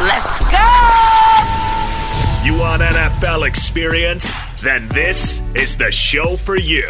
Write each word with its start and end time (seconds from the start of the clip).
Let's 0.00 0.34
go! 0.48 0.70
You 2.42 2.58
want 2.58 2.80
NFL 2.80 3.46
experience? 3.46 4.40
Then 4.62 4.88
this 4.88 5.42
is 5.54 5.76
the 5.76 5.92
show 5.92 6.38
for 6.38 6.56
you. 6.56 6.88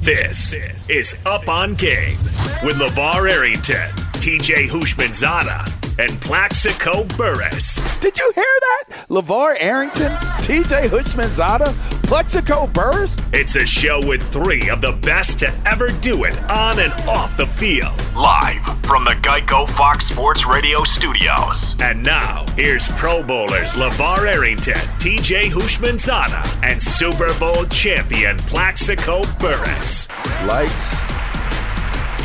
This 0.00 0.54
is 0.88 1.18
Up 1.26 1.48
on 1.48 1.74
Game 1.74 2.18
with 2.62 2.76
LeVar 2.76 3.28
Arrington, 3.28 3.90
TJ 4.20 4.68
Houshmandzadeh, 4.68 5.98
and 5.98 6.20
Plaxico 6.20 7.04
Burress. 7.16 7.80
Did 8.00 8.18
you 8.18 8.30
hear 8.34 8.44
that? 8.44 9.06
LeVar 9.08 9.56
Arrington, 9.58 10.12
TJ 10.42 10.88
Houshmandzadeh, 10.90 11.74
Plaxico 12.02 12.66
Burress? 12.66 13.16
It's 13.32 13.56
a 13.56 13.64
show 13.64 14.06
with 14.06 14.22
three 14.30 14.68
of 14.68 14.82
the 14.82 14.92
best 14.92 15.38
to 15.38 15.50
ever 15.64 15.90
do 15.90 16.24
it 16.24 16.38
on 16.50 16.80
and 16.80 16.92
off 17.08 17.34
the 17.38 17.46
field. 17.46 17.94
Live 18.14 18.62
from 18.84 19.04
the 19.04 19.14
Geico 19.22 19.66
Fox 19.66 20.08
Sports 20.08 20.44
Radio 20.44 20.84
studios. 20.84 21.74
And 21.80 22.02
now, 22.02 22.44
here's 22.56 22.88
Pro 22.92 23.22
Bowlers 23.22 23.74
LeVar 23.74 24.26
Arrington, 24.30 24.74
TJ 24.98 25.44
Houshmandzadeh, 25.48 26.68
and 26.68 26.82
Super 26.82 27.32
Bowl 27.38 27.64
champion 27.64 28.36
Plaxico 28.36 29.24
Burress. 29.38 30.08
Lights, 30.44 30.94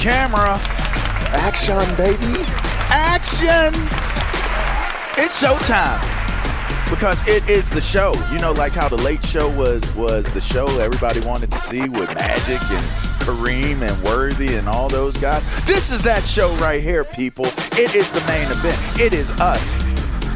camera, 0.04 0.60
action, 1.36 1.76
baby. 1.96 2.44
Action! 2.90 3.74
It's 5.18 5.42
showtime 5.42 6.02
because 6.90 7.26
it 7.28 7.48
is 7.50 7.70
the 7.70 7.82
show. 7.82 8.14
You 8.32 8.40
know, 8.40 8.52
like 8.52 8.74
how 8.74 8.88
the 8.88 8.98
Late 8.98 9.26
Show 9.26 9.50
was 9.50 9.82
was 9.96 10.32
the 10.34 10.42
show 10.42 10.68
everybody 10.80 11.20
wanted 11.22 11.52
to 11.52 11.60
see 11.60 11.88
with 11.90 12.14
Magic 12.16 12.62
and 12.72 12.86
Kareem 13.22 13.82
and 13.82 14.04
Worthy 14.04 14.56
and 14.56 14.68
all 14.68 14.90
those 14.90 15.16
guys. 15.18 15.44
This 15.66 15.92
is 15.92 16.02
that 16.04 16.24
show 16.24 16.54
right 16.56 16.82
here, 16.82 17.04
people. 17.04 17.46
It 17.74 17.96
is 17.96 18.10
the 18.12 18.24
main 18.28 18.50
event. 18.52 19.00
It 19.00 19.14
is 19.14 19.30
us. 19.40 19.85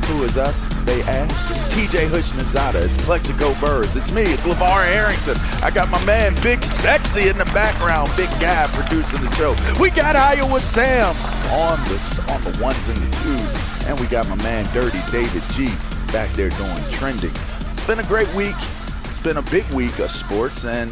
Who 0.09 0.24
is 0.24 0.38
us? 0.38 0.66
They 0.86 1.03
ask. 1.03 1.52
It's 1.52 1.68
TJ 1.68 2.08
Houshmandzadeh. 2.08 2.84
It's 2.84 2.97
Plaxico 3.06 3.53
Burress. 3.62 3.96
It's 3.96 4.12
me. 4.12 4.24
It's 4.24 4.42
LeVar 4.42 4.84
Arrington. 4.88 5.36
I 5.62 5.70
got 5.70 5.92
my 5.92 6.03
man 6.03 6.34
Big 6.42 6.64
Sexy 6.64 7.30
in 7.30 7.38
the 7.38 7.46
background. 7.46 8.09
Big 8.18 8.30
guy 8.42 8.66
producing 8.72 9.22
the 9.22 9.31
show. 9.36 9.56
We 9.80 9.92
got 9.92 10.16
Iowa 10.16 10.59
Sam 10.62 11.16
on 11.52 11.78
the 11.86 12.25
on 12.28 12.44
the 12.44 12.64
ones 12.64 12.90
and 12.90 12.97
the 12.97 13.16
twos, 13.18 13.86
and 13.88 14.00
we 14.00 14.08
got 14.08 14.28
my 14.28 14.36
man 14.38 14.66
Dirty 14.74 15.00
David 15.12 15.44
G 15.53 15.68
back 16.12 16.34
there 16.34 16.50
doing 16.50 16.84
trending. 16.90 17.31
It's 17.72 17.86
been 17.86 18.00
a 18.00 18.08
great 18.08 18.34
week. 18.34 18.56
It's 18.58 19.22
been 19.22 19.38
a 19.38 19.44
big 19.44 19.70
week 19.72 20.00
of 20.00 20.09
sports, 20.09 20.66
and 20.66 20.91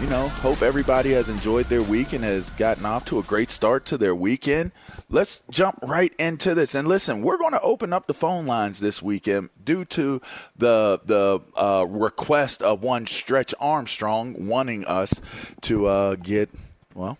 you 0.00 0.06
know, 0.08 0.28
hope 0.28 0.62
everybody 0.62 1.12
has 1.12 1.28
enjoyed 1.28 1.66
their 1.66 1.82
week 1.82 2.12
and 2.12 2.24
has 2.24 2.48
gotten 2.50 2.84
off 2.84 3.04
to 3.06 3.18
a 3.18 3.22
great 3.22 3.50
start 3.50 3.84
to 3.86 3.98
their 3.98 4.14
weekend. 4.14 4.72
Let's 5.08 5.42
jump 5.50 5.78
right 5.82 6.12
into 6.18 6.54
this. 6.54 6.74
And 6.74 6.88
listen, 6.88 7.22
we're 7.22 7.38
going 7.38 7.52
to 7.52 7.60
open 7.60 7.92
up 7.92 8.06
the 8.06 8.14
phone 8.14 8.46
lines 8.46 8.80
this 8.80 9.02
weekend 9.02 9.50
due 9.62 9.84
to 9.86 10.20
the 10.56 11.00
the 11.04 11.40
uh, 11.56 11.84
request 11.88 12.62
of 12.62 12.82
one 12.82 13.06
Stretch 13.06 13.54
Armstrong 13.60 14.48
wanting 14.48 14.84
us 14.86 15.20
to 15.62 15.86
uh, 15.86 16.14
get 16.16 16.50
well 16.94 17.18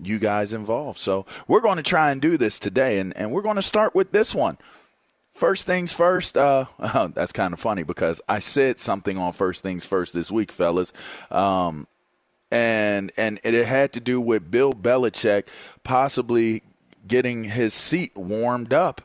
you 0.00 0.18
guys 0.18 0.52
involved. 0.52 0.98
So 0.98 1.26
we're 1.48 1.60
going 1.60 1.78
to 1.78 1.82
try 1.82 2.10
and 2.10 2.20
do 2.20 2.36
this 2.36 2.58
today, 2.58 2.98
and, 2.98 3.16
and 3.16 3.32
we're 3.32 3.42
going 3.42 3.56
to 3.56 3.62
start 3.62 3.94
with 3.94 4.12
this 4.12 4.34
one. 4.34 4.58
First 5.32 5.66
things 5.66 5.92
first, 5.92 6.36
uh, 6.36 6.66
that's 7.14 7.32
kind 7.32 7.52
of 7.52 7.60
funny 7.60 7.82
because 7.82 8.20
I 8.28 8.38
said 8.38 8.78
something 8.78 9.18
on 9.18 9.32
First 9.32 9.62
Things 9.62 9.84
First 9.84 10.14
this 10.14 10.30
week, 10.30 10.50
fellas. 10.50 10.92
Um, 11.30 11.86
and 12.50 13.12
and 13.16 13.40
it 13.42 13.66
had 13.66 13.92
to 13.94 14.00
do 14.00 14.20
with 14.20 14.50
Bill 14.50 14.72
Belichick 14.72 15.44
possibly 15.82 16.62
getting 17.06 17.44
his 17.44 17.74
seat 17.74 18.16
warmed 18.16 18.72
up. 18.72 19.02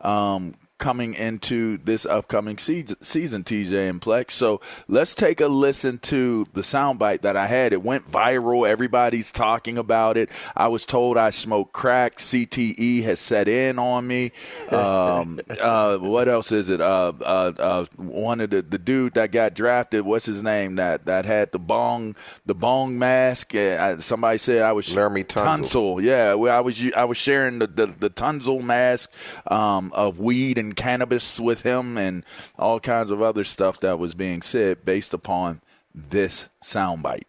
Um, 0.00 0.54
coming 0.84 1.14
into 1.14 1.78
this 1.78 2.04
upcoming 2.04 2.58
season, 2.58 3.42
TJ 3.42 3.88
and 3.88 4.02
Plex. 4.02 4.32
So 4.32 4.60
let's 4.86 5.14
take 5.14 5.40
a 5.40 5.48
listen 5.48 5.96
to 6.00 6.46
the 6.52 6.60
soundbite 6.60 7.22
that 7.22 7.38
I 7.38 7.46
had. 7.46 7.72
It 7.72 7.82
went 7.82 8.12
viral. 8.12 8.68
Everybody's 8.68 9.32
talking 9.32 9.78
about 9.78 10.18
it. 10.18 10.28
I 10.54 10.68
was 10.68 10.84
told 10.84 11.16
I 11.16 11.30
smoked 11.30 11.72
crack. 11.72 12.18
CTE 12.18 13.02
has 13.04 13.18
set 13.18 13.48
in 13.48 13.78
on 13.78 14.06
me. 14.06 14.32
Um, 14.70 15.40
uh, 15.58 15.96
what 15.96 16.28
else 16.28 16.52
is 16.52 16.68
it? 16.68 16.82
Uh, 16.82 17.14
uh, 17.18 17.52
uh, 17.58 17.86
one 17.96 18.42
of 18.42 18.50
the, 18.50 18.60
the 18.60 18.76
dude 18.76 19.14
that 19.14 19.32
got 19.32 19.54
drafted, 19.54 20.04
what's 20.04 20.26
his 20.26 20.42
name? 20.42 20.74
That 20.74 21.06
that 21.06 21.24
had 21.24 21.50
the 21.52 21.58
bong 21.58 22.14
the 22.44 22.54
bong 22.54 22.98
mask. 22.98 23.54
Uh, 23.54 24.00
somebody 24.00 24.36
said 24.36 24.60
I 24.60 24.72
was 24.72 24.88
Laremy 24.88 25.24
Tunsil. 25.24 25.96
Tunsil. 25.96 26.02
Yeah, 26.02 26.34
well, 26.34 26.54
I 26.54 26.60
was 26.60 26.78
I 26.94 27.04
was 27.04 27.16
sharing 27.16 27.58
the 27.60 27.68
the, 27.68 27.86
the 27.86 28.10
Tunsil 28.10 28.62
mask 28.62 29.10
um, 29.46 29.90
of 29.94 30.18
weed 30.18 30.58
and 30.58 30.73
cannabis 30.74 31.40
with 31.40 31.62
him, 31.62 31.96
and 31.98 32.24
all 32.58 32.80
kinds 32.80 33.10
of 33.10 33.22
other 33.22 33.44
stuff 33.44 33.80
that 33.80 33.98
was 33.98 34.14
being 34.14 34.42
said 34.42 34.84
based 34.84 35.14
upon 35.14 35.60
this 35.94 36.48
soundbite. 36.62 37.24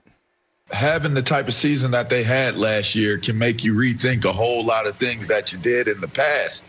Having 0.72 1.14
the 1.14 1.22
type 1.22 1.48
of 1.48 1.54
season 1.54 1.92
that 1.92 2.10
they 2.10 2.24
had 2.24 2.58
last 2.58 2.96
year 2.96 3.20
can 3.20 3.38
make 3.38 3.64
you 3.64 3.74
rethink 3.74 4.26
a 4.26 4.34
whole 4.34 4.66
lot 4.66 4.88
of 4.88 4.98
things 4.98 5.28
that 5.28 5.52
you 5.52 5.60
did 5.60 5.88
in 5.88 6.02
the 6.02 6.08
past. 6.08 6.66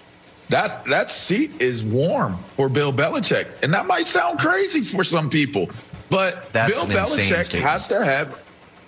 That 0.50 0.84
that 0.84 1.10
seat 1.10 1.50
is 1.60 1.84
warm 1.84 2.36
for 2.56 2.68
Bill 2.68 2.92
Belichick, 2.92 3.48
and 3.62 3.72
that 3.74 3.86
might 3.86 4.06
sound 4.06 4.38
crazy 4.38 4.82
for 4.82 5.02
some 5.02 5.28
people, 5.28 5.70
but 6.10 6.52
That's 6.52 6.72
Bill 6.72 6.86
Belichick 6.86 7.58
has 7.60 7.88
to 7.88 8.04
have 8.04 8.45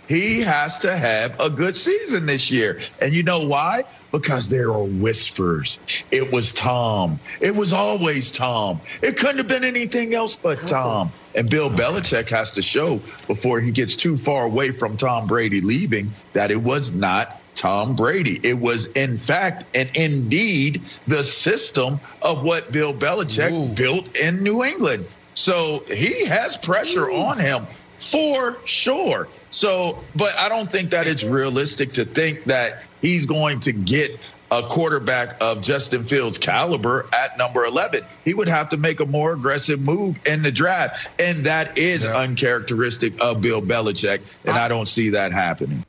he 0.08 0.40
has 0.40 0.78
to 0.78 0.96
have 0.96 1.38
a 1.38 1.50
good 1.50 1.76
season 1.76 2.26
this 2.26 2.50
year. 2.50 2.80
And 3.00 3.14
you 3.14 3.22
know 3.22 3.46
why? 3.46 3.84
Because 4.10 4.48
there 4.48 4.70
are 4.70 4.82
whispers. 4.82 5.78
It 6.10 6.32
was 6.32 6.52
Tom. 6.52 7.20
It 7.40 7.54
was 7.54 7.74
always 7.74 8.32
Tom. 8.32 8.80
It 9.02 9.18
couldn't 9.18 9.36
have 9.36 9.48
been 9.48 9.64
anything 9.64 10.14
else 10.14 10.34
but 10.34 10.58
oh. 10.62 10.66
Tom. 10.66 11.12
And 11.34 11.50
Bill 11.50 11.68
Belichick 11.68 12.30
has 12.30 12.50
to 12.52 12.62
show 12.62 12.96
before 13.26 13.60
he 13.60 13.70
gets 13.70 13.94
too 13.94 14.16
far 14.16 14.44
away 14.44 14.70
from 14.72 14.96
Tom 14.96 15.26
Brady 15.26 15.60
leaving 15.60 16.10
that 16.32 16.50
it 16.50 16.62
was 16.62 16.94
not 16.94 17.40
Tom 17.54 17.94
Brady. 17.94 18.40
It 18.42 18.58
was, 18.58 18.86
in 18.86 19.18
fact, 19.18 19.64
and 19.74 19.90
indeed, 19.94 20.80
the 21.06 21.22
system 21.22 22.00
of 22.22 22.42
what 22.44 22.72
Bill 22.72 22.94
Belichick 22.94 23.76
built 23.76 24.16
in 24.16 24.42
New 24.42 24.64
England. 24.64 25.06
So 25.34 25.84
he 25.88 26.24
has 26.24 26.56
pressure 26.56 27.10
on 27.10 27.38
him 27.38 27.66
for 27.98 28.58
sure. 28.64 29.28
So, 29.50 29.98
but 30.14 30.34
I 30.36 30.48
don't 30.48 30.70
think 30.70 30.90
that 30.90 31.06
it's 31.06 31.24
realistic 31.24 31.90
to 31.92 32.04
think 32.04 32.44
that 32.44 32.82
he's 33.00 33.26
going 33.26 33.60
to 33.60 33.72
get 33.72 34.18
a 34.50 34.62
quarterback 34.62 35.36
of 35.42 35.60
Justin 35.60 36.04
Fields' 36.04 36.38
caliber 36.38 37.06
at 37.12 37.36
number 37.36 37.64
11. 37.64 38.04
He 38.24 38.34
would 38.34 38.48
have 38.48 38.70
to 38.70 38.76
make 38.76 39.00
a 39.00 39.06
more 39.06 39.32
aggressive 39.32 39.80
move 39.80 40.18
in 40.26 40.42
the 40.42 40.52
draft. 40.52 41.08
And 41.20 41.44
that 41.44 41.76
is 41.76 42.06
uncharacteristic 42.06 43.20
of 43.20 43.40
Bill 43.40 43.60
Belichick. 43.60 44.22
And 44.44 44.56
I 44.56 44.68
don't 44.68 44.88
see 44.88 45.10
that 45.10 45.32
happening. 45.32 45.84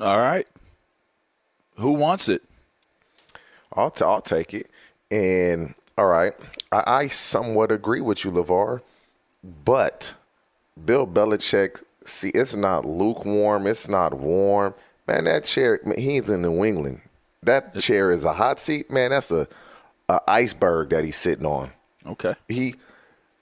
All 0.00 0.18
right, 0.18 0.46
who 1.76 1.92
wants 1.92 2.28
it? 2.28 2.42
I'll, 3.74 3.90
t- 3.90 4.04
I'll 4.04 4.20
take 4.20 4.52
it. 4.54 4.70
And 5.10 5.74
all 5.96 6.06
right, 6.06 6.32
I, 6.72 6.82
I 6.86 7.06
somewhat 7.08 7.70
agree 7.70 8.00
with 8.00 8.24
you, 8.24 8.30
LeVar, 8.30 8.80
but 9.64 10.14
Bill 10.84 11.06
Belichick, 11.06 11.82
see, 12.04 12.30
it's 12.30 12.56
not 12.56 12.84
lukewarm, 12.84 13.66
it's 13.66 13.88
not 13.88 14.14
warm. 14.14 14.74
Man, 15.06 15.24
that 15.24 15.44
chair, 15.44 15.80
man, 15.84 15.98
he's 15.98 16.30
in 16.30 16.42
New 16.42 16.64
England. 16.64 17.00
That 17.42 17.78
chair 17.78 18.10
is 18.10 18.24
a 18.24 18.32
hot 18.32 18.60
seat, 18.60 18.90
man. 18.90 19.10
That's 19.10 19.30
a, 19.30 19.48
a 20.08 20.20
iceberg 20.28 20.90
that 20.90 21.04
he's 21.04 21.16
sitting 21.16 21.46
on. 21.46 21.72
Okay. 22.06 22.34
He, 22.48 22.76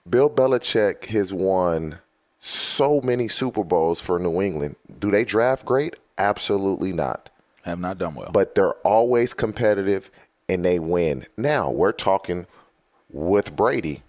Bill 0.09 0.31
Belichick 0.31 1.05
has 1.07 1.33
won 1.33 1.99
so 2.39 3.01
many 3.03 3.29
Super 3.29 3.63
Bowls 3.63 4.01
for 4.01 4.19
New 4.19 4.41
England. 4.41 4.77
Do 4.99 5.11
they 5.11 5.25
draft 5.25 5.67
great? 5.67 5.97
Absolutely 6.17 6.93
not 6.93 7.31
Have 7.63 7.79
not 7.79 7.99
done 7.99 8.15
well. 8.15 8.31
but 8.33 8.55
they're 8.55 8.75
always 8.77 9.35
competitive 9.35 10.11
and 10.49 10.65
they 10.65 10.79
win. 10.79 11.27
Now 11.37 11.71
we're 11.71 11.93
talking 11.93 12.47
with 13.11 13.55
Brady. 13.55 14.03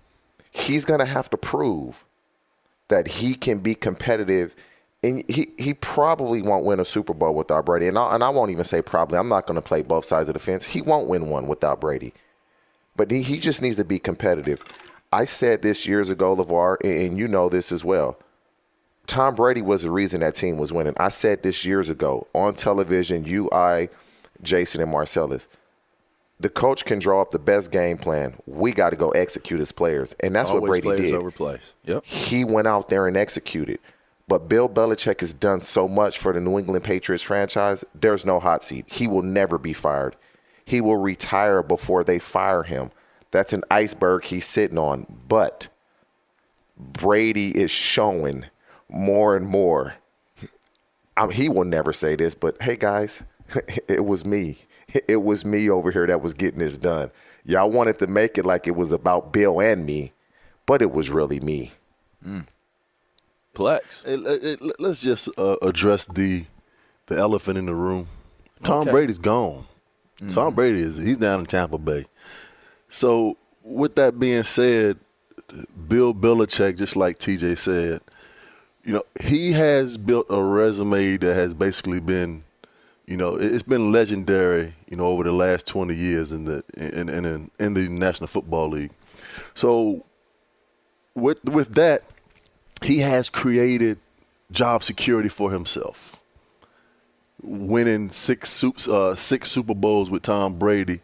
He's 0.52 0.86
going 0.86 1.00
to 1.00 1.06
have 1.06 1.30
to 1.32 1.38
prove 1.38 2.06
that 2.92 3.08
he 3.08 3.34
can 3.34 3.60
be 3.60 3.74
competitive. 3.74 4.56
And 5.04 5.24
he, 5.30 5.48
he 5.58 5.74
probably 5.74 6.42
won't 6.44 6.66
win 6.66 6.80
a 6.80 6.86
Super 6.86 7.14
Bowl 7.14 7.34
without 7.34 7.66
Brady. 7.66 7.88
And 7.88 7.98
I, 7.98 8.14
and 8.14 8.24
I 8.24 8.30
won't 8.30 8.52
even 8.52 8.64
say 8.64 8.82
probably. 8.82 9.18
I'm 9.18 9.30
not 9.30 9.48
going 9.48 9.56
to 9.56 9.68
play 9.68 9.82
both 9.82 10.06
sides 10.06 10.30
of 10.30 10.34
the 10.34 10.40
fence. 10.40 10.66
He 10.68 10.82
won't 10.82 11.08
win 11.08 11.30
one 11.30 11.48
without 11.48 11.82
Brady. 11.82 12.14
But 12.96 13.10
he, 13.10 13.24
he 13.24 13.40
just 13.40 13.62
needs 13.62 13.78
to 13.78 13.84
be 13.84 13.98
competitive. 13.98 14.64
I 15.12 15.26
said 15.26 15.62
this 15.62 15.88
years 15.88 16.10
ago, 16.10 16.36
LeVar, 16.36 16.78
and 16.84 17.18
you 17.18 17.28
know 17.28 17.50
this 17.50 17.72
as 17.72 17.84
well. 17.84 18.18
Tom 19.08 19.36
Brady 19.36 19.62
was 19.62 19.82
the 19.82 19.92
reason 19.92 20.22
that 20.22 20.36
team 20.36 20.58
was 20.58 20.72
winning. 20.72 20.94
I 20.98 21.10
said 21.10 21.44
this 21.44 21.66
years 21.66 21.90
ago 21.90 22.28
on 22.34 22.54
television, 22.54 23.26
you, 23.26 23.50
I, 23.52 23.90
Jason, 24.42 24.82
and 24.82 24.92
Marcellus. 24.92 25.48
The 26.42 26.50
coach 26.50 26.86
can 26.86 26.98
draw 26.98 27.22
up 27.22 27.30
the 27.30 27.40
best 27.40 27.72
game 27.72 27.98
plan. 27.98 28.34
We 28.48 28.72
got 28.72 28.90
to 28.90 28.96
go 28.96 29.12
execute 29.12 29.60
as 29.60 29.72
players. 29.72 30.16
And 30.20 30.34
that's 30.34 30.50
Always 30.50 30.70
what 30.70 30.84
Brady 30.84 31.04
did. 31.12 31.14
over 31.14 31.30
plays. 31.30 31.76
Yep. 31.86 32.04
He 32.06 32.44
went 32.44 32.68
out 32.68 32.90
there 32.90 33.06
and 33.06 33.16
executed. 33.16 33.80
But 34.28 34.50
Bill 34.50 34.68
Belichick 34.68 35.20
has 35.22 35.34
done 35.34 35.62
so 35.62 35.88
much 35.88 36.18
for 36.18 36.34
the 36.34 36.40
New 36.40 36.58
England 36.58 36.84
Patriots 36.84 37.24
franchise, 37.24 37.86
there's 37.94 38.26
no 38.26 38.40
hot 38.40 38.64
seat. 38.64 38.86
He 38.92 39.06
will 39.06 39.22
never 39.22 39.58
be 39.58 39.74
fired. 39.74 40.16
He 40.66 40.82
will 40.82 40.98
retire 40.98 41.62
before 41.62 42.04
they 42.04 42.18
fire 42.18 42.64
him. 42.64 42.92
That's 43.32 43.54
an 43.54 43.64
iceberg 43.70 44.26
he's 44.26 44.46
sitting 44.46 44.78
on. 44.78 45.06
But 45.28 45.68
Brady 46.78 47.52
is 47.52 47.72
showing 47.72 48.46
more 48.90 49.36
and 49.36 49.48
more. 49.48 49.96
I 51.16 51.24
mean, 51.24 51.36
he 51.36 51.50
will 51.50 51.66
never 51.66 51.94
say 51.94 52.16
this, 52.16 52.34
but 52.34 52.62
hey, 52.62 52.78
guys, 52.78 53.24
it 53.88 54.06
was 54.06 54.26
me. 54.26 54.60
It 55.08 55.24
was 55.24 55.46
me 55.46 55.70
over 55.70 55.92
here 55.92 56.06
that 56.08 56.22
was 56.22 56.34
getting 56.34 56.60
this 56.60 56.78
done. 56.78 57.12
Y'all 57.46 57.72
wanted 57.72 57.98
to 58.00 58.08
make 58.08 58.38
it 58.38 58.46
like 58.46 58.68
it 58.68 58.76
was 58.76 58.92
about 58.92 59.32
Bill 59.34 59.60
and 59.62 59.86
me, 59.86 60.12
but 60.66 60.82
it 60.82 60.92
was 60.92 61.10
really 61.10 61.40
me. 61.40 61.72
Plex. 63.56 64.06
Hey, 64.06 64.16
let- 64.16 64.44
let- 64.62 64.80
let's 64.80 65.02
just 65.02 65.30
uh, 65.38 65.58
address 65.62 66.06
the 66.06 66.46
the 67.08 67.18
elephant 67.18 67.58
in 67.58 67.66
the 67.66 67.76
room. 67.76 68.08
Tom 68.64 68.82
Okay. 68.84 68.92
Brady's 68.92 69.18
gone. 69.18 69.66
Tom 70.30 70.54
Brady 70.54 70.80
is 70.82 70.98
he's 70.98 71.18
down 71.18 71.40
in 71.42 71.46
Tampa 71.48 71.78
Bay. 71.80 72.06
So 72.90 73.38
with 73.64 73.96
that 73.96 74.20
being 74.20 74.44
said, 74.44 74.98
Bill 75.88 76.14
Belichick, 76.14 76.78
just 76.78 76.96
like 76.96 77.18
TJ 77.18 77.58
said, 77.58 78.02
you 78.86 78.94
know, 78.94 79.04
he 79.20 79.52
has 79.54 79.98
built 79.98 80.28
a 80.30 80.42
resume 80.42 81.18
that 81.18 81.34
has 81.34 81.54
basically 81.56 82.00
been, 82.00 82.44
you 83.12 83.18
know, 83.18 83.36
it- 83.36 83.54
it's 83.54 83.64
been 83.64 83.92
legendary, 83.92 84.74
you 84.90 84.96
know, 84.96 85.06
over 85.06 85.26
the 85.26 85.34
last 85.34 85.68
20 85.68 85.94
years 85.94 86.32
in 86.32 86.46
the 86.46 86.64
in 86.78 87.10
in, 87.10 87.52
in, 87.60 87.74
the 87.74 87.90
National 87.90 88.28
Football 88.28 88.70
League. 88.70 88.92
So 89.54 90.06
with 91.14 91.44
with 91.44 91.76
that, 91.76 92.04
he 92.82 93.00
has 93.00 93.30
created 93.30 94.00
job 94.50 94.82
security 94.82 95.28
for 95.28 95.52
himself. 95.52 96.24
Winning 97.44 98.10
six 98.10 98.64
uh, 98.88 99.16
six 99.16 99.52
Super 99.52 99.76
Bowls 99.76 100.10
with 100.10 100.22
Tom 100.22 100.58
Brady, 100.58 101.02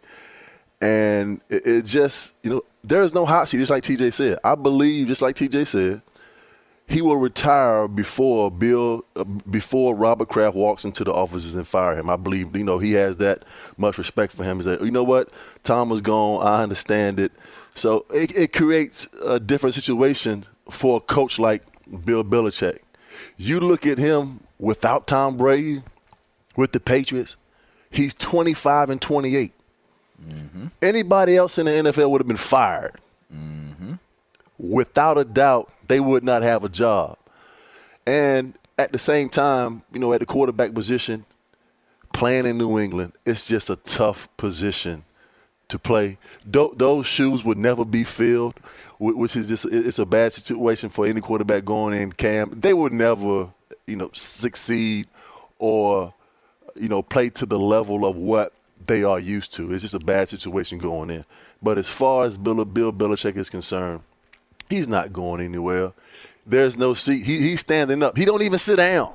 and 0.80 1.42
it, 1.50 1.66
it 1.66 1.84
just 1.84 2.32
you 2.42 2.48
know 2.48 2.62
there's 2.82 3.12
no 3.12 3.26
hot 3.26 3.50
seat. 3.50 3.58
Just 3.58 3.70
like 3.70 3.82
TJ 3.82 4.14
said, 4.14 4.38
I 4.42 4.54
believe 4.54 5.08
just 5.08 5.20
like 5.20 5.36
TJ 5.36 5.66
said, 5.66 6.00
he 6.88 7.02
will 7.02 7.18
retire 7.18 7.86
before 7.86 8.50
Bill, 8.50 9.04
uh, 9.14 9.24
before 9.24 9.94
Robert 9.94 10.28
Kraft 10.28 10.56
walks 10.56 10.84
into 10.84 11.04
the 11.04 11.12
offices 11.12 11.54
and 11.54 11.68
fire 11.68 11.94
him. 11.94 12.08
I 12.08 12.16
believe 12.16 12.56
you 12.56 12.64
know 12.64 12.78
he 12.78 12.92
has 12.92 13.18
that 13.18 13.44
much 13.76 13.98
respect 13.98 14.32
for 14.32 14.42
him. 14.42 14.56
He 14.56 14.62
said, 14.64 14.80
you 14.80 14.90
know 14.90 15.04
what, 15.04 15.28
Tom 15.64 15.90
was 15.90 16.00
gone. 16.00 16.46
I 16.46 16.62
understand 16.62 17.20
it. 17.20 17.30
So 17.74 18.06
it, 18.12 18.34
it 18.36 18.52
creates 18.52 19.06
a 19.24 19.38
different 19.38 19.74
situation 19.74 20.44
for 20.70 20.96
a 20.96 21.00
coach 21.00 21.38
like 21.38 21.62
Bill 22.04 22.24
Belichick. 22.24 22.78
You 23.36 23.60
look 23.60 23.86
at 23.86 23.98
him 23.98 24.40
without 24.58 25.06
Tom 25.06 25.36
Brady 25.36 25.82
with 26.56 26.72
the 26.72 26.80
Patriots. 26.80 27.36
He's 27.90 28.14
25 28.14 28.90
and 28.90 29.00
28. 29.00 29.52
Anybody 30.82 31.36
else 31.36 31.58
in 31.58 31.66
the 31.66 31.72
NFL 31.72 32.10
would 32.10 32.20
have 32.20 32.28
been 32.28 32.36
fired. 32.36 32.96
Without 34.58 35.18
a 35.18 35.24
doubt, 35.24 35.72
they 35.86 36.00
would 36.00 36.24
not 36.24 36.42
have 36.42 36.64
a 36.64 36.68
job. 36.68 37.16
And 38.06 38.54
at 38.78 38.92
the 38.92 38.98
same 38.98 39.28
time, 39.28 39.82
you 39.92 39.98
know, 39.98 40.12
at 40.12 40.20
the 40.20 40.26
quarterback 40.26 40.74
position, 40.74 41.24
playing 42.12 42.46
in 42.46 42.58
New 42.58 42.78
England, 42.78 43.12
it's 43.24 43.46
just 43.46 43.70
a 43.70 43.76
tough 43.76 44.28
position 44.36 45.04
to 45.68 45.78
play. 45.78 46.18
Those 46.44 47.06
shoes 47.06 47.44
would 47.44 47.58
never 47.58 47.84
be 47.84 48.04
filled, 48.04 48.58
which 48.98 49.36
is 49.36 49.48
just 49.48 49.66
it's 49.66 49.98
a 49.98 50.06
bad 50.06 50.32
situation 50.32 50.88
for 50.88 51.06
any 51.06 51.20
quarterback 51.20 51.64
going 51.64 52.00
in 52.00 52.12
camp. 52.12 52.60
They 52.60 52.72
would 52.72 52.92
never, 52.92 53.48
you 53.86 53.96
know, 53.96 54.10
succeed 54.12 55.06
or 55.58 56.14
you 56.74 56.88
know 56.88 57.02
play 57.02 57.28
to 57.30 57.46
the 57.46 57.58
level 57.58 58.06
of 58.06 58.16
what 58.16 58.52
they 58.86 59.04
are 59.04 59.18
used 59.18 59.52
to. 59.54 59.72
It's 59.72 59.82
just 59.82 59.94
a 59.94 59.98
bad 59.98 60.28
situation 60.28 60.78
going 60.78 61.10
in. 61.10 61.24
But 61.62 61.78
as 61.78 61.88
far 61.88 62.24
as 62.24 62.38
Bill, 62.38 62.64
Bill 62.64 62.92
Belichick 62.92 63.36
is 63.36 63.50
concerned, 63.50 64.00
he's 64.68 64.88
not 64.88 65.12
going 65.12 65.40
anywhere. 65.40 65.92
There's 66.46 66.76
no 66.76 66.94
seat. 66.94 67.24
He, 67.24 67.38
he's 67.38 67.60
standing 67.60 68.02
up. 68.02 68.16
He 68.16 68.24
don't 68.24 68.42
even 68.42 68.58
sit 68.58 68.76
down. 68.76 69.12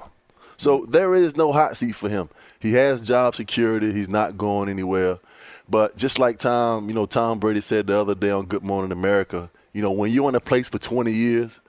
So 0.58 0.86
there 0.88 1.16
is 1.16 1.36
no 1.36 1.52
hot 1.52 1.78
seat 1.78 1.94
for 1.94 2.10
him. 2.10 2.30
He 2.60 2.74
has 2.74 3.02
job 3.02 3.36
security. 3.36 3.92
He's 3.92 4.10
not 4.10 4.38
going 4.38 4.70
anywhere. 4.70 5.20
But 5.68 5.98
just 5.98 6.20
like 6.20 6.40
Tom, 6.40 6.88
you 6.88 6.94
know, 6.94 7.06
Tom 7.06 7.40
Brady 7.40 7.62
said 7.62 7.88
the 7.88 8.00
other 8.00 8.16
day 8.16 8.30
on 8.30 8.46
Good 8.46 8.64
Morning 8.64 8.92
America, 8.92 9.50
you 9.74 9.82
know, 9.82 9.92
when 9.92 10.12
you're 10.12 10.30
in 10.30 10.36
a 10.36 10.40
place 10.40 10.70
for 10.70 10.78
20 10.78 11.12
years, 11.12 11.60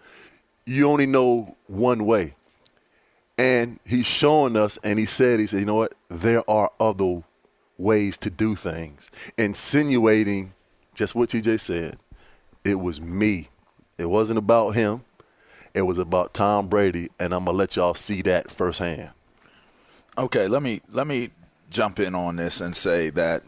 you 0.67 0.89
only 0.89 1.07
know 1.07 1.57
one 1.67 2.05
way. 2.05 2.35
And 3.37 3.81
he's 3.85 4.07
showing 4.07 4.57
us, 4.57 4.79
and 4.85 4.99
he 4.99 5.07
said, 5.07 5.41
he 5.41 5.47
said, 5.47 5.61
you 5.61 5.67
know 5.67 5.75
what? 5.75 5.95
There 6.09 6.49
are 6.49 6.71
other 6.79 7.23
ways 7.79 8.17
to 8.19 8.31
do 8.31 8.55
things, 8.55 9.11
insinuating 9.37 10.53
just 10.95 11.15
what 11.15 11.31
TJ 11.31 11.59
said. 11.59 11.99
It 12.65 12.77
was 12.77 13.01
me. 13.01 13.49
It 13.99 14.07
wasn't 14.07 14.39
about 14.39 14.71
him. 14.71 15.03
It 15.73 15.83
was 15.83 15.99
about 15.99 16.35
Tom 16.35 16.69
Brady, 16.69 17.11
and 17.19 17.35
I'm 17.35 17.45
gonna 17.45 17.57
let 17.57 17.77
y'all 17.77 17.95
see 17.95 18.23
that 18.23 18.51
firsthand. 18.51 19.11
Okay, 20.17 20.47
let 20.47 20.63
me 20.63 20.81
let 20.93 21.07
me 21.07 21.31
jump 21.71 21.99
in 21.99 22.15
on 22.15 22.37
this 22.37 22.61
and 22.61 22.77
say 22.77 23.11
that 23.11 23.43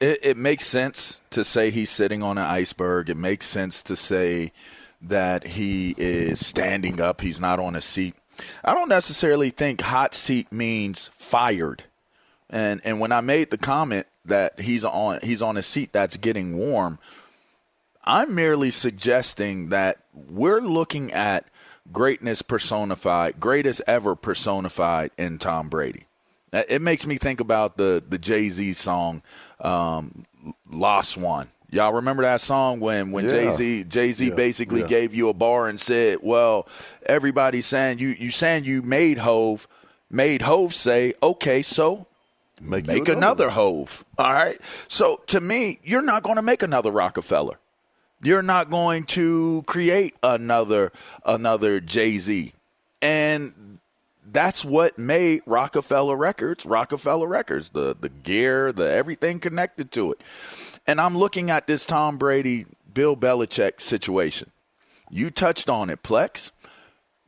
it, 0.00 0.18
it 0.22 0.36
makes 0.36 0.66
sense 0.66 1.20
to 1.30 1.44
say 1.44 1.70
he's 1.70 1.90
sitting 1.90 2.22
on 2.22 2.38
an 2.38 2.44
iceberg. 2.44 3.10
It 3.10 3.16
makes 3.16 3.46
sense 3.46 3.82
to 3.84 3.96
say 3.96 4.52
that 5.02 5.44
he 5.44 5.94
is 5.98 6.44
standing 6.44 7.00
up. 7.00 7.20
He's 7.20 7.40
not 7.40 7.60
on 7.60 7.76
a 7.76 7.80
seat. 7.80 8.14
I 8.64 8.74
don't 8.74 8.88
necessarily 8.88 9.50
think 9.50 9.80
hot 9.80 10.14
seat 10.14 10.50
means 10.52 11.10
fired. 11.16 11.84
And 12.48 12.80
and 12.84 13.00
when 13.00 13.12
I 13.12 13.20
made 13.20 13.50
the 13.50 13.58
comment 13.58 14.06
that 14.24 14.60
he's 14.60 14.84
on 14.84 15.20
he's 15.22 15.42
on 15.42 15.56
a 15.56 15.62
seat 15.62 15.92
that's 15.92 16.16
getting 16.16 16.56
warm, 16.56 16.98
I'm 18.08 18.34
merely 18.34 18.70
suggesting 18.70 19.68
that 19.68 19.98
we're 20.12 20.60
looking 20.60 21.12
at 21.12 21.44
greatness 21.92 22.42
personified, 22.42 23.38
greatest 23.38 23.82
ever 23.86 24.16
personified 24.16 25.10
in 25.18 25.38
Tom 25.38 25.68
Brady. 25.68 26.06
It 26.52 26.80
makes 26.80 27.06
me 27.06 27.18
think 27.18 27.40
about 27.40 27.76
the 27.76 28.02
the 28.08 28.18
Jay 28.18 28.48
Z 28.48 28.72
song, 28.72 29.22
um, 29.60 30.24
"Lost 30.70 31.16
One." 31.18 31.48
Y'all 31.70 31.92
remember 31.92 32.22
that 32.22 32.40
song 32.40 32.80
when 32.80 33.12
when 33.12 33.26
Yeah. 33.26 33.30
Jay 33.30 33.52
Z 33.52 33.84
Jay 33.84 34.12
Z 34.12 34.28
Yeah, 34.28 34.34
basically 34.34 34.80
yeah. 34.80 34.86
gave 34.86 35.14
you 35.14 35.28
a 35.28 35.34
bar 35.34 35.68
and 35.68 35.78
said, 35.78 36.20
"Well, 36.22 36.66
everybody's 37.04 37.66
saying 37.66 37.98
you 37.98 38.08
you 38.08 38.30
saying 38.30 38.64
you 38.64 38.80
made 38.80 39.18
Hove, 39.18 39.68
made 40.10 40.40
Hove 40.42 40.74
say, 40.74 41.12
okay, 41.22 41.60
so 41.60 42.06
Make, 42.60 42.86
make 42.86 43.08
another 43.08 43.50
Hove. 43.50 44.04
All 44.18 44.32
right. 44.32 44.58
So 44.88 45.20
to 45.26 45.40
me, 45.40 45.78
you're 45.84 46.02
not 46.02 46.22
going 46.22 46.36
to 46.36 46.42
make 46.42 46.62
another 46.62 46.90
Roc-A-Fella. 46.90 47.56
You're 48.22 48.42
not 48.42 48.68
going 48.68 49.04
to 49.04 49.62
create 49.66 50.14
another 50.22 50.92
another 51.24 51.80
Jay 51.80 52.18
Z, 52.18 52.52
and 53.00 53.78
that's 54.30 54.64
what 54.64 54.98
made 54.98 55.42
Roc-A-Fella 55.46 56.16
Records 56.16 56.66
Roc-A-Fella 56.66 57.26
Records. 57.26 57.70
The 57.70 57.94
the 57.98 58.08
gear, 58.08 58.72
the 58.72 58.90
everything 58.90 59.38
connected 59.38 59.92
to 59.92 60.12
it. 60.12 60.20
And 60.86 61.00
I'm 61.00 61.16
looking 61.16 61.50
at 61.50 61.66
this 61.66 61.86
Tom 61.86 62.18
Brady, 62.18 62.66
Bill 62.92 63.16
Belichick 63.16 63.80
situation. 63.80 64.50
You 65.10 65.30
touched 65.30 65.70
on 65.70 65.88
it, 65.88 66.02
Plex. 66.02 66.50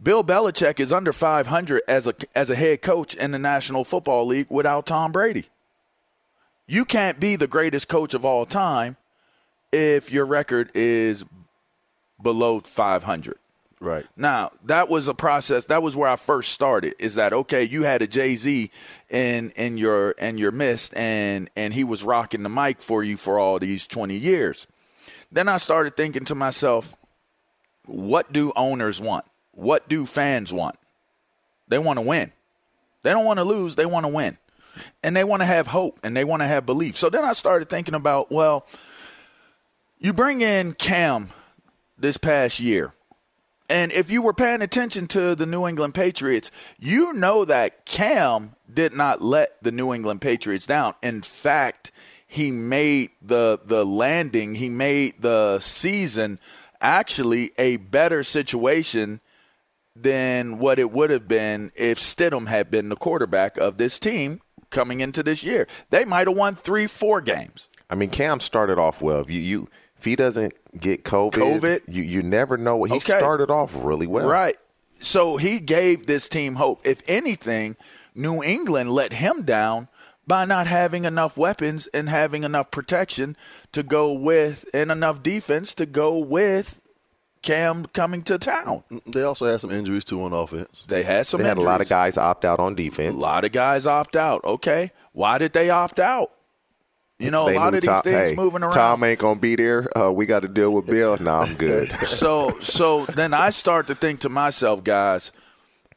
Bill 0.03 0.25
Belichick 0.25 0.81
is 0.81 0.93
under 0.93 1.13
500 1.13 1.83
as 1.87 2.07
a 2.07 2.15
as 2.35 2.51
a 2.51 2.57
head 2.57 2.83
coach 2.83 3.15
in 3.15 3.31
the 3.31 3.39
National 3.39 3.85
Football 3.85 4.27
League 4.27 4.47
without 4.51 4.87
Tom 4.87 5.13
Brady. 5.13 5.47
You 6.67 6.85
can't 6.85 7.21
be 7.21 7.37
the 7.37 7.47
greatest 7.47 7.89
coach 7.89 8.15
of 8.15 8.25
all 8.25 8.47
time 8.47 8.97
if 9.73 10.11
your 10.13 10.27
record 10.27 10.71
is 10.75 11.25
below 12.23 12.61
500. 12.61 13.37
Right. 13.83 14.05
Now, 14.15 14.53
that 14.65 14.91
was 14.91 15.09
a 15.09 15.15
process. 15.15 15.65
That 15.67 15.83
was 15.83 15.97
where 15.97 16.09
I 16.09 16.17
first 16.17 16.53
started. 16.53 16.95
Is 16.99 17.15
that 17.15 17.33
okay? 17.33 17.65
You 17.65 17.85
had 17.85 18.03
a 18.03 18.07
Jay 18.07 18.37
Z 18.37 18.71
in 19.09 19.51
in 19.53 19.79
your 19.79 20.11
in 20.13 20.37
your 20.37 20.53
midst, 20.53 20.95
and 20.95 21.49
and 21.57 21.73
he 21.73 21.83
was 21.83 22.05
rocking 22.05 22.43
the 22.43 22.51
mic 22.51 22.83
for 22.83 23.03
you 23.03 23.17
for 23.17 23.39
all 23.39 23.59
these 23.59 23.87
twenty 23.87 24.17
years. 24.17 24.67
Then 25.33 25.49
I 25.49 25.57
started 25.57 25.97
thinking 25.97 26.27
to 26.27 26.35
myself, 26.35 26.95
what 27.87 28.31
do 28.35 28.53
owners 28.55 29.01
want? 29.01 29.25
What 29.53 29.89
do 29.89 30.05
fans 30.05 30.53
want? 30.53 30.77
They 31.69 31.79
want 31.79 31.99
to 31.99 32.03
win. 32.03 32.33
They 33.03 33.13
don't 33.13 33.25
want 33.25 33.39
to 33.39 33.45
lose. 33.45 33.77
They 33.77 33.87
want 33.87 34.05
to 34.05 34.13
win, 34.13 34.37
and 35.03 35.17
they 35.17 35.25
want 35.25 35.41
to 35.41 35.47
have 35.47 35.69
hope 35.69 35.99
and 36.03 36.15
they 36.15 36.25
want 36.25 36.43
to 36.43 36.47
have 36.47 36.67
belief. 36.67 36.99
So 36.99 37.09
then 37.09 37.25
I 37.25 37.33
started 37.33 37.71
thinking 37.71 37.95
about 37.95 38.31
well, 38.31 38.67
you 40.01 40.13
bring 40.13 40.41
in 40.41 40.73
Cam 40.73 41.29
this 41.99 42.17
past 42.17 42.59
year. 42.59 42.93
And 43.69 43.93
if 43.93 44.11
you 44.11 44.23
were 44.23 44.33
paying 44.33 44.63
attention 44.63 45.07
to 45.09 45.37
the 45.37 45.47
New 45.47 45.69
England 45.69 45.95
Patriots, 45.95 46.51
you 46.81 47.13
know 47.13 47.45
that 47.45 47.87
Cam 47.87 48.57
did 48.73 48.95
not 48.95 49.23
let 49.23 49.63
the 49.63 49.71
New 49.71 49.95
England 49.95 50.21
Patriots 50.21 50.67
down. 50.67 50.95
In 51.03 51.23
fact, 51.23 51.93
he 52.27 52.51
made 52.51 53.11
the 53.23 53.61
the 53.65 53.87
landing, 53.87 54.57
he 54.57 54.69
made 54.69 55.21
the 55.21 55.61
season 55.61 56.41
actually 56.81 57.53
a 57.59 57.77
better 57.77 58.25
situation 58.25 59.21
than 59.95 60.59
what 60.59 60.79
it 60.79 60.91
would 60.91 61.11
have 61.11 61.29
been 61.29 61.71
if 61.75 61.99
Stidham 61.99 62.49
had 62.49 62.71
been 62.71 62.89
the 62.89 62.97
quarterback 62.97 63.57
of 63.57 63.77
this 63.77 63.99
team 63.99 64.41
coming 64.71 65.01
into 65.01 65.23
this 65.23 65.43
year. 65.43 65.67
They 65.91 66.05
might 66.05 66.27
have 66.27 66.37
won 66.37 66.57
3-4 66.57 67.25
games. 67.25 67.69
I 67.91 67.97
mean, 67.97 68.11
Cam 68.11 68.41
started 68.41 68.79
off 68.79 69.03
well. 69.03 69.29
You, 69.29 69.41
you 69.41 69.69
if 70.01 70.05
he 70.07 70.17
doesn't 70.17 70.55
get 70.81 71.05
COVID, 71.05 71.33
COVID? 71.33 71.81
you 71.87 72.03
you 72.03 72.23
never 72.23 72.57
know. 72.57 72.77
what 72.77 72.91
He 72.91 72.97
Okay. 72.97 73.19
started 73.19 73.51
off 73.51 73.75
really 73.77 74.07
well. 74.07 74.27
Right. 74.27 74.57
So 75.01 75.37
he 75.37 75.61
gave 75.61 76.07
this 76.07 76.27
team 76.29 76.55
hope. 76.55 76.81
If 76.87 77.03
anything, 77.07 77.77
New 78.15 78.43
England 78.43 78.93
let 78.93 79.13
him 79.13 79.43
down 79.43 79.89
by 80.27 80.47
not 80.47 80.67
having 80.67 81.05
enough 81.05 81.37
weapons 81.37 81.87
and 81.89 82.09
having 82.09 82.45
enough 82.45 82.71
protection 82.71 83.37
to 83.73 83.83
go 83.83 84.11
with 84.13 84.65
and 84.73 84.91
enough 84.91 85.23
defense 85.23 85.75
to 85.75 85.85
go 85.87 86.17
with 86.17 86.81
Cam 87.43 87.85
coming 87.93 88.23
to 88.23 88.39
town. 88.39 88.85
They 89.07 89.23
also 89.23 89.47
had 89.51 89.61
some 89.61 89.71
injuries 89.71 90.05
too 90.05 90.23
on 90.23 90.33
offense. 90.33 90.85
They 90.89 91.03
had 91.03 91.27
some 91.27 91.43
They 91.43 91.49
had 91.49 91.59
a 91.59 91.63
lot 91.63 91.81
of 91.83 91.89
guys 91.89 92.17
opt 92.17 92.45
out 92.47 92.59
on 92.59 92.75
defense. 92.75 93.15
A 93.17 93.19
lot 93.19 93.45
of 93.45 93.53
guys 93.53 93.87
opt 93.87 94.17
out. 94.17 94.45
Okay. 94.45 94.93
Why 95.13 95.37
did 95.39 95.53
they 95.53 95.69
opt 95.71 96.01
out? 96.01 96.31
You 97.21 97.31
know, 97.31 97.47
They 97.47 97.57
a 97.57 97.59
lot 97.59 97.75
of 97.75 97.83
these 97.83 97.89
Tom- 97.89 98.03
things 98.03 98.31
hey, 98.31 98.35
moving 98.35 98.63
around. 98.63 98.73
Tom 98.73 99.05
ain't 99.05 99.19
gonna 99.19 99.39
be 99.39 99.55
there. 99.55 99.97
Uh, 99.97 100.11
we 100.11 100.25
got 100.25 100.41
to 100.41 100.49
deal 100.49 100.73
with 100.73 100.87
Bill. 100.87 101.19
No, 101.19 101.41
I'm 101.41 101.55
good. 101.55 101.93
so 102.07 102.49
so 102.61 103.05
then 103.05 103.35
I 103.35 103.51
start 103.51 103.89
to 103.89 103.95
think 103.95 104.21
to 104.21 104.31
myself, 104.31 104.83
guys, 104.83 105.31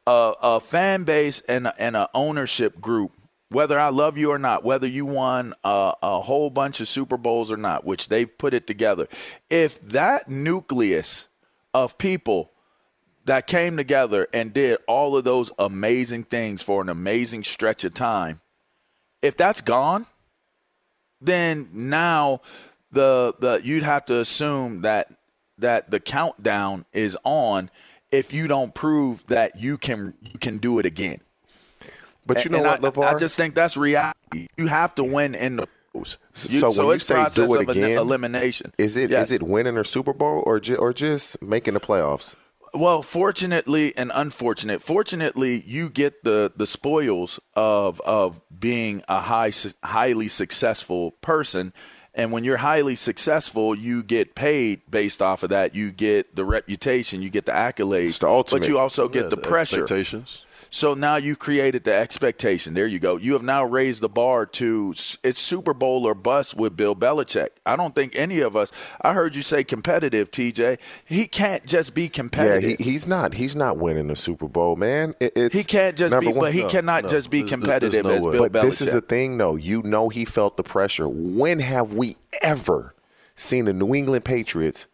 a, 0.06 0.34
a 0.42 0.60
fan 0.60 1.06
base 1.06 1.40
and 1.48 1.68
a, 1.68 1.82
and 1.82 1.96
a 1.96 2.10
ownership 2.14 2.82
group, 2.82 3.14
whether 3.48 3.80
I 3.80 3.88
love 3.88 4.18
you 4.18 4.32
or 4.32 4.38
not, 4.38 4.66
whether 4.66 4.86
you 4.86 5.06
won 5.06 5.54
a, 5.64 5.94
a 6.04 6.20
whole 6.20 6.50
bunch 6.50 6.82
of 6.82 6.90
Super 6.90 7.16
Bowls 7.16 7.54
or 7.54 7.58
not, 7.58 7.86
which 7.86 8.10
they've 8.10 8.38
put 8.38 8.54
it 8.54 8.68
together, 8.68 9.08
if 9.50 9.80
that 9.82 10.30
nucleus 10.30 11.30
of 11.74 11.98
people 11.98 12.52
that 13.26 13.48
came 13.48 13.78
together 13.78 14.28
and 14.34 14.54
did 14.54 14.78
all 14.90 15.16
of 15.16 15.24
those 15.24 15.52
amazing 15.58 16.26
things 16.26 16.62
for 16.62 16.82
an 16.82 16.90
amazing 16.90 17.46
stretch 17.46 17.86
of 17.86 17.94
time, 17.94 18.42
if 19.22 19.38
that's 19.38 19.62
gone, 19.62 20.06
then 21.26 21.70
now 21.74 22.42
the 22.92 23.34
the 23.40 23.62
you'd 23.64 23.84
have 23.84 24.06
to 24.06 24.20
assume 24.20 24.82
that 24.82 25.10
that 25.58 25.90
the 25.92 26.00
countdown 26.00 26.86
is 26.94 27.18
on 27.24 27.70
if 28.12 28.34
you 28.34 28.48
don't 28.48 28.74
prove 28.76 29.26
that 29.28 29.60
you 29.60 29.78
can 29.78 30.14
you 30.22 30.38
can 30.40 30.58
do 30.58 30.80
it 30.80 30.86
again. 30.86 31.20
But 32.26 32.46
you 32.46 32.52
know 32.52 32.58
And 32.58 32.84
what, 32.84 32.86
I, 32.86 32.90
LeVar? 32.90 33.16
I 33.16 33.18
just 33.20 33.36
think 33.36 33.54
that's 33.56 33.76
reality. 33.76 34.48
You 34.58 34.68
have 34.68 34.96
to 34.96 35.04
win 35.04 35.36
in 35.36 35.58
the. 35.58 35.68
You- 35.94 36.06
So 36.60 36.70
when 36.72 36.86
you 36.88 36.92
it's 36.94 37.06
say 37.06 37.16
process 37.16 37.36
do 37.50 37.54
it 37.56 37.62
of 37.64 37.70
again, 37.70 37.98
elimination. 38.00 38.72
Is 38.80 38.98
it 38.98 39.06
is 39.06 39.12
Yes. 39.12 39.32
it 39.32 39.44
winning 39.44 39.78
a 39.78 39.84
Super 39.84 40.14
Bowl 40.14 40.42
or 40.46 40.60
ju- 40.60 40.76
or 40.76 40.92
just 40.94 41.40
making 41.42 41.76
the 41.76 41.80
playoffs? 41.80 42.34
Well, 42.74 43.04
fortunately 43.04 43.96
and 43.96 44.12
unfortunate. 44.14 44.82
Fortunately, 44.82 45.64
you 45.68 45.90
get 45.90 46.24
the 46.24 46.52
the 46.56 46.66
spoils 46.66 47.40
of 47.56 48.02
of 48.02 48.42
being 48.58 49.04
a 49.08 49.20
high 49.22 49.52
highly 49.84 50.28
successful 50.28 51.12
person, 51.22 51.72
and 52.16 52.32
when 52.32 52.44
you're 52.44 52.58
highly 52.58 52.96
successful, 52.96 53.76
you 53.76 54.02
get 54.02 54.34
paid 54.34 54.82
based 54.90 55.22
off 55.22 55.44
of 55.44 55.50
that. 55.52 55.76
You 55.76 55.92
get 55.92 56.36
the 56.36 56.46
reputation, 56.46 57.22
you 57.22 57.30
get 57.30 57.46
the 57.46 57.52
accolades, 57.52 58.06
It's 58.06 58.18
the 58.20 58.28
ultimate. 58.28 58.62
but 58.62 58.68
you 58.70 58.80
also 58.80 59.08
get 59.08 59.24
Yeah, 59.26 59.30
the 59.30 59.36
the 59.36 59.42
pressure. 59.44 59.82
expectations. 59.82 60.46
So 60.74 60.96
now 60.96 61.18
you've 61.18 61.38
created 61.38 61.84
the 61.84 61.94
expectation. 61.94 62.74
There 62.74 62.88
you 62.88 62.98
go. 62.98 63.18
You 63.18 63.34
have 63.34 63.44
now 63.44 63.64
raised 63.64 64.02
the 64.02 64.10
bar 64.10 64.48
to 64.48 64.96
it's 65.24 65.40
Super 65.40 65.72
Bowl 65.72 66.08
or 66.08 66.16
bust 66.16 66.56
with 66.58 66.76
Bill 66.76 66.96
Belichick. 66.96 67.50
I 67.64 67.76
don't 67.76 67.94
think 67.94 68.16
any 68.16 68.40
of 68.40 68.56
us. 68.56 68.72
I 69.00 69.14
heard 69.14 69.36
you 69.36 69.44
say 69.44 69.64
competitive, 69.64 70.32
TJ. 70.32 70.80
He 71.06 71.28
can't 71.28 71.64
just 71.68 71.94
be 71.94 72.10
competitive. 72.10 72.72
Yeah, 72.72 72.76
he, 72.80 72.92
he's 72.92 73.06
not. 73.06 73.36
He's 73.36 73.56
not 73.56 73.78
winning 73.78 74.08
the 74.08 74.16
Super 74.16 74.48
Bowl, 74.48 74.76
man. 74.76 75.14
It, 75.20 75.54
he 75.54 75.64
can't 75.64 75.96
just 75.96 76.20
be, 76.20 76.26
one, 76.26 76.40
but 76.40 76.54
he 76.56 76.64
no, 76.64 76.70
cannot 76.70 77.04
no, 77.04 77.10
just 77.10 77.30
be 77.30 77.44
competitive 77.44 78.04
there's 78.04 78.20
no 78.20 78.30
as. 78.30 78.34
Bill 78.34 78.50
But 78.50 78.54
Belichick. 78.54 78.64
this 78.64 78.82
is 78.82 78.94
the 78.94 79.02
thing, 79.02 79.38
though. 79.38 79.56
You 79.56 79.84
know 79.84 80.10
he 80.10 80.26
felt 80.26 80.58
the 80.58 80.64
pressure. 80.64 81.08
When 81.08 81.60
have 81.60 81.94
we 81.94 82.18
ever 82.42 82.96
seen 83.36 83.66
the 83.66 83.74
New 83.74 83.94
England 83.94 84.26
Patriots 84.26 84.88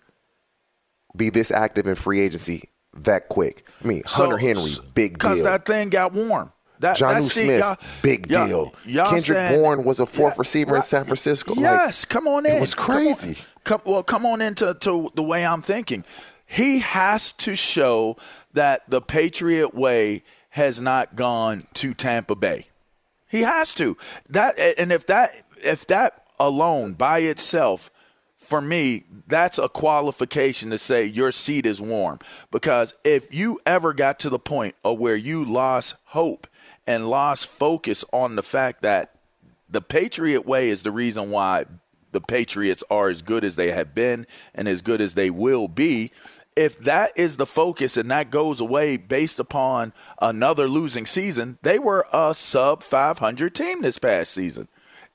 be 1.15 1.29
this 1.29 1.51
active 1.51 1.87
in 1.87 1.95
free 1.95 2.19
agency 2.19 2.69
that 2.93 3.29
quick? 3.29 3.65
I 3.83 3.87
mean, 3.87 4.03
Hunter 4.05 4.37
Henry, 4.37 4.71
big 4.93 5.13
Because 5.13 5.37
deal. 5.37 5.45
that 5.45 5.65
thing 5.65 5.89
got 5.89 6.13
warm. 6.13 6.51
That, 6.79 6.97
Jonnu 6.97 7.23
Smith, 7.29 7.59
y'all- 7.59 7.77
big 8.01 8.31
y'all- 8.31 8.47
deal. 8.47 8.73
y'all 8.85 9.05
Kendrick 9.09 9.37
saying- 9.37 9.61
Bourne 9.61 9.83
was 9.83 9.99
a 9.99 10.05
fourth 10.05 10.35
Yeah, 10.35 10.39
receiver 10.39 10.75
in. 10.77 10.81
San 10.83 11.03
Francisco. 11.03 11.51
Like, 11.53 11.59
Yes, 11.61 12.05
come 12.05 12.25
on 12.27 12.45
in. 12.45 12.55
It 12.55 12.61
was 12.61 12.73
crazy. 12.73 13.35
Come 13.35 13.45
on. 13.45 13.45
Come, 13.65 13.81
well, 13.93 14.03
come 14.03 14.25
on 14.25 14.41
into 14.41 14.73
to 14.73 15.11
the 15.13 15.21
way 15.23 15.45
I'm 15.45 15.61
thinking. 15.61 16.05
He 16.45 16.79
has 16.79 17.33
to 17.33 17.55
show 17.55 18.15
that 18.53 18.89
the 18.89 19.01
Patriot 19.01 19.75
way 19.75 20.23
has 20.51 20.79
not 20.79 21.15
gone 21.17 21.67
to 21.75 21.93
Tampa 21.93 22.33
Bay. 22.35 22.67
He 23.27 23.41
has 23.41 23.75
to. 23.75 23.97
That 24.29 24.57
and 24.57 24.91
if 24.93 25.05
that 25.07 25.33
if 25.61 25.85
that 25.87 26.23
alone 26.39 26.93
by 26.93 27.19
itself 27.19 27.91
for 28.49 28.61
me, 28.61 29.03
that's 29.27 29.59
a 29.59 29.69
qualification 29.69 30.71
to 30.71 30.79
say 30.79 31.05
your 31.05 31.31
seat 31.31 31.67
is 31.67 31.79
warm. 31.79 32.17
Because 32.49 32.95
if 33.03 33.31
you 33.31 33.59
ever 33.63 33.93
got 33.93 34.19
to 34.21 34.29
the 34.29 34.39
point 34.39 34.73
of 34.83 34.97
where 34.97 35.15
you 35.15 35.45
lost 35.45 35.97
hope 36.05 36.47
and 36.87 37.07
lost 37.07 37.45
focus 37.45 38.03
on 38.11 38.35
the 38.35 38.41
fact 38.41 38.81
that 38.81 39.13
the 39.69 39.81
Patriot 39.81 40.47
way 40.47 40.69
is 40.69 40.81
the 40.81 40.91
reason 40.91 41.29
why 41.29 41.65
the 42.11 42.21
Patriots 42.21 42.83
are 42.89 43.09
as 43.09 43.21
good 43.21 43.43
as 43.43 43.55
they 43.55 43.71
have 43.71 43.93
been 43.93 44.25
and 44.55 44.67
as 44.67 44.81
good 44.81 44.99
as 44.99 45.13
they 45.13 45.29
will 45.29 45.67
be. 45.67 46.11
If 46.55 46.79
that 46.79 47.11
is 47.15 47.37
the 47.37 47.45
focus 47.45 47.97
and 47.97 48.09
that 48.09 48.31
goes 48.31 48.59
away 48.59 48.97
based 48.97 49.39
upon 49.39 49.93
another 50.19 50.67
losing 50.67 51.05
season, 51.05 51.59
they 51.61 51.77
were 51.77 52.07
a 52.11 52.33
sub 52.33 52.81
500 52.81 53.53
team 53.53 53.83
this 53.83 53.99
past 53.99 54.31
season. 54.31 54.67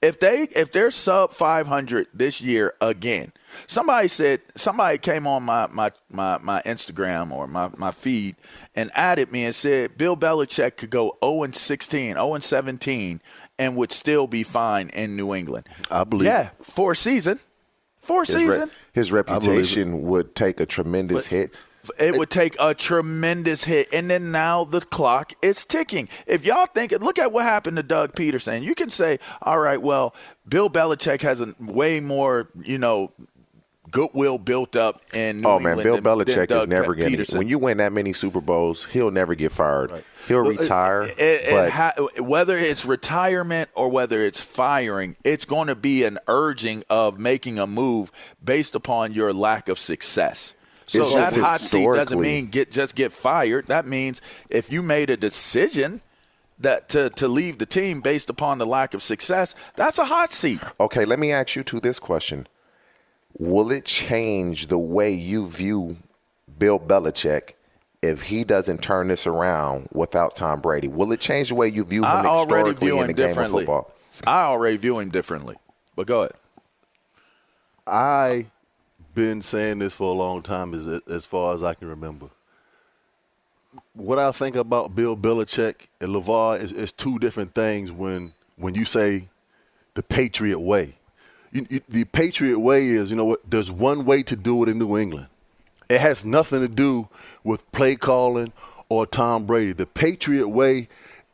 If 0.04 0.20
they 0.20 0.42
if 0.42 0.70
they're 0.70 0.90
sub 0.90 1.32
500 1.32 2.08
this 2.12 2.40
year 2.40 2.74
again, 2.80 3.32
somebody 3.66 4.08
said 4.08 4.42
somebody 4.54 4.98
came 4.98 5.26
on 5.26 5.42
my 5.44 5.66
my 5.68 5.92
my, 6.10 6.38
my 6.38 6.60
Instagram 6.66 7.32
or 7.32 7.46
my, 7.46 7.70
my 7.76 7.90
feed 7.90 8.36
and 8.74 8.90
added 8.94 9.32
me 9.32 9.44
and 9.46 9.54
said 9.54 9.96
Bill 9.96 10.16
Belichick 10.16 10.76
could 10.76 10.90
go 10.90 11.16
0 11.24 11.44
and 11.44 11.56
16, 11.56 12.14
0 12.14 12.34
and 12.34 12.44
17 12.44 13.20
and 13.58 13.76
would 13.76 13.92
still 13.92 14.26
be 14.26 14.42
fine 14.42 14.90
in 14.90 15.16
New 15.16 15.34
England. 15.34 15.66
I 15.90 16.04
believe. 16.04 16.26
Yeah, 16.26 16.50
for 16.60 16.92
a 16.92 16.96
season. 16.96 17.40
For 17.98 18.22
a 18.22 18.26
His, 18.26 18.34
re- 18.36 18.42
season. 18.42 18.70
his 18.92 19.12
reputation 19.12 20.02
would 20.02 20.34
take 20.34 20.60
a 20.60 20.66
tremendous 20.66 21.28
hit. 21.28 21.54
It 21.98 22.16
would 22.16 22.30
take 22.30 22.56
a 22.60 22.74
tremendous 22.74 23.64
hit, 23.64 23.88
and 23.92 24.08
then 24.10 24.30
now 24.32 24.64
the 24.64 24.80
clock 24.80 25.32
is 25.42 25.64
ticking. 25.64 26.08
If 26.26 26.44
y'all 26.44 26.66
think, 26.66 26.92
look 26.92 27.18
at 27.18 27.32
what 27.32 27.44
happened 27.44 27.76
to 27.76 27.82
Doug 27.82 28.12
Pederson. 28.14 28.62
You 28.62 28.74
can 28.74 28.90
say, 28.90 29.18
all 29.42 29.58
right, 29.58 29.80
well, 29.80 30.14
Bill 30.48 30.70
Belichick 30.70 31.22
has 31.22 31.40
a 31.40 31.54
way 31.60 32.00
more, 32.00 32.48
you 32.62 32.78
know, 32.78 33.12
goodwill 33.90 34.38
built 34.38 34.74
up 34.74 35.02
in 35.14 35.40
New 35.42 35.48
Oh 35.48 35.58
man, 35.60 35.78
England 35.78 36.02
Bill 36.02 36.16
than- 36.16 36.26
than 36.26 36.34
Belichick 36.34 36.42
is 36.42 36.48
Doug 36.48 36.68
never 36.68 36.94
getting. 36.94 37.18
Pederson. 37.20 37.38
When 37.38 37.48
you 37.48 37.58
win 37.60 37.76
that 37.76 37.92
many 37.92 38.12
Super 38.12 38.40
Bowls, 38.40 38.86
he'll 38.86 39.10
never 39.12 39.34
get 39.36 39.52
fired. 39.52 39.92
He'll 40.26 40.38
retire. 40.40 41.02
It- 41.02 41.18
it 41.18 41.70
ha- 41.70 41.92
whether 42.18 42.56
it's 42.58 42.84
retirement 42.84 43.70
or 43.74 43.88
whether 43.90 44.20
it's 44.20 44.40
firing, 44.40 45.16
it's 45.22 45.44
going 45.44 45.68
to 45.68 45.74
be 45.76 46.02
an 46.02 46.18
urging 46.26 46.82
of 46.90 47.18
making 47.20 47.58
a 47.58 47.66
move 47.68 48.10
based 48.42 48.74
upon 48.74 49.12
your 49.12 49.32
lack 49.32 49.68
of 49.68 49.78
success. 49.78 50.54
So 50.86 51.18
It's 51.18 51.30
that 51.30 51.40
hot 51.40 51.60
seat 51.60 51.86
doesn't 51.86 52.20
mean 52.20 52.48
get 52.48 52.70
just 52.70 52.94
get 52.94 53.12
fired. 53.12 53.66
That 53.68 53.86
means 53.86 54.20
if 54.50 54.70
you 54.70 54.82
made 54.82 55.10
a 55.10 55.16
decision 55.16 56.02
that 56.58 56.88
to, 56.90 57.10
to 57.10 57.26
leave 57.26 57.58
the 57.58 57.66
team 57.66 58.00
based 58.00 58.30
upon 58.30 58.58
the 58.58 58.66
lack 58.66 58.94
of 58.94 59.02
success, 59.02 59.54
that's 59.76 59.98
a 59.98 60.04
hot 60.04 60.30
seat. 60.30 60.60
okay, 60.78 61.04
let 61.04 61.18
me 61.18 61.32
ask 61.32 61.56
you 61.56 61.62
to 61.64 61.80
this 61.80 61.98
question: 61.98 62.46
Will 63.38 63.70
it 63.70 63.84
change 63.84 64.66
the 64.66 64.78
way 64.78 65.10
you 65.10 65.46
view 65.46 65.96
Bill 66.58 66.78
Belichick 66.78 67.52
if 68.02 68.22
he 68.22 68.44
doesn't 68.44 68.82
turn 68.82 69.08
this 69.08 69.26
around 69.26 69.88
without 69.92 70.34
Tom 70.34 70.60
Brady? 70.60 70.88
Will 70.88 71.12
it 71.12 71.20
change 71.20 71.48
the 71.48 71.54
way 71.54 71.68
you 71.68 71.84
view 71.84 72.02
him 72.02 72.26
I 72.26 72.38
historically 72.38 72.86
view 72.86 73.00
in 73.00 73.06
the 73.06 73.14
game 73.14 73.36
of 73.36 73.50
football? 73.50 73.90
I 74.26 74.42
already 74.42 74.76
view 74.76 74.98
him 74.98 75.08
differently. 75.08 75.56
But 75.96 76.06
go 76.06 76.20
ahead. 76.22 76.34
I 77.86 78.46
been 79.14 79.40
saying 79.42 79.78
this 79.78 79.94
for 79.94 80.10
a 80.10 80.16
long 80.16 80.42
time, 80.42 80.74
as 80.74 80.86
as 81.08 81.26
far 81.26 81.54
as 81.54 81.62
I 81.62 81.74
can 81.74 81.88
remember. 81.88 82.28
What 83.94 84.18
I 84.18 84.30
think 84.32 84.56
about 84.56 84.94
Bill 84.94 85.16
Belichick 85.16 85.88
and 86.00 86.14
LeVar 86.14 86.60
is, 86.60 86.72
is 86.72 86.92
two 86.92 87.18
different 87.18 87.54
things. 87.54 87.90
When 87.90 88.32
when 88.56 88.74
you 88.74 88.84
say 88.84 89.28
the 89.94 90.02
Patriot 90.02 90.60
way, 90.60 90.96
you, 91.52 91.66
you, 91.70 91.80
the 91.88 92.04
Patriot 92.04 92.58
way 92.58 92.88
is 92.88 93.10
you 93.10 93.16
know 93.16 93.24
what? 93.24 93.48
There's 93.48 93.70
one 93.70 94.04
way 94.04 94.22
to 94.24 94.36
do 94.36 94.62
it 94.62 94.68
in 94.68 94.78
New 94.78 94.96
England. 94.98 95.28
It 95.88 96.00
has 96.00 96.24
nothing 96.24 96.60
to 96.60 96.68
do 96.68 97.08
with 97.42 97.70
play 97.72 97.96
calling 97.96 98.52
or 98.88 99.06
Tom 99.06 99.44
Brady. 99.46 99.72
The 99.72 99.86
Patriot 99.86 100.48
way 100.48 100.88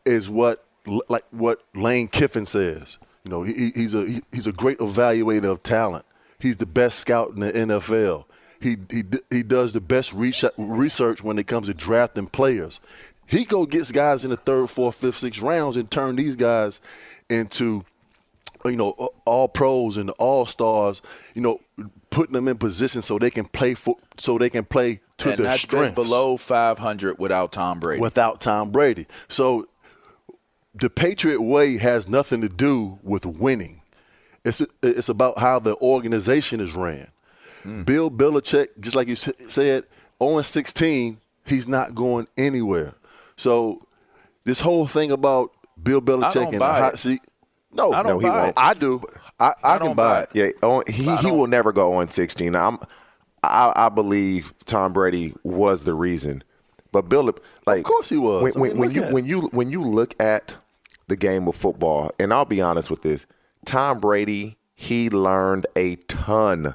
is 0.05 0.29
what 0.29 0.65
like 1.09 1.25
what 1.31 1.63
Lane 1.75 2.09
Kiffin 2.09 2.47
says. 2.47 2.99
You 3.25 3.31
know, 3.31 3.43
he, 3.43 3.71
he's 3.75 3.95
a 3.95 4.07
he, 4.07 4.23
he's 4.33 4.47
a 4.47 4.53
great 4.53 4.79
evaluator 4.79 5.51
of 5.51 5.63
talent. 5.63 6.05
He's 6.41 6.59
the 6.59 6.67
best 6.67 6.99
scout 6.99 7.31
in 7.31 7.41
the 7.41 7.53
NFL. 7.53 8.25
He 8.61 8.77
he 8.91 9.05
he 9.31 9.43
does 9.43 9.73
the 9.73 9.81
best 9.81 10.13
research 10.13 11.23
when 11.23 11.39
it 11.39 11.47
comes 11.47 11.69
to 11.69 11.75
drafting 11.75 12.27
players. 12.27 12.81
He 13.27 13.45
go 13.45 13.65
gets 13.65 13.93
guys 13.93 14.25
in 14.25 14.31
the 14.31 14.37
third, 14.37 14.69
fourth, 14.69 14.97
fifth, 14.97 15.19
sixth 15.19 15.41
rounds 15.41 15.77
and 15.77 15.91
turn 15.91 16.17
these 16.17 16.37
guys 16.37 16.81
into 17.29 17.85
you 18.65 18.77
know 18.77 18.91
all 19.25 19.49
pros 19.49 19.97
and 19.97 20.11
all 20.11 20.47
stars. 20.47 21.01
You 21.35 21.43
know, 21.43 21.61
putting 22.11 22.35
them 22.35 22.49
in 22.49 22.59
position 22.59 23.03
so 23.03 23.19
they 23.19 23.31
can 23.31 23.47
play 23.47 23.75
for 23.75 23.97
so 24.19 24.37
they 24.37 24.51
can 24.51 24.65
play 24.65 25.01
to 25.19 25.31
and 25.31 25.39
their 25.39 25.47
that's 25.47 25.63
strengths 25.63 25.95
below 25.95 26.37
500 26.37 27.19
without 27.19 27.53
Tom 27.53 27.81
Brady. 27.81 28.01
without 28.01 28.41
Tom 28.41 28.71
Brady. 28.71 29.07
So 29.29 29.69
the 30.75 30.91
Patriot 30.91 31.41
way 31.41 31.79
has 31.79 32.09
nothing 32.09 32.41
to 32.43 32.49
do 32.49 32.99
with 33.03 33.25
winning. 33.27 33.80
It's 34.45 34.63
it's 34.83 35.09
about 35.09 35.39
how 35.39 35.59
the 35.59 35.77
organization 35.77 36.61
is 36.61 36.75
ran. 36.75 37.09
Hmm. 37.63 37.83
Bill 37.83 38.11
Belichick, 38.11 38.69
just 38.81 38.97
like 38.97 39.09
you 39.09 39.17
said, 39.17 39.85
on 40.19 40.43
16, 40.43 41.19
he's 41.45 41.69
not 41.69 41.95
going 41.95 42.27
anywhere. 42.39 42.95
So 43.37 43.87
this 44.45 44.61
whole 44.61 44.87
thing 44.87 45.11
about 45.11 45.53
Bill 45.83 46.01
Belichick 46.01 46.35
don't 46.35 46.53
and 46.55 46.61
the 46.61 46.67
hot 46.67 46.95
it. 46.95 46.99
seat. 46.99 47.21
No, 47.73 47.93
I 47.93 48.03
don't 48.03 48.13
no, 48.13 48.19
he 48.19 48.27
buy 48.29 48.37
won't. 48.37 48.49
it. 48.49 48.55
I 48.57 48.75
do. 48.75 49.03
I, 49.39 49.55
I, 49.63 49.79
can 49.79 49.87
don't 49.87 49.97
buy 49.97 50.13
buy 50.13 50.23
it. 50.23 50.31
it. 50.35 50.57
Yeah, 50.63 50.69
on, 50.69 50.85
he 50.89 51.17
he 51.17 51.31
will 51.31 51.47
never 51.47 51.73
go 51.73 51.95
on 51.95 52.09
16. 52.09 52.57
I'm, 52.57 52.79
I 53.43 53.73
I 53.77 53.89
believe 53.89 54.55
Tom 54.65 54.93
Brady 54.93 55.35
was 55.45 55.85
the 55.85 55.95
reason, 55.95 56.43
but 56.93 57.09
Bill, 57.09 57.33
like 57.67 57.79
Of 57.79 57.85
course 57.85 58.09
he 58.09 58.17
was. 58.17 58.43
When, 58.43 58.53
I 58.53 58.61
when, 58.61 58.71
mean, 58.71 58.79
when 58.79 58.89
look 58.93 58.97
you 58.97 59.15
when 59.15 59.27
you 59.27 59.41
when 59.53 59.71
you 59.71 59.83
look 59.83 60.21
at 60.21 60.57
the 61.07 61.17
game 61.17 61.47
of 61.47 61.55
football, 61.55 62.11
and 62.19 62.33
I'll 62.33 62.45
be 62.45 62.61
honest 62.61 62.91
with 62.91 63.03
this, 63.03 63.27
Tom 63.65 64.01
Brady 64.01 64.59
he 64.81 65.11
learned 65.11 65.67
a 65.77 65.97
ton 65.97 66.75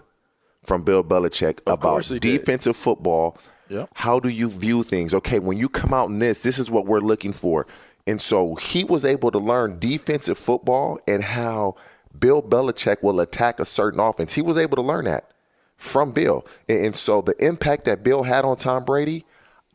from 0.63 0.84
Bill 0.84 1.04
Belichick 1.04 1.60
about 1.62 1.80
course 1.80 2.10
he 2.10 2.19
did. 2.19 2.38
defensive 2.38 2.78
football. 2.78 3.36
Yep. 3.67 3.89
How 3.95 4.19
do 4.19 4.30
you 4.30 4.48
view 4.48 4.84
things? 4.84 5.12
Okay, 5.12 5.39
when 5.39 5.58
you 5.58 5.67
come 5.67 5.91
out 5.91 6.12
in 6.12 6.19
this, 6.19 6.43
this 6.43 6.60
is 6.60 6.69
what 6.69 6.86
we're 6.86 7.00
looking 7.00 7.34
for. 7.34 7.65
And 8.06 8.21
so 8.21 8.54
he 8.56 8.84
was 8.84 9.04
able 9.04 9.32
to 9.32 9.39
learn 9.39 9.80
defensive 9.80 10.38
football 10.38 11.00
and 11.08 11.24
how 11.24 11.78
Bill 12.17 12.43
Belichick 12.43 13.02
will 13.02 13.19
attack 13.19 13.60
a 13.60 13.65
certain 13.65 14.00
offense. 14.00 14.36
He 14.36 14.43
was 14.43 14.60
able 14.60 14.76
to 14.76 14.84
learn 14.84 15.06
that 15.06 15.32
from 15.76 16.12
Bill. 16.12 16.45
And, 16.69 16.95
so 16.95 17.24
the 17.24 17.34
impact 17.43 17.86
that 17.86 18.04
Bill 18.04 18.21
had 18.21 18.45
on 18.45 18.58
Tom 18.58 18.86
Brady, 18.86 19.26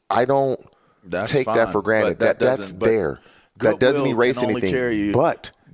I 0.08 0.24
don't 0.24 0.64
That's 1.02 1.32
take 1.32 1.46
that 1.46 1.72
for 1.72 1.82
granted. 1.82 2.20
that 2.20 2.38
That, 2.38 2.58
that's 2.58 2.70
there. 2.70 3.18
That 3.56 3.80
doesn't 3.80 4.06
erase 4.06 4.40
anything. 4.40 4.70
carry 4.70 5.10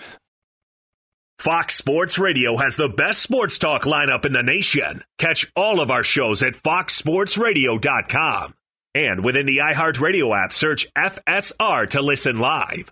Fox 1.40 1.76
Sports 1.76 2.18
Radio 2.18 2.58
has 2.58 2.78
the 2.78 2.90
best 2.90 3.22
sports 3.22 3.60
talk 3.60 3.84
lineup 3.84 4.26
in 4.26 4.34
the 4.34 4.42
nation. 4.42 5.04
Catch 5.20 5.52
all 5.56 5.80
of 5.80 5.92
our 5.92 6.04
shows 6.04 6.42
at 6.42 6.56
foxsportsradio.com. 6.56 8.56
And 8.96 9.24
within 9.24 9.46
the 9.46 9.58
iHeartRadio 9.58 10.36
app, 10.36 10.52
search 10.52 10.92
FSR 10.96 11.88
to 11.92 12.02
listen 12.02 12.40
live. 12.40 12.92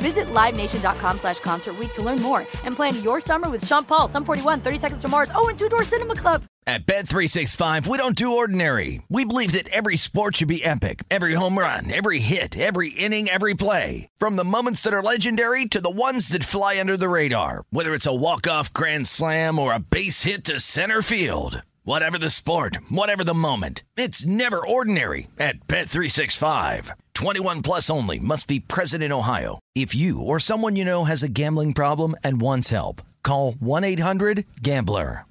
Visit 0.00 0.26
LiveNation.com 0.28 1.18
slash 1.18 1.38
Concert 1.40 1.74
to 1.94 2.02
learn 2.02 2.20
more 2.20 2.46
and 2.64 2.76
plan 2.76 3.02
your 3.02 3.20
summer 3.20 3.48
with 3.50 3.66
Sean 3.66 3.84
Paul, 3.84 4.08
Sum 4.08 4.24
41, 4.24 4.60
30 4.60 4.78
Seconds 4.78 5.02
to 5.02 5.08
Mars, 5.08 5.30
oh, 5.34 5.48
and 5.48 5.58
Two 5.58 5.68
Door 5.68 5.84
Cinema 5.84 6.14
Club. 6.14 6.42
At 6.66 6.86
Bet365, 6.86 7.86
we 7.86 7.98
don't 7.98 8.14
do 8.14 8.36
ordinary. 8.36 9.02
We 9.08 9.24
believe 9.24 9.52
that 9.52 9.68
every 9.68 9.96
sport 9.96 10.36
should 10.36 10.48
be 10.48 10.64
epic. 10.64 11.02
Every 11.10 11.34
home 11.34 11.58
run, 11.58 11.90
every 11.90 12.20
hit, 12.20 12.56
every 12.56 12.90
inning, 12.90 13.28
every 13.28 13.54
play. 13.54 14.08
From 14.18 14.36
the 14.36 14.44
moments 14.44 14.82
that 14.82 14.94
are 14.94 15.02
legendary 15.02 15.66
to 15.66 15.80
the 15.80 15.90
ones 15.90 16.28
that 16.28 16.44
fly 16.44 16.78
under 16.78 16.96
the 16.96 17.08
radar. 17.08 17.64
Whether 17.70 17.94
it's 17.94 18.06
a 18.06 18.14
walk-off 18.14 18.72
grand 18.72 19.06
slam 19.06 19.58
or 19.58 19.72
a 19.72 19.80
base 19.80 20.22
hit 20.22 20.44
to 20.44 20.60
center 20.60 21.02
field. 21.02 21.62
Whatever 21.82 22.18
the 22.18 22.30
sport, 22.30 22.78
whatever 22.90 23.24
the 23.24 23.34
moment, 23.34 23.82
it's 23.96 24.24
never 24.26 24.64
ordinary 24.64 25.28
at 25.38 25.66
Bet365. 25.66 26.92
21 27.14 27.62
plus 27.62 27.90
only 27.90 28.18
must 28.18 28.48
be 28.48 28.60
present 28.60 29.02
in 29.02 29.12
Ohio. 29.12 29.58
If 29.74 29.94
you 29.94 30.20
or 30.20 30.38
someone 30.38 30.76
you 30.76 30.84
know 30.84 31.04
has 31.04 31.22
a 31.22 31.28
gambling 31.28 31.74
problem 31.74 32.14
and 32.24 32.40
wants 32.40 32.70
help, 32.70 33.02
call 33.22 33.52
1-800-GAMBLER. 33.54 35.26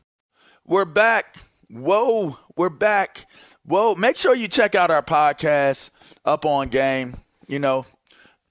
We're 0.66 0.86
back. 0.86 1.38
Whoa, 1.70 2.38
we're 2.56 2.70
back. 2.70 3.26
Whoa, 3.66 3.96
make 3.96 4.18
sure 4.18 4.36
you 4.36 4.48
check 4.48 4.76
out 4.76 4.92
our 4.92 5.02
podcast 5.02 5.90
up 6.26 6.46
on 6.46 6.70
game. 6.70 7.16
You 7.48 7.60
know, 7.60 7.86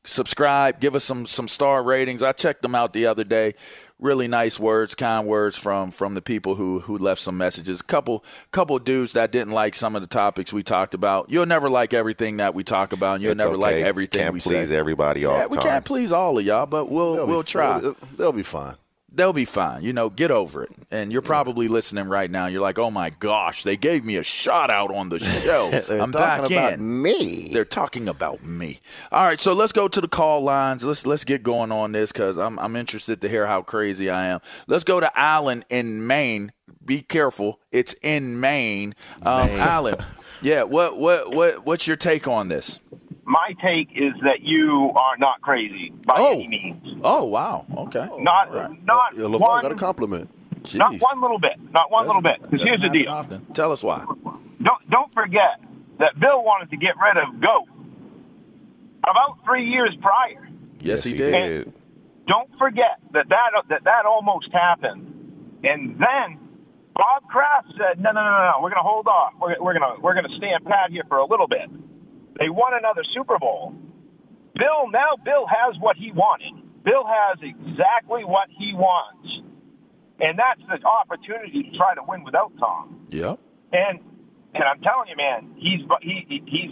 subscribe, 0.04 0.80
give 0.80 0.96
us 0.96 1.04
some 1.04 1.26
some 1.26 1.48
star 1.48 1.82
ratings. 1.82 2.22
I 2.22 2.32
checked 2.32 2.62
them 2.62 2.74
out 2.74 2.92
the 2.92 3.06
other 3.06 3.24
day. 3.24 3.54
Really 4.00 4.28
nice 4.28 4.61
words, 4.61 4.94
kind 4.94 5.26
words 5.26 5.56
from 5.56 5.90
from 5.90 6.14
the 6.14 6.22
people 6.22 6.54
who 6.54 6.78
who 6.80 6.96
left 6.98 7.20
some 7.20 7.37
messages. 7.37 7.82
Couple 7.82 8.24
couple 8.52 8.78
dudes 8.78 9.14
that 9.14 9.32
didn't 9.32 9.52
like 9.52 9.74
some 9.74 9.96
of 9.96 10.02
the 10.02 10.06
topics 10.06 10.52
we 10.52 10.62
talked 10.62 10.94
about. 10.94 11.28
You'll 11.30 11.46
never 11.46 11.68
like 11.68 11.92
everything 11.92 12.37
that 12.37 12.54
we 12.54 12.62
talk 12.62 12.92
about. 12.92 13.14
And 13.14 13.24
you'll 13.24 13.32
It's 13.32 13.42
never 13.42 13.56
like 13.56 13.74
okay. 13.74 13.82
everything 13.82 14.20
Can't 14.20 14.34
we 14.34 14.40
please 14.40 14.68
say. 14.68 14.76
everybody 14.76 15.24
all 15.24 15.37
yeah, 15.37 15.48
the 15.48 15.56
we 15.56 15.56
can't 15.56 15.84
please 15.84 16.12
all 16.12 16.38
of 16.38 16.44
y'all, 16.44 16.66
but 16.66 16.88
we'll 16.88 17.16
They'll 17.16 17.26
we'll 17.26 17.42
try 17.42 17.80
They'll, 17.80 17.96
they'll 18.16 18.32
be 18.32 18.44
fine. 18.44 18.76
They'll 19.18 19.33
be 19.35 19.44
fine. 19.44 19.83
You 19.83 19.92
know, 19.92 20.09
get 20.09 20.31
over 20.31 20.62
it. 20.62 20.70
And 20.90 21.12
you're 21.12 21.22
probably 21.22 21.68
listening 21.68 22.07
right 22.09 22.31
now. 22.31 22.46
You're 22.46 22.62
like, 22.62 22.78
oh 22.78 22.90
my 22.90 23.11
gosh, 23.11 23.64
they 23.64 23.76
gave 23.76 24.04
me 24.04 24.16
a 24.16 24.22
shout 24.22 24.70
out 24.70 24.94
on 24.94 25.11
the 25.11 25.18
show. 25.18 25.66
I'm 25.90 26.12
talking 26.12 26.12
back 26.12 26.50
about 26.50 26.72
in. 26.74 27.02
me. 27.02 27.50
They're 27.52 27.64
talking 27.64 28.09
about 28.09 28.42
me. 28.42 28.81
All 29.12 29.24
right, 29.24 29.40
so 29.40 29.52
let's 29.52 29.72
go 29.72 29.88
to 29.88 30.00
the 30.00 30.09
call 30.09 30.42
lines. 30.42 30.85
Let's 30.85 31.07
let's 31.07 31.24
get 31.24 31.42
going 31.42 31.72
on 31.72 31.92
this 31.92 32.12
because 32.12 32.38
I'm 32.38 32.59
I'm 32.59 32.76
interested 32.76 33.20
to 33.20 33.28
hear 33.28 33.46
how 33.46 33.61
crazy 33.62 34.09
I 34.09 34.28
am. 34.28 34.40
Let's 34.66 34.85
go 34.85 35.00
to 35.00 35.11
Alan 35.18 35.64
in 35.68 36.07
Maine. 36.07 36.52
Be 36.85 37.02
careful, 37.02 37.61
it's 37.70 37.94
in 38.02 38.40
Maine. 38.40 38.94
Um, 39.22 39.48
Alan, 39.50 39.96
yeah. 40.40 40.62
What 40.62 40.96
what 40.96 41.31
what 41.35 41.66
what's 41.66 41.87
your 41.87 41.96
take 41.96 42.26
on 42.28 42.48
this? 42.48 42.78
My 43.28 43.52
take 43.62 43.90
is 43.94 44.14
that 44.22 44.40
you 44.40 44.90
are 44.96 45.16
not 45.18 45.40
crazy 45.42 45.92
by 46.06 46.14
Oh. 46.16 46.32
any 46.32 46.48
means. 46.48 47.00
Oh 47.04 47.24
wow, 47.24 47.66
okay. 47.76 48.08
Oh, 48.10 48.18
not 48.18 48.50
not 48.84 49.14
Yeah, 49.14 49.24
LeVar 49.24 49.40
one, 49.40 49.62
got 49.62 49.72
a 49.72 49.74
compliment. 49.74 50.30
not 50.74 50.94
one 51.00 51.20
little 51.20 51.38
bit. 51.38 51.52
Not 51.72 51.90
one 51.90 52.06
little 52.06 52.22
bit. 52.22 52.40
Because 52.42 52.62
here's 52.66 52.80
the 52.80 52.86
happen 52.88 53.02
deal. 53.02 53.10
often. 53.12 53.46
Tell 53.52 53.70
us 53.70 53.82
why. 53.82 54.04
Don't 54.62 54.90
don't 54.90 55.12
forget 55.12 55.60
that 55.98 56.18
Bill 56.18 56.42
wanted 56.42 56.70
to 56.70 56.76
get 56.78 56.94
rid 56.96 57.16
of 57.22 57.40
Goat 57.40 57.68
about 59.04 59.38
three 59.44 59.68
years 59.68 59.94
prior. 60.00 60.48
Yes, 60.80 61.04
he 61.04 61.10
he 61.10 61.16
did. 61.16 61.32
did. 61.32 61.72
Don't 62.26 62.50
forget 62.58 62.98
that 63.12 63.28
that 63.28 63.50
that, 63.68 63.84
that 63.84 64.06
almost 64.06 64.48
happened, 64.52 65.60
and 65.64 65.98
then 65.98 66.38
Bob 66.94 67.24
Kraft 67.28 67.68
said, 67.76 68.00
"No, 68.02 68.10
no, 68.12 68.22
no, 68.22 68.30
no, 68.30 68.52
no. 68.52 68.58
We're 68.62 68.70
going 68.70 68.82
to 68.82 68.88
hold 68.88 69.06
off. 69.06 69.32
We're, 69.40 69.56
we're 69.60 69.78
going 69.78 69.96
to 69.96 70.00
we're 70.02 70.14
going 70.14 70.28
to 70.28 70.36
stand 70.36 70.64
pat 70.64 70.90
here 70.90 71.04
for 71.08 71.18
a 71.18 71.26
little 71.26 71.46
bit." 71.48 71.68
They 72.38 72.48
won 72.48 72.72
another 72.74 73.03
Super 73.14 73.38
Bowl. 73.38 73.74
Bill 74.55 74.90
now 74.90 75.16
Bill 75.24 75.46
has 75.46 75.77
what 75.81 75.96
he 75.96 76.12
wanted. 76.12 76.53
Bill 76.85 77.05
has 77.07 77.38
exactly 77.42 78.24
what 78.24 78.48
he 78.57 78.72
wants. 78.74 79.29
and 80.20 80.38
that's 80.38 80.61
the 80.68 80.79
opportunity 80.87 81.62
to 81.70 81.77
try 81.77 81.94
to 81.94 82.03
win 82.07 82.24
without 82.24 82.53
Tom. 82.59 83.07
Yep. 83.11 83.38
And 83.72 84.01
and 84.55 84.64
I'm 84.64 84.81
telling 84.81 85.09
you, 85.09 85.16
man, 85.16 85.55
he's 85.57 85.81
he, 86.03 86.24
he 86.29 86.42
he's 86.46 86.70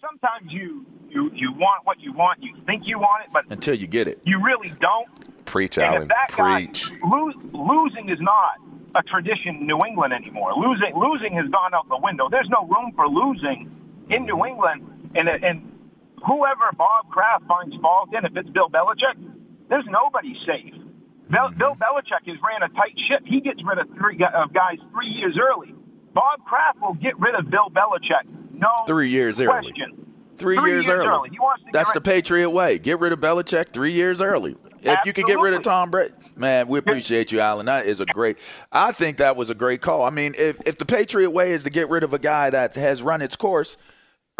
sometimes 0.00 0.50
you 0.52 0.84
you 1.08 1.30
you 1.34 1.52
want 1.52 1.84
what 1.86 2.00
you 2.00 2.12
want, 2.12 2.42
you 2.42 2.54
think 2.66 2.82
you 2.86 2.98
want 2.98 3.24
it, 3.24 3.30
but 3.32 3.44
Until 3.50 3.74
you 3.74 3.86
get 3.86 4.08
it. 4.08 4.20
you 4.24 4.42
really 4.42 4.72
don't. 4.80 5.08
Preach, 5.44 5.76
And 5.78 6.04
if 6.04 6.08
that 6.08 6.28
Preach. 6.30 6.90
guy 6.90 6.96
lo- 7.04 7.32
losing 7.52 8.08
is 8.08 8.18
not 8.20 8.56
a 8.94 9.02
tradition 9.02 9.56
in 9.60 9.66
New 9.66 9.80
England 9.86 10.12
anymore. 10.14 10.52
Losing 10.56 10.92
losing 10.96 11.34
has 11.34 11.46
gone 11.50 11.72
out 11.74 11.88
the 11.88 11.98
window. 12.02 12.28
There's 12.30 12.48
no 12.48 12.66
room 12.66 12.92
for 12.96 13.06
losing 13.08 13.70
in 14.10 14.24
New 14.26 14.44
England. 14.44 15.10
And 15.14 15.28
and 15.28 15.72
whoever 16.26 16.70
Bob 16.76 17.10
Kraft 17.10 17.44
finds 17.46 17.76
fault 17.82 18.10
in, 18.16 18.24
if 18.24 18.36
it's 18.36 18.48
Bill 18.50 18.68
Belichick, 18.68 19.16
there's 19.68 19.86
nobody 19.88 20.34
safe. 20.46 20.74
Bill, 21.30 21.48
Bill 21.56 21.74
Belichick 21.76 22.26
has 22.26 22.36
ran 22.46 22.62
a 22.62 22.68
tight 22.74 22.94
ship. 23.08 23.22
He 23.24 23.40
gets 23.40 23.60
rid 23.64 23.78
of 23.78 23.88
three 23.96 24.18
of 24.34 24.52
guys 24.52 24.78
three 24.92 25.08
years 25.08 25.38
early. 25.40 25.74
Bob 26.14 26.44
Kraft 26.44 26.80
will 26.80 26.94
get 26.94 27.18
rid 27.18 27.34
of 27.34 27.50
Bill 27.50 27.70
Belichick. 27.70 28.28
No 28.52 28.68
Three 28.86 29.08
years 29.08 29.40
early. 29.40 29.48
question. 29.48 30.06
Three, 30.36 30.56
years, 30.56 30.88
early. 30.88 31.30
He 31.30 31.38
wants 31.38 31.62
to 31.64 31.70
That's 31.72 31.90
rid- 31.90 31.94
the 31.96 32.00
Patriot 32.00 32.50
way. 32.50 32.78
Get 32.78 32.98
rid 32.98 33.12
of 33.12 33.20
Belichick 33.20 33.68
three 33.68 33.92
years 33.92 34.20
early. 34.20 34.56
If 34.80 34.98
you 35.04 35.12
could 35.12 35.26
get 35.26 35.38
rid 35.38 35.54
of 35.54 35.62
Tom 35.62 35.90
Brady, 35.90 36.12
man, 36.34 36.66
we 36.66 36.78
appreciate 36.80 37.30
you, 37.30 37.38
Allen. 37.38 37.66
That 37.66 37.86
is 37.86 38.00
a 38.00 38.06
great. 38.06 38.38
I 38.72 38.90
think 38.90 39.18
that 39.18 39.36
was 39.36 39.48
a 39.50 39.54
great 39.54 39.80
call. 39.80 40.02
I 40.04 40.10
mean, 40.10 40.34
if 40.36 40.60
if 40.66 40.78
the 40.78 40.84
Patriot 40.84 41.30
way 41.30 41.52
is 41.52 41.62
to 41.62 41.70
get 41.70 41.88
rid 41.88 42.02
of 42.02 42.12
a 42.12 42.18
guy 42.18 42.50
that 42.50 42.74
has 42.74 43.02
run 43.02 43.22
its 43.22 43.36
course 43.36 43.76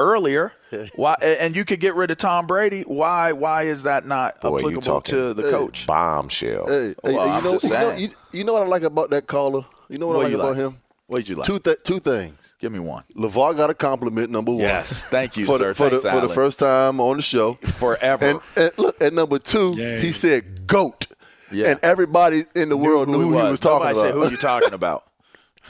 earlier, 0.03 0.53
why 0.95 1.15
and 1.23 1.55
you 1.57 1.65
could 1.65 1.81
get 1.81 1.95
rid 1.95 2.11
of 2.11 2.19
Tom 2.19 2.47
Brady, 2.47 2.83
why 2.83 3.33
why 3.33 3.63
is 3.63 3.85
that 3.85 4.07
not 4.07 4.41
Boy, 4.41 4.49
you 4.51 4.57
applicable 4.59 4.83
talking 4.83 5.15
to 5.15 5.35
the 5.35 5.43
Hey. 5.45 5.51
coach? 5.51 5.87
bombshell. 5.87 6.67
Hey, 6.67 6.89
hey, 6.89 6.95
Well, 7.15 7.37
you 7.39 7.45
know, 7.45 7.59
you 7.63 7.69
know, 7.71 7.95
you, 7.95 8.09
you 8.33 8.45
know 8.45 8.53
what 8.55 8.63
I 8.63 8.67
like 8.67 8.83
about 8.83 9.11
that 9.11 9.27
caller? 9.27 9.65
You 9.89 9.99
know 9.99 10.07
what, 10.07 10.17
What 10.17 10.27
I 10.27 10.29
like 10.31 10.35
about 10.35 10.49
like? 10.51 10.57
him? 10.59 10.79
What 11.07 11.17
did 11.19 11.29
you 11.29 11.37
like? 11.37 11.45
Two 11.47 11.59
th- 11.59 11.79
two 11.85 11.99
things. 11.99 12.57
Give 12.59 12.73
me 12.73 12.79
one. 12.79 13.05
LeVar 13.17 13.55
got 13.57 13.69
a 13.69 13.75
compliment 13.75 14.31
number 14.31 14.53
one. 14.53 14.61
Yes, 14.61 15.05
thank 15.11 15.37
you, 15.37 15.45
for 15.45 15.59
sir. 15.59 15.69
The, 15.69 15.75
for, 15.75 15.91
Thanks, 15.91 16.05
the, 16.05 16.11
for 16.11 16.21
the 16.21 16.29
first 16.29 16.59
time 16.59 17.01
on 17.01 17.17
the 17.17 17.23
show. 17.23 17.55
Forever. 17.75 18.25
And, 18.25 18.41
and 18.57 18.71
look, 18.79 19.03
at 19.03 19.13
number 19.13 19.39
two, 19.39 19.75
Yeah. 19.77 19.99
he 19.99 20.13
said 20.13 20.67
"goat," 20.67 21.07
Yeah. 21.51 21.71
and 21.71 21.81
everybody 21.83 22.47
in 22.55 22.71
the 22.71 22.77
world 22.79 23.09
knew 23.09 23.21
who 23.21 23.37
he 23.37 23.43
was 23.43 23.61
talking 23.61 23.89
Nobody 23.89 23.99
about. 23.99 24.23
said 24.23 24.29
who 24.29 24.31
you 24.31 24.37
talking 24.39 24.73
about. 24.73 25.05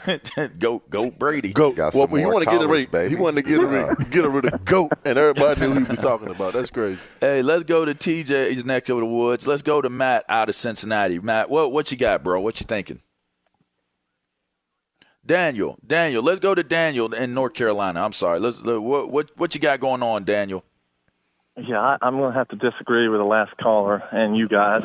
go 0.58 0.82
go 0.90 1.10
Brady. 1.10 1.52
Goat. 1.52 1.76
Got 1.76 1.94
well, 1.94 2.06
some 2.08 2.16
you 2.16 2.24
more 2.24 2.34
want 2.34 2.44
to 2.44 2.50
get 2.50 2.60
callers, 2.60 2.70
rid, 2.70 2.90
baby. 2.90 3.08
he 3.10 3.16
wanted 3.16 3.44
to 3.44 3.50
get 3.50 3.60
rid, 3.60 4.10
get 4.10 4.24
rid 4.26 4.52
of 4.52 4.64
goat, 4.64 4.92
and 5.04 5.18
everybody 5.18 5.60
knew 5.60 5.72
who 5.74 5.80
he 5.80 5.90
was 5.90 5.98
talking 5.98 6.28
about. 6.28 6.52
That's 6.52 6.70
crazy. 6.70 7.04
Hey, 7.20 7.42
let's 7.42 7.64
go 7.64 7.84
to 7.84 7.94
TJ. 7.94 8.50
He's 8.50 8.64
next 8.64 8.90
over 8.90 9.00
the 9.00 9.06
woods. 9.06 9.46
Let's 9.46 9.62
go 9.62 9.80
to 9.80 9.88
Matt 9.88 10.24
out 10.28 10.48
of 10.48 10.54
Cincinnati. 10.54 11.18
Matt, 11.18 11.50
what 11.50 11.72
what 11.72 11.90
you 11.90 11.96
got, 11.96 12.22
bro? 12.22 12.40
What 12.40 12.60
you 12.60 12.66
thinking? 12.66 13.00
Daniel, 15.24 15.78
Daniel, 15.86 16.22
let's 16.22 16.40
go 16.40 16.54
to 16.54 16.64
Daniel 16.64 17.12
in 17.14 17.32
North 17.32 17.54
Carolina. 17.54 18.02
I'm 18.04 18.12
sorry. 18.12 18.40
Let's 18.40 18.60
what 18.62 19.10
what 19.10 19.30
what 19.36 19.54
you 19.54 19.60
got 19.60 19.78
going 19.80 20.02
on, 20.02 20.24
Daniel? 20.24 20.64
Yeah, 21.56 21.80
I, 21.80 21.98
I'm 22.00 22.16
going 22.16 22.32
to 22.32 22.38
have 22.38 22.48
to 22.48 22.56
disagree 22.56 23.08
with 23.08 23.20
the 23.20 23.24
last 23.24 23.56
caller 23.58 24.02
and 24.10 24.36
you 24.36 24.48
guys. 24.48 24.84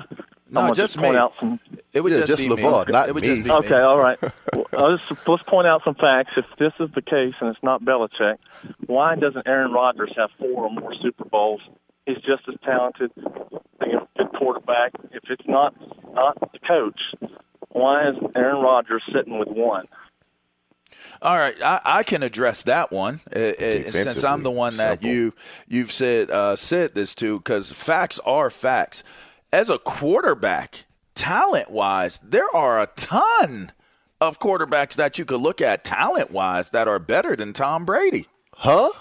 No, 0.49 0.62
I'm 0.62 0.73
just 0.73 0.97
point 0.97 1.13
me. 1.13 1.17
out 1.19 1.33
some. 1.39 1.60
It 1.93 2.01
would 2.01 2.12
Yeah, 2.12 2.19
just, 2.19 2.29
just 2.29 2.43
be 2.43 2.49
LeVar, 2.49 2.88
me. 2.88 2.91
not 2.93 3.10
it 3.10 3.15
me. 3.15 3.21
Just 3.21 3.43
be 3.43 3.51
Okay, 3.51 3.69
me. 3.69 3.75
all 3.75 3.97
right. 3.99 4.17
Well, 4.53 4.65
I'll 4.77 4.97
just, 4.97 5.12
let's 5.27 5.43
point 5.43 5.67
out 5.67 5.83
some 5.83 5.95
facts. 5.95 6.31
If 6.38 6.45
this 6.57 6.73
is 6.79 6.89
the 6.95 7.01
case 7.01 7.33
and 7.41 7.49
it's 7.49 7.62
not 7.63 7.83
Belichick, 7.83 8.38
why 8.86 9.15
doesn't 9.15 9.45
Aaron 9.47 9.71
Rodgers 9.73 10.13
have 10.17 10.29
four 10.39 10.65
or 10.65 10.69
more 10.71 10.93
Super 11.01 11.25
Bowls? 11.25 11.62
He's 12.05 12.17
just 12.17 12.47
as 12.47 12.55
talented, 12.63 13.12
you 13.17 13.93
know, 13.93 14.07
good 14.17 14.29
quarterback. 14.38 14.93
If 15.12 15.23
it's 15.29 15.45
not 15.47 15.75
not 16.13 16.39
the 16.53 16.60
coach, 16.60 16.99
why 17.69 18.10
is 18.10 18.15
Aaron 18.36 18.62
Rodgers 18.62 19.03
sitting 19.13 19.38
with 19.38 19.49
one? 19.49 19.86
All 21.21 21.36
right, 21.36 21.55
I, 21.62 21.81
I 21.83 22.03
can 22.03 22.23
address 22.23 22.63
that 22.63 22.91
one 22.91 23.19
uh, 23.36 23.39
uh, 23.39 23.91
since 23.91 24.23
I'm 24.23 24.43
the 24.43 24.51
one 24.51 24.75
that 24.77 25.01
Simple. 25.01 25.10
you 25.10 25.33
you've 25.67 25.91
said 25.91 26.31
uh, 26.31 26.55
said 26.55 26.95
this 26.95 27.13
to 27.15 27.38
because 27.39 27.71
facts 27.71 28.19
are 28.25 28.49
facts. 28.49 29.03
As 29.58 29.72
a 29.72 29.80
quarterback, 29.80 30.86
talent 31.15 31.72
wise, 31.72 32.20
there 32.22 32.48
are 32.56 32.80
a 32.80 32.86
ton 32.96 33.72
of 34.22 34.38
quarterbacks 34.39 34.93
that 34.98 35.17
you 35.17 35.26
could 35.26 35.41
look 35.41 35.62
at 35.62 35.84
talent 35.84 36.30
wise 36.30 36.70
that 36.70 36.88
are 36.88 37.00
better 37.00 37.36
than 37.36 37.54
Tom 37.54 37.84
Brady. 37.84 38.28
Huh? 38.54 38.91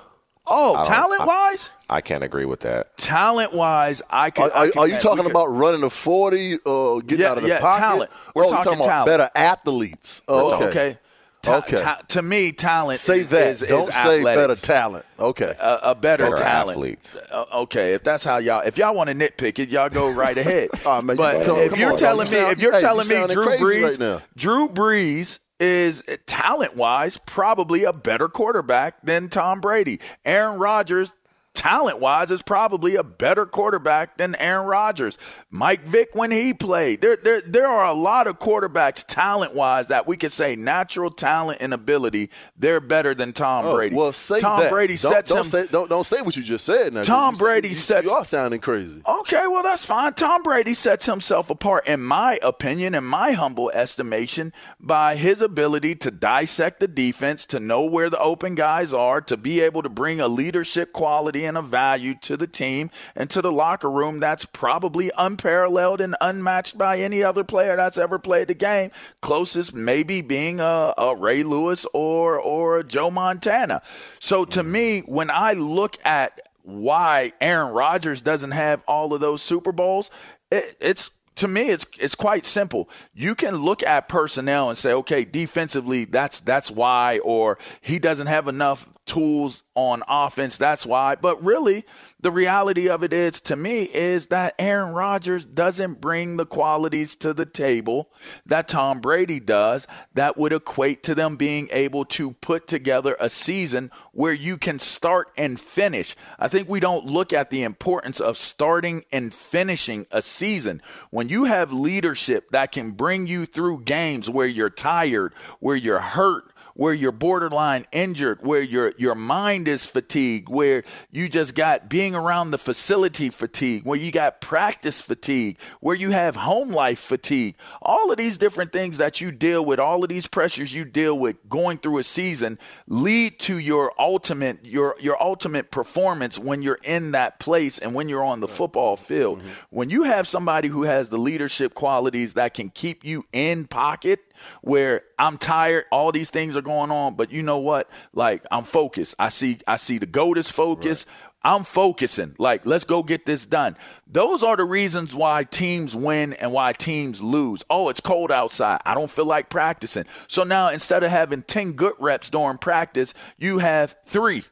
Oh, 0.46 0.82
talent 0.82 1.26
wise, 1.26 1.68
I 1.90 2.00
can't 2.00 2.24
agree 2.24 2.46
with 2.46 2.60
that. 2.60 2.96
talent 2.96 3.52
wise, 3.52 4.00
I 4.08 4.28
Are, 4.28 4.30
could. 4.30 4.42
are, 4.52 4.56
I 4.62 4.66
could- 4.70 4.78
are 4.78 4.88
you 4.88 4.98
talking 4.98 5.24
could- 5.24 5.30
about 5.32 5.48
running 5.48 5.82
a 5.82 5.90
forty 5.90 6.56
or 6.64 7.02
getting 7.02 7.24
Yeah, 7.26 7.32
out 7.32 7.36
of 7.36 7.42
the 7.42 7.50
yeah, 7.50 7.60
pocket? 7.60 7.80
talent. 7.82 8.10
We're 8.34 8.44
oh, 8.44 8.46
you're 8.48 8.56
talking 8.56 8.72
about 8.80 8.86
talent. 8.86 9.06
better 9.08 9.30
athletes. 9.34 10.22
Oh, 10.26 10.54
okay. 10.54 10.64
Okay. 10.68 10.98
Ta- 11.46 11.56
Okay. 11.58 11.76
ta- 11.76 12.00
to 12.08 12.22
me, 12.22 12.52
talent. 12.52 12.98
Say 12.98 13.20
is- 13.20 13.28
that. 13.30 13.46
Is, 13.48 13.60
Don't 13.60 13.88
is 13.88 13.94
say 13.94 14.22
better 14.22 14.54
talent. 14.56 15.04
Okay. 15.18 15.54
a, 15.58 15.78
a 15.90 15.94
better, 15.94 16.24
Better 16.24 16.36
talent. 16.36 16.76
athletes. 16.76 17.18
Okay, 17.54 17.94
if 17.94 18.02
that's 18.04 18.24
how 18.24 18.36
y'all, 18.38 18.60
if 18.60 18.76
y'all 18.78 18.94
want 18.94 19.08
to 19.08 19.14
nitpick 19.14 19.58
it, 19.58 19.68
y'all 19.70 19.88
go 19.88 20.10
right 20.12 20.36
ahead. 20.36 20.68
Oh, 20.84 21.00
man, 21.02 21.16
but 21.16 21.44
come- 21.44 21.58
if 21.58 21.76
you're 21.78 21.92
on, 21.92 21.98
telling 21.98 22.30
me, 22.30 22.36
You 22.36 22.42
sound- 22.42 22.52
if 22.52 22.60
you're 22.60 22.72
hey, 22.72 22.78
you 22.78 22.82
telling 22.82 23.08
me 23.08 23.26
Drew 23.34 23.46
Brees, 23.46 23.82
right 23.90 23.98
now. 23.98 24.22
Drew 24.36 24.68
Brees 24.68 25.38
is 25.58 26.02
talent 26.26 26.76
wise 26.76 27.18
probably 27.26 27.84
a 27.84 27.92
better 27.92 28.28
quarterback 28.28 28.96
than 29.02 29.28
Tom 29.30 29.60
Brady. 29.60 30.00
Aaron 30.24 30.58
Rodgers. 30.58 31.12
Talent 31.56 31.98
wise, 32.00 32.30
is 32.30 32.42
probably 32.42 32.94
a 32.96 33.02
better 33.02 33.46
quarterback 33.46 34.18
than 34.18 34.34
Aaron 34.36 34.66
Rodgers. 34.66 35.18
Mike 35.50 35.82
Vick, 35.82 36.10
when 36.14 36.30
he 36.30 36.52
played, 36.54 37.00
there, 37.00 37.16
there, 37.16 37.40
there 37.40 37.66
are 37.66 37.86
a 37.86 37.94
lot 37.94 38.26
of 38.26 38.38
quarterbacks, 38.38 39.04
talent 39.06 39.54
wise, 39.54 39.86
that 39.88 40.06
we 40.06 40.16
could 40.18 40.32
say 40.32 40.54
natural 40.54 41.10
talent 41.10 41.58
and 41.62 41.72
ability, 41.72 42.30
they're 42.58 42.78
better 42.80 43.14
than 43.14 43.32
Tom 43.32 43.64
Oh, 43.66 43.74
Brady. 43.74 43.96
Well, 43.96 44.12
say 44.12 44.38
Tom 44.40 44.60
that. 44.60 44.70
Brady 44.70 44.96
don't, 44.96 45.12
sets 45.12 45.30
don't 45.30 45.38
him. 45.38 45.44
Say, 45.44 45.66
don't 45.68 45.88
don't 45.88 46.06
say 46.06 46.20
what 46.20 46.36
you 46.36 46.42
just 46.42 46.66
said. 46.66 46.92
Now, 46.92 47.02
Tom 47.04 47.34
Brady 47.34 47.70
you, 47.70 47.74
sets- 47.74 48.06
You 48.06 48.12
are 48.12 48.24
sounding 48.24 48.60
crazy. 48.60 49.00
Okay, 49.08 49.46
well, 49.48 49.62
that's 49.62 49.84
fine. 49.86 50.12
Tom 50.12 50.42
Brady 50.42 50.74
sets 50.74 51.06
himself 51.06 51.48
apart, 51.48 51.86
in 51.88 52.02
my 52.02 52.38
opinion, 52.42 52.94
in 52.94 53.04
my 53.04 53.32
humble 53.32 53.70
estimation, 53.70 54.52
by 54.78 55.16
his 55.16 55.40
ability 55.40 55.94
to 55.96 56.10
dissect 56.10 56.80
the 56.80 56.88
defense, 56.88 57.46
to 57.46 57.58
know 57.60 57.82
where 57.82 58.10
the 58.10 58.20
open 58.20 58.54
guys 58.54 58.92
are, 58.92 59.22
to 59.22 59.38
be 59.38 59.62
able 59.62 59.82
to 59.82 59.88
bring 59.88 60.20
a 60.20 60.28
leadership 60.28 60.92
quality 60.92 61.45
and 61.46 61.56
a 61.56 61.62
value 61.62 62.14
to 62.22 62.36
the 62.36 62.46
team 62.46 62.90
and 63.14 63.30
to 63.30 63.40
the 63.40 63.52
locker 63.52 63.90
room 63.90 64.20
that's 64.20 64.44
probably 64.44 65.10
unparalleled 65.16 66.00
and 66.00 66.16
unmatched 66.20 66.76
by 66.76 66.98
any 66.98 67.22
other 67.22 67.44
player 67.44 67.76
that's 67.76 67.98
ever 67.98 68.18
played 68.18 68.48
the 68.48 68.54
game. 68.54 68.90
Closest 69.22 69.74
maybe 69.74 70.20
being 70.20 70.60
a, 70.60 70.94
a 70.98 71.16
Ray 71.16 71.42
Lewis 71.42 71.86
or 71.94 72.38
or 72.38 72.82
Joe 72.82 73.10
Montana. 73.10 73.82
So 74.18 74.44
to 74.46 74.62
me, 74.62 75.00
when 75.00 75.30
I 75.30 75.52
look 75.52 75.96
at 76.04 76.40
why 76.62 77.32
Aaron 77.40 77.72
Rodgers 77.72 78.20
doesn't 78.20 78.50
have 78.50 78.82
all 78.88 79.14
of 79.14 79.20
those 79.20 79.40
Super 79.40 79.72
Bowls, 79.72 80.10
it, 80.50 80.76
it's 80.80 81.10
to 81.36 81.48
me 81.48 81.70
it's 81.70 81.86
it's 81.98 82.14
quite 82.14 82.44
simple. 82.46 82.88
You 83.14 83.34
can 83.34 83.56
look 83.56 83.82
at 83.82 84.08
personnel 84.08 84.68
and 84.68 84.78
say, 84.78 84.92
okay, 84.92 85.24
defensively, 85.24 86.04
that's 86.04 86.40
that's 86.40 86.70
why, 86.70 87.18
or 87.18 87.58
he 87.80 87.98
doesn't 87.98 88.26
have 88.26 88.48
enough 88.48 88.88
tools 89.06 89.62
on 89.74 90.02
offense, 90.08 90.56
that's 90.56 90.84
why. 90.84 91.14
But 91.14 91.42
really, 91.42 91.84
the 92.20 92.30
reality 92.30 92.88
of 92.88 93.02
it 93.02 93.12
is, 93.12 93.40
to 93.42 93.56
me, 93.56 93.84
is 93.84 94.26
that 94.26 94.54
Aaron 94.58 94.92
Rodgers 94.92 95.44
doesn't 95.44 96.00
bring 96.00 96.36
the 96.36 96.46
qualities 96.46 97.16
to 97.16 97.32
the 97.32 97.46
table 97.46 98.10
that 98.44 98.68
Tom 98.68 99.00
Brady 99.00 99.40
does 99.40 99.86
that 100.14 100.36
would 100.36 100.52
equate 100.52 101.02
to 101.04 101.14
them 101.14 101.36
being 101.36 101.68
able 101.70 102.04
to 102.06 102.32
put 102.32 102.66
together 102.66 103.16
a 103.20 103.28
season 103.28 103.90
where 104.12 104.32
you 104.32 104.58
can 104.58 104.78
start 104.78 105.30
and 105.36 105.58
finish. 105.58 106.16
I 106.38 106.48
think 106.48 106.68
we 106.68 106.80
don't 106.80 107.06
look 107.06 107.32
at 107.32 107.50
the 107.50 107.62
importance 107.62 108.20
of 108.20 108.36
starting 108.36 109.04
and 109.12 109.32
finishing 109.32 110.06
a 110.10 110.20
season. 110.20 110.82
When 111.10 111.28
you 111.28 111.44
have 111.44 111.72
leadership 111.72 112.50
that 112.50 112.72
can 112.72 112.90
bring 112.90 113.26
you 113.26 113.46
through 113.46 113.84
games 113.84 114.28
where 114.28 114.46
you're 114.46 114.70
tired, 114.70 115.32
where 115.60 115.76
you're 115.76 116.00
hurt, 116.00 116.52
where 116.76 116.94
you're 116.94 117.12
borderline 117.12 117.86
injured, 117.90 118.38
where 118.42 118.60
your 118.60 118.92
your 118.98 119.14
mind 119.14 119.66
is 119.66 119.84
fatigued, 119.84 120.48
where 120.48 120.84
you 121.10 121.28
just 121.28 121.54
got 121.54 121.88
being 121.88 122.14
around 122.14 122.50
the 122.50 122.58
facility 122.58 123.30
fatigue, 123.30 123.84
where 123.84 123.98
you 123.98 124.12
got 124.12 124.40
practice 124.40 125.00
fatigue, 125.00 125.58
where 125.80 125.96
you 125.96 126.10
have 126.10 126.36
home 126.36 126.70
life 126.70 126.98
fatigue. 126.98 127.56
All 127.80 128.10
of 128.10 128.18
these 128.18 128.38
different 128.38 128.72
things 128.72 128.98
that 128.98 129.20
you 129.20 129.32
deal 129.32 129.64
with, 129.64 129.80
all 129.80 130.02
of 130.02 130.08
these 130.08 130.26
pressures 130.26 130.74
you 130.74 130.84
deal 130.84 131.18
with 131.18 131.36
going 131.48 131.78
through 131.78 131.98
a 131.98 132.04
season 132.04 132.58
lead 132.86 133.38
to 133.40 133.58
your 133.58 133.92
ultimate 133.98 134.64
your 134.64 134.96
your 135.00 135.20
ultimate 135.22 135.70
performance 135.70 136.38
when 136.38 136.62
you're 136.62 136.78
in 136.84 137.12
that 137.12 137.40
place 137.40 137.78
and 137.78 137.94
when 137.94 138.08
you're 138.08 138.24
on 138.24 138.40
the 138.40 138.48
football 138.48 138.96
field. 138.96 139.38
Mm-hmm. 139.38 139.48
When 139.70 139.90
you 139.90 140.04
have 140.04 140.28
somebody 140.28 140.68
who 140.68 140.82
has 140.82 141.08
the 141.08 141.18
leadership 141.18 141.74
qualities 141.74 142.34
that 142.34 142.54
can 142.54 142.70
keep 142.70 143.04
you 143.04 143.24
in 143.32 143.66
pocket 143.66 144.20
where 144.62 145.02
I'm 145.18 145.38
tired, 145.38 145.84
all 145.90 146.12
these 146.12 146.30
things 146.30 146.56
are 146.56 146.62
going 146.62 146.90
on, 146.90 147.14
but 147.14 147.30
you 147.30 147.42
know 147.42 147.58
what? 147.58 147.90
Like 148.12 148.44
I'm 148.50 148.64
focused. 148.64 149.14
I 149.18 149.28
see 149.28 149.58
I 149.66 149.76
see 149.76 149.98
the 149.98 150.06
goat 150.06 150.38
is 150.38 150.50
focused. 150.50 151.06
I'm 151.46 151.62
focusing. 151.62 152.34
Like, 152.40 152.66
let's 152.66 152.82
go 152.82 153.04
get 153.04 153.24
this 153.24 153.46
done. 153.46 153.76
Those 154.04 154.42
are 154.42 154.56
the 154.56 154.64
reasons 154.64 155.14
why 155.14 155.44
teams 155.44 155.94
win 155.94 156.32
and 156.32 156.52
why 156.52 156.72
teams 156.72 157.22
lose. 157.22 157.62
Oh, 157.70 157.88
it's 157.88 158.00
cold 158.00 158.32
outside. 158.32 158.80
I 158.84 158.94
don't 158.94 159.10
feel 159.10 159.26
like 159.26 159.48
practicing. 159.48 160.06
So 160.26 160.42
now 160.42 160.70
instead 160.70 161.04
of 161.04 161.12
having 161.12 161.42
10 161.42 161.74
good 161.74 161.94
reps 162.00 162.30
during 162.30 162.58
practice, 162.58 163.14
you 163.38 163.58
have 163.58 163.94
three. 164.06 164.42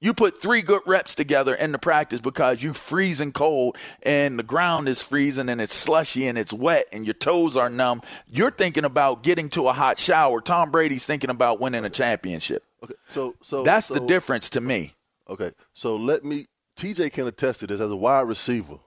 You 0.00 0.14
put 0.14 0.40
three 0.40 0.62
good 0.62 0.82
reps 0.86 1.16
together 1.16 1.54
in 1.54 1.72
the 1.72 1.78
practice 1.78 2.20
because 2.20 2.62
you're 2.62 2.74
freezing 2.74 3.32
cold 3.32 3.76
and 4.02 4.38
the 4.38 4.44
ground 4.44 4.88
is 4.88 5.02
freezing 5.02 5.48
and 5.48 5.60
it's 5.60 5.74
slushy 5.74 6.28
and 6.28 6.38
it's 6.38 6.52
wet 6.52 6.86
and 6.92 7.04
your 7.04 7.14
toes 7.14 7.56
are 7.56 7.68
numb. 7.68 8.02
You're 8.28 8.52
thinking 8.52 8.84
about 8.84 9.24
getting 9.24 9.50
to 9.50 9.66
a 9.68 9.72
hot 9.72 9.98
shower. 9.98 10.40
Tom 10.40 10.70
Brady's 10.70 11.04
thinking 11.04 11.30
about 11.30 11.60
winning 11.60 11.84
a 11.84 11.90
championship. 11.90 12.62
Okay, 12.84 12.94
so 13.08 13.34
so 13.40 13.64
that's 13.64 13.88
so, 13.88 13.94
the 13.94 14.00
difference 14.00 14.50
to 14.50 14.60
me. 14.60 14.94
Okay, 15.28 15.52
so 15.74 15.96
let 15.96 16.24
me. 16.24 16.46
TJ 16.76 17.10
can 17.10 17.26
attest 17.26 17.58
to 17.60 17.66
this 17.66 17.80
as 17.80 17.90
a 17.90 17.96
wide 17.96 18.28
receiver. 18.28 18.78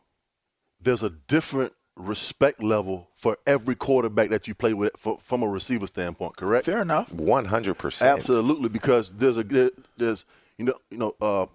There's 0.80 1.04
a 1.04 1.10
different 1.10 1.74
respect 1.97 2.63
level 2.63 3.10
for 3.15 3.38
every 3.45 3.76
quarterback 3.76 4.30
that 4.30 4.47
you 4.47 4.56
play 4.56 4.74
with 4.74 4.93
for, 4.97 5.19
from 5.19 5.43
a 5.43 5.47
receiver 5.47 5.88
standpoint. 5.88 6.38
Correct? 6.38 6.65
Fair 6.65 6.82
enough. 6.82 7.12
One 7.12 7.45
hundred 7.45 7.78
percent. 7.78 8.17
Absolutely, 8.17 8.69
because 8.69 9.10
there's 9.10 9.38
a 9.38 9.43
good 9.43 9.74
there's 9.97 10.24
you 10.58 10.66
know 10.66 10.74
you 10.90 10.98
know 10.98 11.16
uh, 11.22 11.46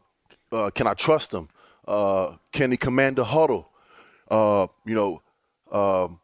uh, 0.53 0.71
can 0.71 0.87
I 0.87 0.95
trust 0.95 1.33
him? 1.33 1.49
Uh, 1.87 2.37
can 2.53 2.71
he 2.71 2.77
command 2.77 3.17
the 3.17 3.25
huddle? 3.25 3.71
Uh, 4.29 4.67
you 4.85 4.95
know, 4.95 5.23
um, 5.71 6.19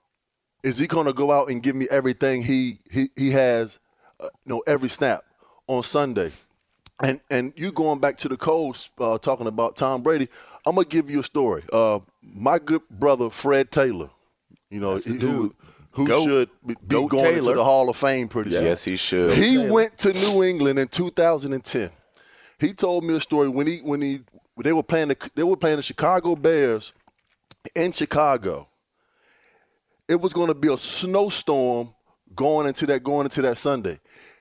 is 0.63 0.79
he 0.79 0.87
going 0.87 1.07
to 1.07 1.13
go 1.13 1.31
out 1.31 1.51
and 1.51 1.63
give 1.63 1.77
me 1.77 1.87
everything 1.91 2.43
he 2.43 2.79
he 2.91 3.11
he 3.17 3.31
has? 3.31 3.79
Uh, 4.21 4.25
you 4.45 4.55
know, 4.55 4.63
every 4.67 4.89
snap 4.89 5.25
on 5.67 5.83
Sunday. 5.83 6.31
And 7.03 7.21
and 7.31 7.53
you 7.57 7.73
going 7.73 7.99
back 7.99 8.19
to 8.19 8.29
the 8.29 8.37
coast 8.37 8.91
uh, 9.01 9.19
talking 9.19 9.47
about 9.49 9.77
Tom 9.77 10.03
Brady. 10.03 10.29
I'm 10.65 10.75
gonna 10.77 10.87
give 10.87 11.11
you 11.11 11.21
a 11.21 11.25
story. 11.25 11.65
Uh, 11.73 11.99
my 12.23 12.59
good 12.61 12.83
brother 12.91 13.29
Fred 13.31 13.73
Taylor, 13.73 14.11
you 14.71 14.79
know, 14.79 14.99
who 14.99 15.55
who 15.93 16.07
Goat. 16.07 16.25
should 16.25 16.51
be 16.65 16.75
Goat 16.87 17.09
going 17.11 17.25
Taylor. 17.25 17.39
into 17.39 17.55
the 17.55 17.65
Hall 17.65 17.89
of 17.89 17.97
Fame 17.97 18.29
pretty 18.29 18.51
soon. 18.53 18.65
Yes, 18.65 18.85
he 18.85 18.95
should. 18.97 19.35
He 19.37 19.57
Taylor. 19.57 19.73
went 19.73 19.99
to 19.99 20.13
New 20.13 20.45
England 20.45 20.79
in 20.79 20.87
2010. 20.89 21.91
He 22.63 22.73
told 22.73 23.03
me 23.03 23.17
a 23.17 23.21
story 23.21 23.49
when 23.49 23.67
he 23.67 23.79
when 23.79 24.01
he 24.01 24.21
when 24.55 24.63
they 24.63 24.73
were 24.73 24.85
playing 24.85 25.09
the 25.09 25.31
they 25.35 25.43
were 25.43 25.57
playing 25.57 25.77
the 25.77 25.83
Chicago 25.83 26.37
Bears 26.37 26.93
in 27.75 27.91
Chicago. 27.91 28.69
It 30.07 30.21
was 30.21 30.33
going 30.33 30.47
to 30.47 30.55
be 30.55 30.73
a 30.73 30.79
snowstorm 30.79 31.93
going 32.37 32.69
into 32.69 32.87
that 32.87 33.03
going 33.03 33.27
into 33.27 33.43
that 33.43 33.59
Sunday. 33.59 33.99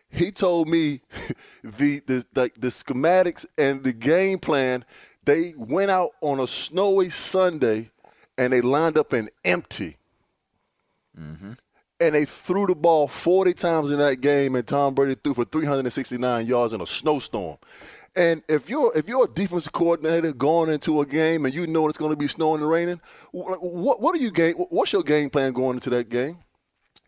He 0.08 0.32
told 0.32 0.70
me 0.70 1.02
the 1.64 2.02
the 2.06 2.26
the, 2.32 2.52
the 2.60 2.68
schematics 2.68 3.48
and 3.58 3.84
the 3.84 3.92
game 3.92 4.38
plan. 4.38 4.86
They 5.26 5.56
went 5.58 5.90
out 5.90 6.12
on 6.22 6.40
a 6.40 6.48
snowy 6.48 7.10
Sunday 7.10 7.90
and 8.38 8.54
they 8.54 8.62
lined 8.62 9.00
up 9.00 9.16
in 9.16 9.32
empty 9.44 9.98
mm-hmm. 11.20 11.54
and 12.00 12.16
they 12.16 12.26
threw 12.26 12.68
the 12.68 12.76
ball 12.76 13.08
40 13.08 13.54
times 13.54 13.92
in 13.92 14.00
that 14.00 14.22
game, 14.22 14.56
and 14.56 14.68
Tom 14.68 14.94
Brady 14.96 15.16
threw 15.24 15.34
for 15.34 15.46
369 15.46 16.46
yards 16.46 16.74
in 16.74 16.82
a 16.82 16.88
snowstorm. 16.88 17.58
And 18.16 18.44
if 18.50 18.70
you're 18.70 18.96
if 18.96 19.08
you're 19.08 19.24
a 19.24 19.28
defensive 19.28 19.72
coordinator 19.72 20.34
going 20.34 20.70
into 20.70 21.00
a 21.00 21.06
game 21.06 21.46
and 21.46 21.54
you 21.54 21.66
know 21.66 21.88
it's 21.88 21.98
going 21.98 22.12
to 22.12 22.18
be 22.18 22.28
snowing 22.28 22.62
and 22.62 22.70
raining, 22.70 23.00
what 23.32 24.02
what 24.02 24.14
are 24.16 24.20
you 24.20 24.32
game? 24.32 24.56
What's 24.56 24.92
your 24.92 25.04
game 25.04 25.30
plan 25.30 25.54
going 25.54 25.78
into 25.78 25.90
that 25.92 26.10
game? 26.10 26.40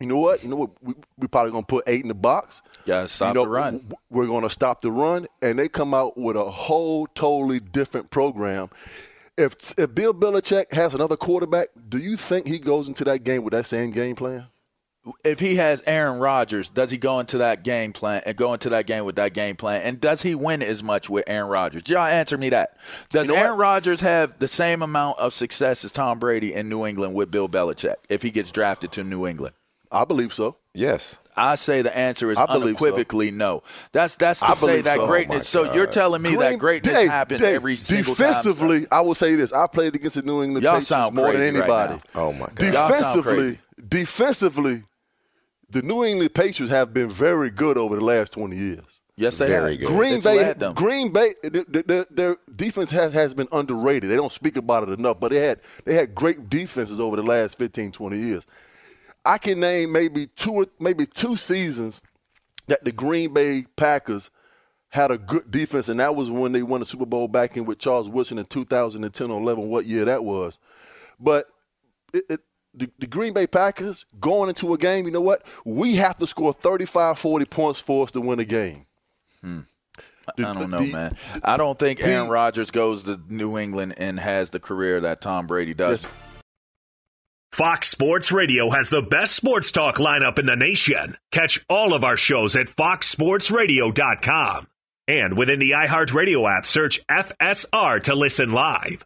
You 0.00 0.06
know 0.06 0.18
what? 0.18 0.42
You 0.42 0.48
know 0.48 0.56
what? 0.56 0.70
We, 0.82 0.94
we're 1.18 1.28
probably 1.28 1.52
going 1.52 1.62
to 1.62 1.66
put 1.66 1.84
eight 1.86 2.02
in 2.02 2.08
the 2.08 2.14
box. 2.14 2.62
Gotta 2.84 3.06
stop 3.06 3.28
You 3.28 3.34
know, 3.34 3.44
the 3.44 3.50
run. 3.50 3.92
We're 4.10 4.26
going 4.26 4.42
to 4.42 4.50
stop 4.50 4.80
the 4.80 4.90
run, 4.90 5.26
and 5.40 5.58
they 5.58 5.68
come 5.68 5.94
out 5.94 6.18
with 6.18 6.36
a 6.36 6.50
whole 6.50 7.06
totally 7.08 7.60
different 7.60 8.10
program. 8.10 8.70
If 9.36 9.78
if 9.78 9.94
Bill 9.94 10.14
Belichick 10.14 10.72
has 10.72 10.94
another 10.94 11.16
quarterback, 11.16 11.68
do 11.88 11.98
you 11.98 12.16
think 12.16 12.46
he 12.46 12.58
goes 12.58 12.88
into 12.88 13.04
that 13.04 13.24
game 13.24 13.44
with 13.44 13.52
that 13.52 13.66
same 13.66 13.90
game 13.90 14.16
plan? 14.16 14.46
If 15.22 15.40
he 15.40 15.56
has 15.56 15.82
Aaron 15.86 16.18
Rodgers, 16.18 16.70
does 16.70 16.90
he 16.90 16.96
go 16.96 17.20
into 17.20 17.38
that 17.38 17.62
game 17.62 17.92
plan 17.92 18.22
and 18.24 18.36
go 18.36 18.54
into 18.54 18.70
that 18.70 18.86
game 18.86 19.04
with 19.04 19.16
that 19.16 19.34
game 19.34 19.56
plan? 19.56 19.82
And 19.82 20.00
does 20.00 20.22
he 20.22 20.34
win 20.34 20.62
as 20.62 20.82
much 20.82 21.10
with 21.10 21.24
Aaron 21.26 21.50
Rodgers? 21.50 21.82
Y'all 21.86 22.06
answer 22.06 22.38
me 22.38 22.48
that. 22.50 22.78
Does 23.10 23.28
You 23.28 23.34
know 23.34 23.40
Aaron 23.40 23.58
Rodgers 23.58 24.00
have 24.00 24.38
the 24.38 24.48
same 24.48 24.80
amount 24.80 25.18
of 25.18 25.34
success 25.34 25.84
as 25.84 25.92
Tom 25.92 26.18
Brady 26.18 26.54
in 26.54 26.70
New 26.70 26.86
England 26.86 27.14
with 27.14 27.30
Bill 27.30 27.48
Belichick 27.48 27.96
if 28.08 28.22
he 28.22 28.30
gets 28.30 28.50
drafted 28.50 28.92
to 28.92 29.04
New 29.04 29.26
England? 29.26 29.54
I 29.92 30.04
believe 30.04 30.32
so. 30.32 30.56
Yes. 30.74 31.18
I 31.36 31.54
say 31.54 31.82
the 31.82 31.96
answer 31.96 32.30
is 32.30 32.38
believe 32.38 32.78
so. 32.78 32.86
unequivocally 32.86 33.30
no. 33.30 33.62
That's 33.92 34.16
that's 34.16 34.40
to 34.40 34.46
I 34.46 34.54
say 34.54 34.80
that 34.82 34.96
so. 34.96 35.02
Oh, 35.02 35.06
greatness. 35.06 35.38
my 35.38 35.42
so 35.42 35.72
you're 35.74 35.86
telling 35.86 36.22
me 36.22 36.34
that 36.36 36.58
greatness 36.58 36.94
Dave, 36.94 37.10
happens 37.10 37.40
Dave, 37.40 37.54
every 37.54 37.76
single 37.76 38.14
time. 38.14 38.26
defensively. 38.28 38.86
I 38.90 39.00
will 39.00 39.14
say 39.14 39.34
this: 39.34 39.52
I 39.52 39.66
played 39.66 39.94
against 39.94 40.16
the 40.16 40.22
New 40.22 40.42
England 40.42 40.64
Y'all 40.64 40.78
Patriots 40.80 41.14
more 41.14 41.32
than 41.32 41.40
crazy 41.40 41.58
right 41.58 41.62
anybody. 41.62 42.00
Oh 42.14 42.32
my 42.32 42.46
God. 42.46 42.56
Defensively, 42.56 43.58
defensively, 43.88 44.84
the 45.70 45.82
New 45.82 46.04
England 46.04 46.34
Patriots 46.34 46.72
have 46.72 46.94
been 46.94 47.08
very 47.08 47.50
good 47.50 47.78
over 47.78 47.96
the 47.96 48.04
last 48.04 48.32
twenty 48.32 48.56
years. 48.56 49.00
Yes, 49.16 49.38
they 49.38 49.46
Very 49.46 49.72
have. 49.72 49.80
good. 49.80 49.88
Green 49.88 50.14
It's 50.14 50.24
Bay, 50.24 50.52
them. 50.54 50.74
Green 50.74 51.12
Bay, 51.12 51.34
their, 51.42 51.64
their, 51.64 52.06
their 52.10 52.36
defense 52.56 52.90
has, 52.90 53.12
has 53.12 53.32
been 53.32 53.46
underrated. 53.52 54.10
They 54.10 54.16
don't 54.16 54.32
speak 54.32 54.56
about 54.56 54.88
it 54.88 54.98
enough, 54.98 55.20
but 55.20 55.30
they 55.30 55.38
had 55.38 55.60
they 55.84 55.94
had 55.94 56.14
great 56.14 56.50
defenses 56.50 56.98
over 56.98 57.14
the 57.16 57.22
last 57.22 57.56
15, 57.56 57.92
20 57.92 58.18
years. 58.18 58.46
I 59.24 59.38
can 59.38 59.60
name 59.60 59.92
maybe 59.92 60.26
two 60.26 60.66
maybe 60.80 61.06
two 61.06 61.36
seasons 61.36 62.00
that 62.66 62.84
the 62.84 62.92
Green 62.92 63.32
Bay 63.32 63.66
Packers 63.76 64.30
had 64.88 65.10
a 65.10 65.18
good 65.18 65.50
defense, 65.50 65.88
and 65.88 66.00
that 66.00 66.14
was 66.16 66.30
when 66.30 66.52
they 66.52 66.62
won 66.62 66.80
the 66.80 66.86
Super 66.86 67.06
Bowl 67.06 67.28
back 67.28 67.56
in 67.56 67.64
with 67.66 67.78
Charles 67.78 68.08
Woodson 68.08 68.38
in 68.38 68.44
2010 68.46 69.30
or 69.30 69.40
11, 69.40 69.68
what 69.68 69.86
year 69.86 70.04
that 70.04 70.24
was. 70.24 70.58
But 71.20 71.46
it, 72.12 72.24
it, 72.28 72.40
the, 72.74 72.90
the 72.98 73.06
Green 73.06 73.32
Bay 73.32 73.46
Packers 73.46 74.04
going 74.20 74.48
into 74.48 74.72
a 74.74 74.78
game, 74.78 75.06
you 75.06 75.12
know 75.12 75.20
what? 75.20 75.44
We 75.64 75.96
have 75.96 76.16
to 76.18 76.26
score 76.26 76.52
35, 76.52 77.18
40 77.18 77.44
points 77.46 77.80
for 77.80 78.04
us 78.04 78.12
to 78.12 78.20
win 78.20 78.40
a 78.40 78.44
game. 78.44 78.86
Hmm. 79.40 79.60
The- 80.36 80.48
I 80.48 80.52
don't 80.54 80.70
know, 80.70 80.78
the- 80.78 80.92
man. 80.92 81.16
I 81.42 81.56
don't 81.56 81.78
think 81.78 82.00
Aaron 82.00 82.28
Rodgers 82.28 82.70
goes 82.70 83.02
to 83.04 83.20
New 83.28 83.58
England 83.58 83.94
and 83.98 84.18
has 84.18 84.50
the 84.50 84.58
career 84.60 85.00
that 85.02 85.20
Tom 85.20 85.46
Brady 85.46 85.74
does. 85.74 86.04
Yes. 86.04 86.12
Fox 87.52 87.88
Sports 87.88 88.32
Radio 88.32 88.70
has 88.70 88.88
the 88.90 89.02
best 89.02 89.36
sports 89.36 89.70
talk 89.70 89.96
lineup 89.96 90.38
in 90.40 90.46
the 90.46 90.56
nation. 90.56 91.16
Catch 91.30 91.64
all 91.68 91.94
of 91.94 92.02
our 92.02 92.16
shows 92.16 92.56
at 92.56 92.66
foxsportsradio.com. 92.68 94.66
And 95.06 95.36
within 95.36 95.58
the 95.60 95.72
iHeartRadio 95.72 96.50
app, 96.58 96.66
search 96.66 96.98
FSR 97.06 98.02
to 98.04 98.14
listen 98.14 98.52
live. 98.52 99.04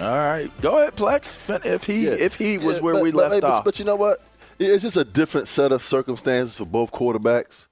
All 0.00 0.10
right, 0.10 0.50
go 0.60 0.78
ahead, 0.78 0.96
Plex. 0.96 1.64
If 1.64 1.84
he 1.84 2.06
Yeah. 2.06 2.12
if 2.12 2.34
he 2.34 2.58
was 2.58 2.76
Yeah, 2.78 2.82
where 2.82 2.94
but- 2.94 3.02
we 3.02 3.10
but, 3.12 3.30
left 3.30 3.40
but- 3.42 3.44
off, 3.50 3.64
But 3.64 3.78
you 3.78 3.84
know 3.84 3.94
what? 3.96 4.20
It's 4.58 4.82
just 4.82 4.96
a 4.96 5.04
different 5.04 5.48
set 5.48 5.72
of 5.72 5.82
circumstances 5.82 6.58
for 6.58 6.64
both 6.64 6.90
quarterbacks. 6.92 7.68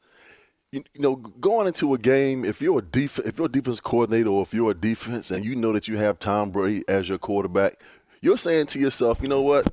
You, 0.71 0.85
you 0.95 1.01
know, 1.03 1.17
going 1.17 1.67
into 1.67 1.93
a 1.95 1.99
game, 1.99 2.45
if 2.45 2.63
you're 2.63 2.79
a 2.79 2.83
def- 2.83 3.19
if 3.21 3.39
you're 3.39 3.47
a 3.47 3.51
defense 3.51 3.81
coordinator 3.81 4.31
or 4.31 4.43
if 4.43 4.55
you're 4.55 4.71
a 4.71 4.75
defense 4.75 5.31
and 5.31 5.45
you 5.45 5.55
know 5.57 5.73
that 5.73 5.87
you 5.89 5.97
have 5.99 6.19
Tom 6.19 6.51
Brady 6.51 6.85
as 6.89 7.09
your 7.09 7.19
quarterback, 7.19 7.79
you're 8.21 8.39
saying 8.39 8.67
to 8.67 8.79
yourself, 8.81 9.21
you 9.21 9.29
know 9.29 9.43
what? 9.43 9.73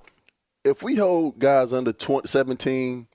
If 0.65 0.83
we 0.83 0.95
hold 0.95 1.39
guys 1.39 1.71
under 1.73 1.93
20, 1.93 2.27
17, 2.27 3.07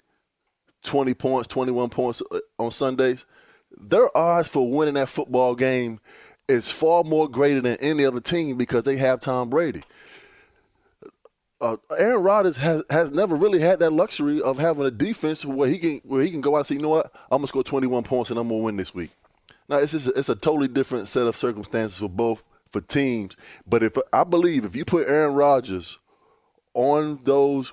20 0.83 1.15
points, 1.15 1.47
21 1.49 1.91
points 1.91 2.23
uh, 2.33 2.39
on 2.59 2.71
Sundays, 2.71 3.27
their 3.77 4.17
odds 4.17 4.49
for 4.49 4.69
winning 4.71 4.95
that 4.95 5.09
football 5.09 5.55
game 5.55 6.01
is 6.49 6.71
far 6.71 7.05
more 7.05 7.29
greater 7.29 7.61
than 7.61 7.77
any 7.79 8.05
other 8.05 8.21
team 8.21 8.57
because 8.57 8.85
they 8.85 8.97
have 8.97 9.21
Tom 9.21 9.51
Brady 9.51 9.83
uh, 11.65 11.77
Aaron 11.97 12.23
Rodgers 12.23 12.57
has 12.59 12.85
has 12.91 13.11
never 13.11 13.35
really 13.35 13.59
had 13.59 13.79
that 13.81 13.91
luxury 13.91 14.43
of 14.43 14.59
having 14.59 14.85
a 14.85 14.91
defense 14.91 15.47
where 15.47 15.69
he 15.69 15.79
can 15.79 16.01
where 16.05 16.23
he 16.23 16.31
can 16.31 16.43
go 16.43 16.55
out 16.57 16.59
and 16.59 16.67
say, 16.67 16.75
you 16.75 16.83
know 16.83 16.91
what, 16.91 17.13
I'm 17.31 17.39
gonna 17.39 17.49
score 17.49 17.65
21 17.65 18.03
points 18.03 18.31
and 18.31 18.39
I'm 18.39 18.49
gonna 18.49 18.61
win 18.61 18.77
this 18.77 18.95
week. 18.95 19.11
Now 19.69 19.79
it's 19.79 19.93
just 19.93 20.09
a, 20.09 20.11
it's 20.11 20.29
a 20.29 20.35
totally 20.35 20.69
different 20.69 21.09
set 21.09 21.27
of 21.27 21.37
circumstances 21.37 21.99
for 21.99 22.09
both 22.09 22.47
for 22.71 22.83
teams. 22.83 23.37
But 23.67 23.83
if 23.83 23.97
I 24.13 24.25
believe 24.25 24.65
if 24.65 24.77
you 24.77 24.85
put 24.85 25.09
Aaron 25.09 25.35
Rodgers 25.35 25.99
on 26.75 27.21
those 27.25 27.73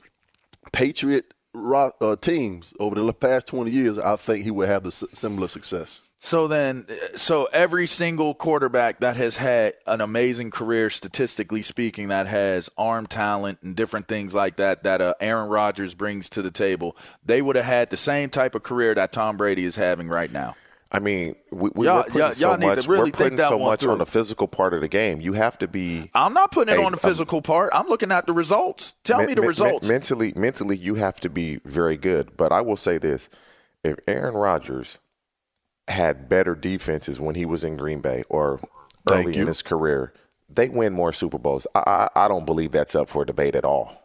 Patriot 0.71 1.33
uh, 1.53 2.15
teams 2.21 2.73
over 2.79 2.95
the 2.95 3.13
past 3.13 3.47
20 3.47 3.71
years, 3.71 3.97
I 3.97 4.15
think 4.15 4.45
he 4.45 4.51
would 4.51 4.69
have 4.69 4.83
the 4.83 4.91
similar 4.91 5.49
success. 5.49 6.03
So 6.23 6.47
then 6.47 6.85
so 7.15 7.45
every 7.51 7.87
single 7.87 8.35
quarterback 8.35 8.99
that 8.99 9.17
has 9.17 9.37
had 9.37 9.73
an 9.87 10.01
amazing 10.01 10.51
career, 10.51 10.91
statistically 10.91 11.63
speaking, 11.63 12.09
that 12.09 12.27
has 12.27 12.69
arm 12.77 13.07
talent 13.07 13.57
and 13.63 13.75
different 13.75 14.07
things 14.07 14.35
like 14.35 14.57
that 14.57 14.83
that 14.83 15.01
uh, 15.01 15.15
Aaron 15.19 15.49
Rodgers 15.49 15.95
brings 15.95 16.29
to 16.29 16.43
the 16.43 16.51
table, 16.51 16.95
they 17.25 17.41
would 17.41 17.55
have 17.55 17.65
had 17.65 17.89
the 17.89 17.97
same 17.97 18.29
type 18.29 18.53
of 18.53 18.61
career 18.61 18.93
that 18.93 19.11
Tom 19.11 19.35
Brady 19.35 19.65
is 19.65 19.75
having 19.77 20.09
right 20.09 20.31
now. 20.31 20.55
I 20.91 20.99
mean, 20.99 21.35
we, 21.51 21.71
we 21.73 21.85
Y'all- 21.87 21.97
we're 21.97 22.03
putting 22.03 22.19
y'all- 22.19 22.31
so 22.33 22.49
y'all 22.49 22.57
much. 22.59 22.87
really 22.87 23.03
we're 23.05 23.11
putting 23.11 23.37
so 23.39 23.57
much 23.57 23.79
through. 23.81 23.93
on 23.93 23.97
the 23.97 24.05
physical 24.05 24.47
part 24.47 24.73
of 24.75 24.81
the 24.81 24.89
game. 24.89 25.21
You 25.21 25.33
have 25.33 25.57
to 25.59 25.67
be. 25.67 26.11
I'm 26.13 26.33
not 26.33 26.51
putting 26.51 26.73
it 26.73 26.77
Hey, 26.77 26.85
on 26.85 26.91
the 26.91 26.97
um, 26.97 27.01
physical 27.01 27.41
part. 27.41 27.71
I'm 27.73 27.87
looking 27.87 28.11
at 28.11 28.27
the 28.27 28.33
results. 28.33 28.93
Tell 29.03 29.17
men- 29.19 29.27
me 29.27 29.33
the 29.33 29.41
results. 29.41 29.87
mentally, 29.87 30.33
mentally, 30.35 30.75
you 30.77 30.95
have 30.95 31.19
to 31.21 31.29
be 31.29 31.61
very 31.65 31.97
good. 31.97 32.35
But 32.37 32.51
I 32.51 32.61
will 32.61 32.77
say 32.77 32.97
this: 32.99 33.27
if 33.83 33.95
Aaron 34.05 34.35
Rodgers 34.35 34.99
had 35.87 36.29
better 36.29 36.55
defenses 36.55 37.19
when 37.19 37.35
he 37.35 37.45
was 37.45 37.63
in 37.63 37.77
Green 37.77 38.01
Bay, 38.01 38.23
or 38.29 38.59
early 39.09 39.35
you. 39.35 39.41
in 39.41 39.47
his 39.47 39.61
career, 39.61 40.13
they 40.49 40.69
win 40.69 40.93
more 40.93 41.13
Super 41.13 41.37
Bowls. 41.37 41.67
I, 41.75 41.79
I, 42.15 42.25
I 42.25 42.27
don't 42.27 42.45
believe 42.45 42.71
that's 42.71 42.95
up 42.95 43.09
for 43.09 43.25
debate 43.25 43.55
at 43.55 43.65
all. 43.65 43.97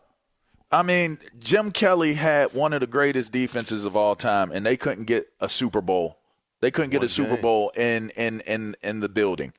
I 0.70 0.82
mean, 0.82 1.18
Jim 1.38 1.70
Kelly 1.70 2.14
had 2.14 2.52
one 2.52 2.72
of 2.72 2.80
the 2.80 2.86
greatest 2.86 3.30
defenses 3.32 3.84
of 3.84 3.96
all 3.96 4.16
time, 4.16 4.50
and 4.50 4.66
they 4.66 4.76
couldn't 4.76 5.04
get 5.04 5.26
a 5.40 5.48
Super 5.48 5.80
Bowl. 5.80 6.18
They 6.60 6.70
couldn't 6.70 6.90
get 6.90 6.98
One 6.98 7.06
a 7.06 7.08
Super. 7.08 7.36
Bowl 7.36 7.70
in 7.76 8.10
in 8.10 8.40
in 8.40 8.74
in 8.82 9.00
the 9.00 9.08
building. 9.08 9.52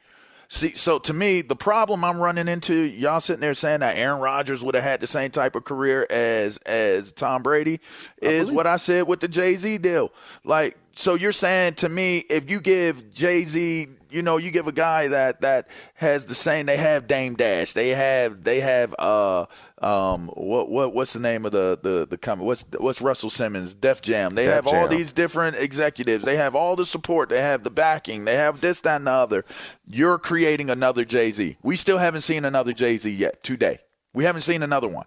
See, 0.50 0.74
so 0.74 0.98
to 1.00 1.14
me, 1.14 1.42
the 1.42 1.56
problem 1.56 2.06
I'm 2.06 2.20
running 2.20 2.48
into, 2.48 2.74
y'all 2.74 3.20
sitting 3.20 3.42
there 3.42 3.54
saying 3.54 3.82
that 3.82 3.98
Aaron 3.98 4.22
Rodgers 4.22 4.64
would 4.64 4.76
have 4.76 4.84
had 4.84 5.02
the 5.02 5.08
same 5.08 5.30
type 5.32 5.56
of 5.56 5.66
career 5.66 6.08
as 6.10 6.58
as 6.66 7.12
Tom 7.12 7.44
Brady, 7.44 7.82
is 8.22 8.50
what 8.50 8.66
I 8.66 8.78
said 8.78 9.08
with 9.08 9.20
the 9.20 9.28
Jay 9.28 9.56
Z 9.56 9.78
deal. 9.80 10.12
Like, 10.46 10.78
so 10.96 11.16
you're 11.16 11.34
saying 11.34 11.76
to 11.76 11.90
me, 11.90 12.20
if 12.30 12.50
you 12.50 12.62
give 12.62 13.14
Jay 13.14 13.44
Z, 13.44 13.90
you 14.10 14.22
know, 14.22 14.38
you 14.38 14.52
give 14.52 14.68
a 14.68 14.72
guy 14.72 15.08
that 15.08 15.42
that 15.42 15.68
has 15.96 16.26
the 16.26 16.36
same, 16.36 16.66
they 16.66 16.78
have 16.78 17.08
Dame 17.08 17.36
Dash, 17.36 17.74
they 17.74 17.90
have 17.90 18.44
they 18.44 18.62
have 18.62 18.96
uh 18.98 19.46
um 19.82 20.30
what 20.36 20.70
what 20.70 20.94
what's 20.94 21.14
the 21.14 21.20
name 21.20 21.46
of 21.46 21.52
the 21.52 21.80
the 21.82 22.08
the 22.08 22.18
company? 22.18 22.48
What's 22.48 22.66
what's 22.78 23.02
Russell 23.02 23.30
Simmons, 23.30 23.74
Def 23.74 24.02
Jam? 24.02 24.36
They 24.36 24.46
Def 24.46 24.54
have 24.54 24.68
all 24.68 24.88
these 24.88 25.14
different 25.14 25.58
executives. 25.58 26.24
They 26.24 26.38
have 26.38 26.56
all 26.56 26.76
the 26.76 26.86
support. 26.86 27.30
They 27.30 27.42
have 27.42 27.64
the 27.64 27.72
backing. 27.72 28.26
They 28.26 28.36
have 28.36 28.62
this, 28.62 28.82
that, 28.82 28.98
and 28.98 29.08
the 29.08 29.12
other. 29.12 29.46
You're 29.88 30.18
creating 30.20 30.70
another 30.70 31.06
Jay 31.06 31.32
Z. 31.32 31.58
We 31.64 31.76
still 31.76 31.98
haven't 31.98 32.22
seen 32.22 32.46
another 32.46 32.74
Jay 32.74 32.98
Z 32.98 33.10
yet 33.10 33.44
today. 33.44 33.80
We 34.14 34.24
haven't 34.24 34.42
seen 34.42 34.64
another 34.64 34.88
one. 34.88 35.06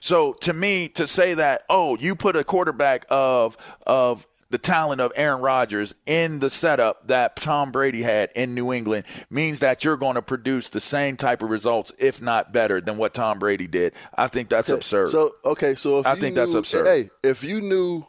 So 0.00 0.32
to 0.34 0.52
me, 0.52 0.88
to 0.90 1.06
say 1.06 1.34
that, 1.34 1.62
oh, 1.68 1.96
you 1.96 2.16
put 2.16 2.36
a 2.36 2.44
quarterback 2.44 3.06
of 3.08 3.56
of 3.86 4.26
the 4.52 4.58
talent 4.58 5.00
of 5.00 5.10
Aaron 5.16 5.40
Rodgers 5.40 5.94
in 6.06 6.38
the 6.38 6.50
setup 6.50 7.08
that 7.08 7.34
Tom 7.36 7.72
Brady 7.72 8.02
had 8.02 8.30
in 8.36 8.54
New 8.54 8.70
England 8.72 9.04
means 9.30 9.60
that 9.60 9.82
you're 9.82 9.96
going 9.96 10.14
to 10.14 10.22
produce 10.22 10.68
the 10.68 10.78
same 10.78 11.16
type 11.16 11.42
of 11.42 11.48
results, 11.48 11.90
if 11.98 12.20
not 12.20 12.52
better, 12.52 12.78
than 12.80 12.98
what 12.98 13.14
Tom 13.14 13.38
Brady 13.38 13.66
did. 13.66 13.94
I 14.14 14.26
think 14.28 14.50
that's 14.50 14.68
absurd. 14.70 15.08
So 15.08 15.32
okay, 15.44 15.74
so 15.74 15.98
if 16.00 16.06
I 16.06 16.14
think 16.16 16.36
that's 16.36 16.52
absurd. 16.54 16.86
Hey, 16.86 17.10
if 17.22 17.42
you 17.42 17.62
knew 17.62 18.04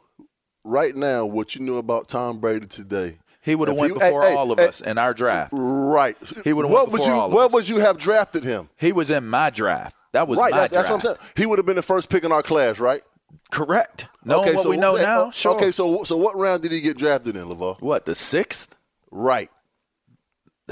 right 0.66 0.96
now 0.96 1.26
what 1.26 1.56
you 1.56 1.62
knew 1.62 1.78
about 1.78 2.10
Tom 2.10 2.40
Brady 2.40 2.68
today, 2.68 3.20
he 3.42 3.56
would 3.56 3.70
have 3.70 3.78
went 3.78 3.94
you- 3.94 4.00
before 4.00 4.22
hey, 4.24 4.30
hey, 4.32 4.36
all 4.36 4.52
of 4.52 4.60
hey, 4.60 4.68
us 4.68 4.82
in 4.82 4.98
our 4.98 5.14
draft. 5.14 5.52
Right. 5.54 6.18
He 6.44 6.52
would 6.52 6.66
have 6.66 6.72
What 6.74 6.90
went 6.90 7.00
before 7.00 7.08
you? 7.16 7.22
all 7.22 7.28
of 7.28 7.34
What 7.34 7.46
us. 7.48 7.52
would 7.54 7.70
you 7.70 7.80
have 7.80 7.98
drafted 7.98 8.44
him? 8.44 8.70
He 8.78 8.92
was 8.92 9.10
in 9.10 9.28
my 9.28 9.50
draft. 9.50 9.96
That 10.12 10.28
was 10.28 10.38
right. 10.38 10.52
my 10.52 10.58
That's, 10.58 10.74
that's 10.74 10.90
what 10.90 10.96
I'm 10.96 11.02
saying. 11.02 11.18
He 11.38 11.46
would 11.46 11.58
have 11.60 11.66
been 11.66 11.76
the 11.78 11.82
first 11.82 12.10
pick 12.10 12.24
in 12.26 12.32
our 12.32 12.44
class, 12.44 12.80
right? 12.80 13.02
Correct. 13.52 14.08
Knowing 14.24 14.56
what 14.56 14.68
we 14.68 14.78
know 14.78 14.94
okay, 14.96 15.04
now, 15.04 15.22
uh, 15.28 15.32
sure. 15.32 15.56
Okay, 15.56 15.72
so 15.72 16.04
so 16.04 16.18
what 16.18 16.36
round 16.36 16.64
did 16.64 16.72
he 16.72 16.82
get 16.82 16.98
drafted 16.98 17.36
in, 17.36 17.46
LeVar? 17.46 17.82
What 17.82 18.06
the 18.06 18.16
sixth? 18.16 18.76
Right. 19.12 19.50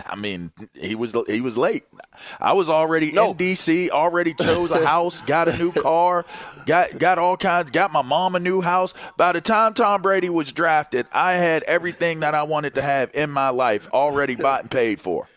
I 0.06 0.16
mean, 0.16 0.52
he 0.74 0.96
was 0.96 1.14
he 1.28 1.42
was 1.42 1.58
late. 1.58 1.84
I 2.40 2.54
was 2.54 2.70
already 2.70 3.10
in 3.10 3.16
DC, 3.16 3.90
already 3.90 4.34
chose 4.34 4.72
a 4.72 4.86
house, 4.88 5.22
got 5.22 5.50
a 5.50 5.58
new 5.58 5.74
car, 5.74 6.26
got 6.66 6.98
got 6.98 7.20
all 7.20 7.36
kinds, 7.36 7.72
got 7.72 7.92
my 7.92 8.02
mom 8.02 8.36
a 8.36 8.40
new 8.40 8.62
house. 8.62 8.94
By 9.18 9.34
the 9.34 9.42
time 9.42 9.74
Tom 9.74 10.02
Brady 10.02 10.30
was 10.30 10.54
drafted, 10.54 11.08
I 11.12 11.34
had 11.34 11.64
everything 11.64 12.22
that 12.22 12.34
I 12.34 12.44
wanted 12.44 12.76
to 12.76 12.82
have 12.82 13.12
in 13.14 13.32
my 13.32 13.50
life 13.50 13.90
already 13.92 14.36
bought 14.36 14.62
and 14.62 14.72
paid 14.72 15.02
for. 15.02 15.28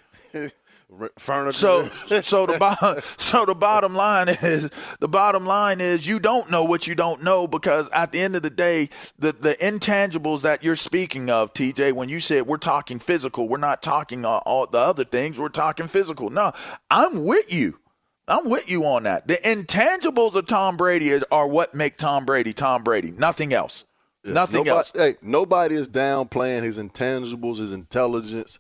Furniture. 1.19 1.53
So, 1.53 2.23
so 2.23 2.47
the 2.47 2.59
bottom, 2.59 3.03
so 3.17 3.45
the 3.45 3.55
bottom 3.55 3.95
line 3.95 4.29
is 4.29 4.71
the 5.01 5.09
bottom 5.09 5.47
line 5.47 5.81
is 5.81 6.07
you 6.07 6.19
don't 6.19 6.51
know 6.51 6.65
what 6.65 6.87
you 6.87 6.95
don't 6.95 7.23
know 7.23 7.47
because 7.47 7.89
at 7.91 8.13
the 8.13 8.21
end 8.21 8.37
of 8.37 8.43
the 8.43 8.51
day, 8.51 8.89
the 9.19 9.33
the 9.33 9.55
intangibles 9.57 10.43
that 10.43 10.63
you're 10.63 10.77
speaking 10.77 11.31
of, 11.31 11.53
TJ, 11.55 11.93
when 11.93 12.09
you 12.09 12.21
said 12.21 12.47
we're 12.47 12.57
talking 12.57 12.99
physical, 12.99 13.49
we're 13.49 13.59
not 13.59 13.83
talking 13.83 14.25
uh, 14.25 14.39
all 14.39 14.67
the 14.67 14.79
other 14.79 15.05
things, 15.05 15.39
we're 15.39 15.49
talking 15.49 15.89
physical. 15.89 16.31
No, 16.31 16.53
I'm 16.91 17.25
with 17.25 17.53
you. 17.53 17.79
I'm 18.27 18.49
with 18.49 18.71
you 18.71 18.87
on 18.87 19.03
that. 19.03 19.29
The 19.29 19.37
intangibles 19.37 20.35
of 20.35 20.47
Tom 20.47 20.77
Brady 20.79 21.11
is, 21.11 21.25
are 21.31 21.47
what 21.47 21.75
make 21.75 21.99
Tom 21.99 22.25
Brady 22.25 22.55
Tom 22.55 22.83
Brady. 22.83 23.11
Nothing 23.11 23.53
else. 23.53 23.85
Nothing 24.25 24.65
nobody, 24.65 24.71
else. 24.71 24.93
Hey, 24.95 25.17
nobody 25.21 25.75
is 25.75 25.89
downplaying 25.89 26.63
his 26.63 26.79
intangibles, 26.79 27.59
his 27.59 27.73
intelligence. 27.73 28.59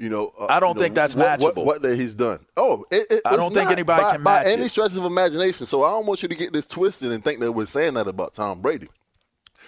You 0.00 0.08
know, 0.08 0.32
uh, 0.40 0.46
I 0.48 0.60
don't 0.60 0.70
you 0.70 0.74
know, 0.76 0.80
think 0.80 0.94
that's 0.94 1.14
what, 1.14 1.38
what, 1.40 1.54
matchable. 1.54 1.64
what 1.66 1.82
that 1.82 1.96
he's 1.98 2.14
done. 2.14 2.46
Oh, 2.56 2.86
it, 2.90 3.06
it, 3.10 3.20
I 3.26 3.34
it's 3.34 3.36
don't 3.36 3.52
think 3.52 3.66
not 3.66 3.72
anybody 3.74 4.02
by, 4.02 4.12
can 4.14 4.22
by 4.22 4.38
match 4.38 4.46
any 4.46 4.66
stretch 4.68 4.96
of 4.96 5.04
imagination. 5.04 5.66
So 5.66 5.84
I 5.84 5.90
don't 5.90 6.06
want 6.06 6.22
you 6.22 6.28
to 6.30 6.34
get 6.34 6.54
this 6.54 6.64
twisted 6.64 7.12
and 7.12 7.22
think 7.22 7.40
that 7.40 7.52
we're 7.52 7.66
saying 7.66 7.94
that 7.94 8.08
about 8.08 8.32
Tom 8.32 8.62
Brady. 8.62 8.88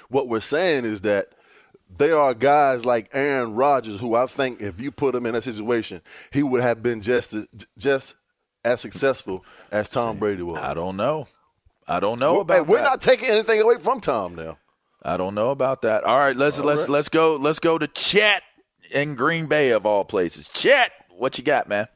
What 0.08 0.28
we're 0.28 0.40
saying 0.40 0.86
is 0.86 1.02
that 1.02 1.28
there 1.98 2.18
are 2.18 2.32
guys 2.32 2.86
like 2.86 3.10
Aaron 3.12 3.54
Rodgers 3.54 4.00
who 4.00 4.14
I 4.14 4.24
think 4.24 4.62
if 4.62 4.80
you 4.80 4.90
put 4.90 5.14
him 5.14 5.26
in 5.26 5.34
that 5.34 5.44
situation, 5.44 6.00
he 6.32 6.42
would 6.42 6.62
have 6.62 6.82
been 6.82 7.02
just 7.02 7.34
as, 7.34 7.46
just 7.76 8.14
as 8.64 8.80
successful 8.80 9.44
as 9.70 9.90
Tom 9.90 10.16
Brady 10.16 10.42
was. 10.42 10.56
I 10.58 10.72
don't 10.72 10.96
know. 10.96 11.28
I 11.86 12.00
don't 12.00 12.18
know 12.18 12.36
Hey, 12.36 12.40
about 12.40 12.66
we're 12.68 12.78
that. 12.78 12.84
not 12.84 13.00
taking 13.02 13.28
anything 13.28 13.60
away 13.60 13.76
from 13.76 14.00
Tom 14.00 14.34
now. 14.34 14.56
I 15.02 15.18
don't 15.18 15.34
know 15.34 15.50
about 15.50 15.82
that. 15.82 16.04
All 16.04 16.16
right, 16.18 16.34
let's 16.36 16.58
All 16.58 16.64
let's 16.64 16.82
right. 16.82 16.88
let's 16.90 17.08
go 17.10 17.36
let's 17.36 17.58
go 17.58 17.76
to 17.76 17.86
Chet 17.88 18.42
in 18.92 19.14
Green 19.14 19.46
Bay 19.46 19.70
of 19.70 19.86
all 19.86 20.04
places. 20.04 20.48
Chet, 20.48 20.92
what 21.10 21.38
you 21.38 21.44
got, 21.44 21.68
man? 21.68 21.88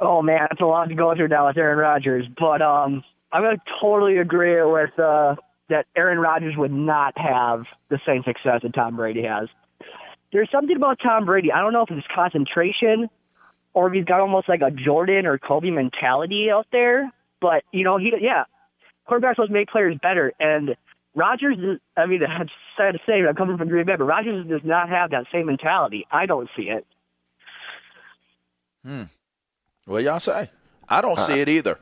Oh 0.00 0.22
man, 0.22 0.48
it's 0.50 0.60
a 0.60 0.64
lot 0.64 0.88
to 0.88 0.94
go 0.94 1.14
through 1.14 1.28
now 1.28 1.46
with 1.46 1.56
Aaron 1.56 1.78
Rodgers, 1.78 2.26
but 2.38 2.60
um, 2.60 3.04
I'm 3.32 3.42
gonna 3.42 3.62
totally 3.80 4.18
agree 4.18 4.62
with 4.62 4.98
uh, 4.98 5.36
that. 5.68 5.86
Aaron 5.96 6.18
Rodgers 6.18 6.54
would 6.56 6.72
not 6.72 7.16
have 7.16 7.64
the 7.88 8.00
same 8.06 8.22
success 8.24 8.62
that 8.62 8.74
Tom 8.74 8.96
Brady 8.96 9.22
has. 9.22 9.48
There's 10.32 10.50
something 10.50 10.76
about 10.76 10.98
Tom 11.02 11.24
Brady. 11.24 11.52
I 11.52 11.60
don't 11.60 11.72
know 11.72 11.82
if 11.82 11.90
it's 11.90 12.06
concentration 12.14 13.08
or 13.74 13.88
if 13.88 13.92
he's 13.92 14.04
got 14.04 14.20
almost 14.20 14.48
like 14.48 14.60
a 14.62 14.70
Jordan 14.70 15.26
or 15.26 15.38
Kobe 15.38 15.70
mentality 15.70 16.48
out 16.50 16.66
there. 16.72 17.12
But 17.40 17.64
you 17.72 17.84
know, 17.84 17.98
he 17.98 18.12
yeah, 18.20 18.44
quarterbacks 19.08 19.36
to 19.36 19.48
make 19.50 19.68
players 19.68 19.96
better, 20.02 20.32
and 20.40 20.74
Rodgers. 21.14 21.58
Is, 21.58 21.80
I 21.96 22.06
mean, 22.06 22.22
I'm 22.24 22.48
sad 22.76 22.92
to 22.92 22.98
say, 23.06 23.20
but 23.22 23.28
I'm 23.28 23.34
coming 23.36 23.58
from 23.58 23.68
Green 23.68 23.84
Bay, 23.86 23.96
but 23.96 24.04
Rodgers 24.04 24.46
does 24.46 24.60
not 24.64 24.88
have 24.88 25.10
that 25.10 25.26
same 25.32 25.46
mentality. 25.46 26.06
I 26.10 26.26
don't 26.26 26.48
see 26.56 26.64
it. 26.70 26.86
Hmm. 28.84 29.02
What 29.84 30.02
y'all 30.04 30.20
say? 30.20 30.50
I 30.88 31.00
don't 31.00 31.18
Uh, 31.18 31.22
see 31.22 31.40
it 31.40 31.48
either. 31.48 31.78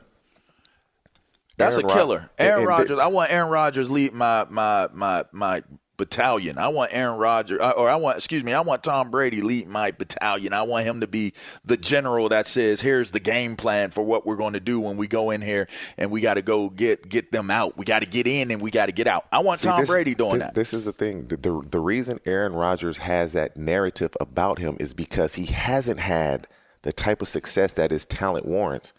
That's 1.57 1.75
Aaron 1.77 1.89
a 1.89 1.93
killer. 1.93 2.17
and- 2.37 2.47
Aaron 2.47 2.59
and 2.61 2.67
Rodgers. 2.67 2.99
I 2.99 3.07
want 3.07 3.31
Aaron 3.31 3.49
Rodgers 3.49 3.89
lead 3.91 4.13
my 4.13 4.45
my 4.49 4.87
my 4.93 5.25
my 5.31 5.63
battalion. 6.01 6.57
I 6.57 6.69
want 6.69 6.89
Aaron 6.91 7.19
Rodgers, 7.19 7.59
uh, 7.61 7.73
or 7.77 7.87
I 7.87 7.95
want, 7.95 8.17
excuse 8.17 8.43
me, 8.43 8.53
I 8.53 8.61
want 8.61 8.83
Tom 8.83 9.11
Brady 9.11 9.41
lead 9.43 9.67
my 9.67 9.91
battalion. 9.91 10.51
I 10.51 10.63
want 10.63 10.87
him 10.87 11.01
to 11.01 11.07
be 11.07 11.33
the 11.63 11.77
general 11.77 12.27
that 12.29 12.47
says, 12.47 12.81
"Here's 12.81 13.11
the 13.11 13.19
game 13.19 13.55
plan 13.55 13.91
for 13.91 14.03
what 14.03 14.25
we're 14.25 14.35
going 14.35 14.53
to 14.53 14.59
do 14.59 14.79
when 14.79 14.97
we 14.97 15.05
go 15.07 15.29
in 15.29 15.41
here, 15.41 15.67
and 15.99 16.09
we 16.09 16.19
got 16.19 16.33
to 16.33 16.41
go 16.41 16.69
get 16.69 17.07
get 17.07 17.31
them 17.31 17.51
out. 17.51 17.77
We 17.77 17.85
got 17.85 17.99
to 17.99 18.07
get 18.07 18.25
in 18.25 18.49
and 18.49 18.59
we 18.61 18.71
got 18.71 18.87
to 18.87 18.91
get 18.91 19.05
out." 19.05 19.27
I 19.31 19.39
want 19.39 19.59
See, 19.59 19.67
Tom 19.67 19.79
this- 19.81 19.89
Brady 19.91 20.15
doing 20.15 20.31
this, 20.31 20.39
that. 20.39 20.55
This 20.55 20.73
is 20.73 20.85
the 20.85 20.91
thing. 20.91 21.27
The, 21.27 21.37
the 21.37 21.61
the 21.69 21.79
reason 21.79 22.19
Aaron 22.25 22.53
Rodgers 22.53 22.97
has 22.97 23.33
that 23.33 23.55
narrative 23.55 24.17
about 24.19 24.57
him 24.57 24.77
is 24.79 24.95
because 24.95 25.35
he 25.35 25.45
hasn't 25.45 25.99
had 25.99 26.47
the 26.81 26.91
type 26.91 27.21
of 27.21 27.27
success 27.27 27.73
that 27.73 27.91
his 27.91 28.07
talent 28.07 28.47
warrants. 28.47 28.91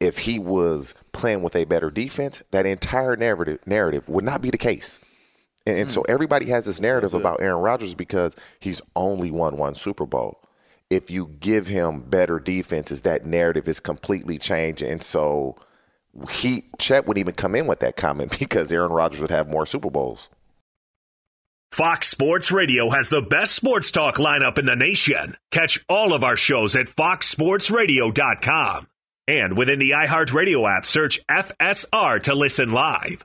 If 0.00 0.18
he 0.18 0.40
was 0.40 0.96
playing 1.12 1.42
with 1.42 1.54
a 1.54 1.62
better 1.62 1.88
defense, 1.88 2.42
that 2.50 2.66
entire 2.66 3.14
narrative 3.14 3.60
narrative 3.64 4.08
would 4.08 4.24
not 4.24 4.42
be 4.42 4.50
the 4.50 4.58
case. 4.58 4.98
And, 5.66 5.78
and 5.78 5.90
so 5.90 6.02
mm. 6.02 6.06
everybody 6.08 6.46
has 6.46 6.66
this 6.66 6.80
narrative 6.80 7.14
about 7.14 7.40
Aaron 7.40 7.62
Rodgers 7.62 7.94
because 7.94 8.34
he's 8.60 8.82
only 8.96 9.30
won 9.30 9.56
one 9.56 9.74
Super 9.74 10.06
Bowl. 10.06 10.40
If 10.90 11.10
you 11.10 11.28
give 11.40 11.68
him 11.68 12.00
better 12.00 12.38
defenses, 12.38 13.02
that 13.02 13.24
narrative 13.24 13.66
is 13.66 13.80
completely 13.80 14.38
changed. 14.38 14.82
And 14.82 15.02
so 15.02 15.56
he 16.30 16.64
Chet 16.78 17.06
wouldn't 17.06 17.20
even 17.20 17.34
come 17.34 17.54
in 17.54 17.66
with 17.66 17.80
that 17.80 17.96
comment 17.96 18.30
because 18.38 18.70
Aaron 18.70 18.92
Rodgers 18.92 19.20
would 19.20 19.30
have 19.30 19.48
more 19.48 19.66
Super 19.66 19.90
Bowls. 19.90 20.30
Fox 21.70 22.08
Sports 22.08 22.52
Radio 22.52 22.90
has 22.90 23.08
the 23.08 23.22
best 23.22 23.54
sports 23.54 23.90
talk 23.90 24.16
lineup 24.16 24.58
in 24.58 24.66
the 24.66 24.76
nation. 24.76 25.36
Catch 25.50 25.82
all 25.88 26.12
of 26.12 26.22
our 26.22 26.36
shows 26.36 26.76
at 26.76 26.88
foxsportsradio.com. 26.88 28.88
And 29.26 29.56
within 29.56 29.78
the 29.78 29.92
iHeartRadio 29.92 30.76
app, 30.76 30.84
search 30.84 31.18
FSR 31.28 32.22
to 32.24 32.34
listen 32.34 32.72
live. 32.72 33.24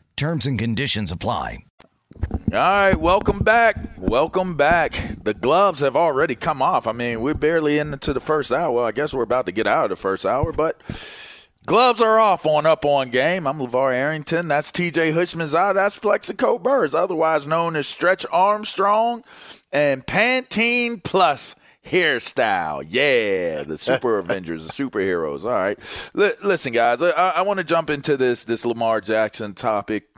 Terms 0.21 0.45
and 0.45 0.59
conditions 0.59 1.11
apply. 1.11 1.65
All 2.53 2.59
right, 2.59 2.93
welcome 2.93 3.39
back. 3.39 3.75
Welcome 3.97 4.55
back. 4.55 4.93
The 5.23 5.33
gloves 5.33 5.79
have 5.79 5.95
already 5.95 6.35
come 6.35 6.61
off. 6.61 6.85
I 6.85 6.91
mean, 6.91 7.21
we're 7.21 7.33
barely 7.33 7.79
into 7.79 8.13
the 8.13 8.19
first 8.19 8.51
hour. 8.51 8.71
Well, 8.71 8.85
I 8.85 8.91
guess 8.91 9.15
we're 9.15 9.23
about 9.23 9.47
to 9.47 9.51
get 9.51 9.65
out 9.65 9.85
of 9.85 9.89
the 9.89 9.95
first 9.95 10.23
hour, 10.23 10.51
but 10.51 10.79
gloves 11.65 12.01
are 12.01 12.19
off 12.19 12.45
on 12.45 12.67
Up 12.67 12.85
On 12.85 13.09
Game. 13.09 13.47
I'm 13.47 13.57
LeVar 13.57 13.95
Arrington. 13.95 14.47
That's 14.47 14.71
TJ 14.71 15.11
Houshmandzadeh. 15.11 15.73
That's 15.73 15.97
Plaxico 15.97 16.59
Burress, 16.59 16.93
otherwise 16.93 17.47
known 17.47 17.75
as 17.75 17.87
Stretch 17.87 18.23
Armstrong 18.31 19.23
and 19.71 20.05
Pantene 20.05 21.03
Plus 21.03 21.55
hairstyle. 21.83 22.85
Yeah, 22.87 23.63
the 23.63 23.77
Super 23.77 24.17
Avengers, 24.19 24.67
the 24.67 24.71
superheroes. 24.71 25.45
All 25.45 25.51
right. 25.51 25.79
L- 26.15 26.33
listen, 26.43 26.73
guys, 26.73 27.01
I, 27.01 27.09
I 27.09 27.41
want 27.41 27.57
to 27.57 27.63
jump 27.63 27.89
into 27.89 28.17
this 28.17 28.43
this 28.43 28.65
Lamar 28.65 29.01
Jackson 29.01 29.53
topic. 29.55 30.10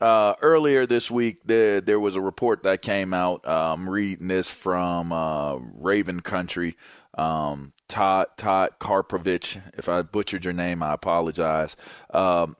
Uh, 0.00 0.34
earlier 0.42 0.86
this 0.86 1.10
week, 1.10 1.38
there 1.44 1.80
there 1.80 2.00
was 2.00 2.16
a 2.16 2.20
report 2.20 2.62
that 2.64 2.82
came 2.82 3.14
out. 3.14 3.46
Uh, 3.46 3.72
I'm 3.72 3.88
reading 3.88 4.28
this 4.28 4.50
from 4.50 5.12
uh, 5.12 5.56
Raven 5.56 6.20
Country. 6.20 6.76
Um, 7.16 7.72
Todd 7.88 8.26
Todd 8.36 8.72
Karpovich. 8.78 9.60
If 9.78 9.88
I 9.88 10.02
butchered 10.02 10.44
your 10.44 10.52
name, 10.52 10.82
I 10.82 10.92
apologize. 10.92 11.76
Um, 12.10 12.56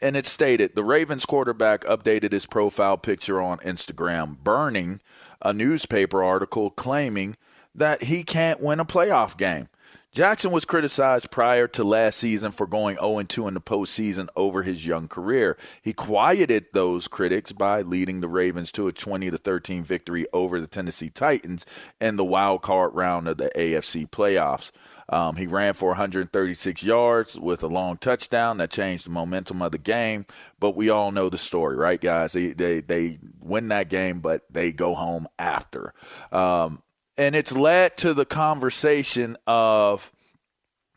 and 0.00 0.16
it 0.16 0.26
stated 0.26 0.74
the 0.74 0.82
Ravens 0.84 1.26
quarterback 1.26 1.84
updated 1.84 2.32
his 2.32 2.46
profile 2.46 2.96
picture 2.96 3.40
on 3.40 3.58
Instagram, 3.58 4.38
burning 4.38 5.00
a 5.42 5.52
newspaper 5.52 6.24
article 6.24 6.70
claiming 6.70 7.36
that 7.74 8.04
he 8.04 8.24
can't 8.24 8.60
win 8.60 8.80
a 8.80 8.84
playoff 8.84 9.36
game. 9.36 9.68
Jackson 10.12 10.50
was 10.50 10.64
criticized 10.64 11.30
prior 11.30 11.68
to 11.68 11.84
last 11.84 12.18
season 12.18 12.50
for 12.50 12.66
going 12.66 12.96
0 12.96 13.22
2 13.22 13.46
in 13.46 13.54
the 13.54 13.60
postseason 13.60 14.28
over 14.34 14.64
his 14.64 14.84
young 14.84 15.06
career. 15.06 15.56
He 15.82 15.92
quieted 15.92 16.66
those 16.72 17.06
critics 17.06 17.52
by 17.52 17.82
leading 17.82 18.20
the 18.20 18.28
Ravens 18.28 18.72
to 18.72 18.88
a 18.88 18.92
20 18.92 19.30
13 19.30 19.84
victory 19.84 20.26
over 20.32 20.60
the 20.60 20.66
Tennessee 20.66 21.10
Titans 21.10 21.64
in 22.00 22.16
the 22.16 22.24
wild 22.24 22.60
card 22.60 22.92
round 22.94 23.28
of 23.28 23.36
the 23.36 23.52
AFC 23.54 24.10
playoffs. 24.10 24.72
Um, 25.08 25.36
he 25.36 25.46
ran 25.46 25.74
for 25.74 25.90
136 25.90 26.82
yards 26.82 27.38
with 27.38 27.62
a 27.62 27.68
long 27.68 27.96
touchdown 27.96 28.58
that 28.58 28.70
changed 28.70 29.06
the 29.06 29.10
momentum 29.10 29.62
of 29.62 29.70
the 29.70 29.78
game. 29.78 30.26
But 30.58 30.76
we 30.76 30.90
all 30.90 31.12
know 31.12 31.28
the 31.28 31.38
story, 31.38 31.76
right, 31.76 32.00
guys? 32.00 32.32
They 32.32 32.48
they, 32.48 32.80
they 32.80 33.18
win 33.40 33.68
that 33.68 33.88
game, 33.88 34.18
but 34.18 34.42
they 34.50 34.72
go 34.72 34.94
home 34.94 35.28
after. 35.38 35.94
Um, 36.32 36.82
and 37.20 37.36
it's 37.36 37.52
led 37.54 37.98
to 37.98 38.14
the 38.14 38.24
conversation 38.24 39.36
of 39.46 40.10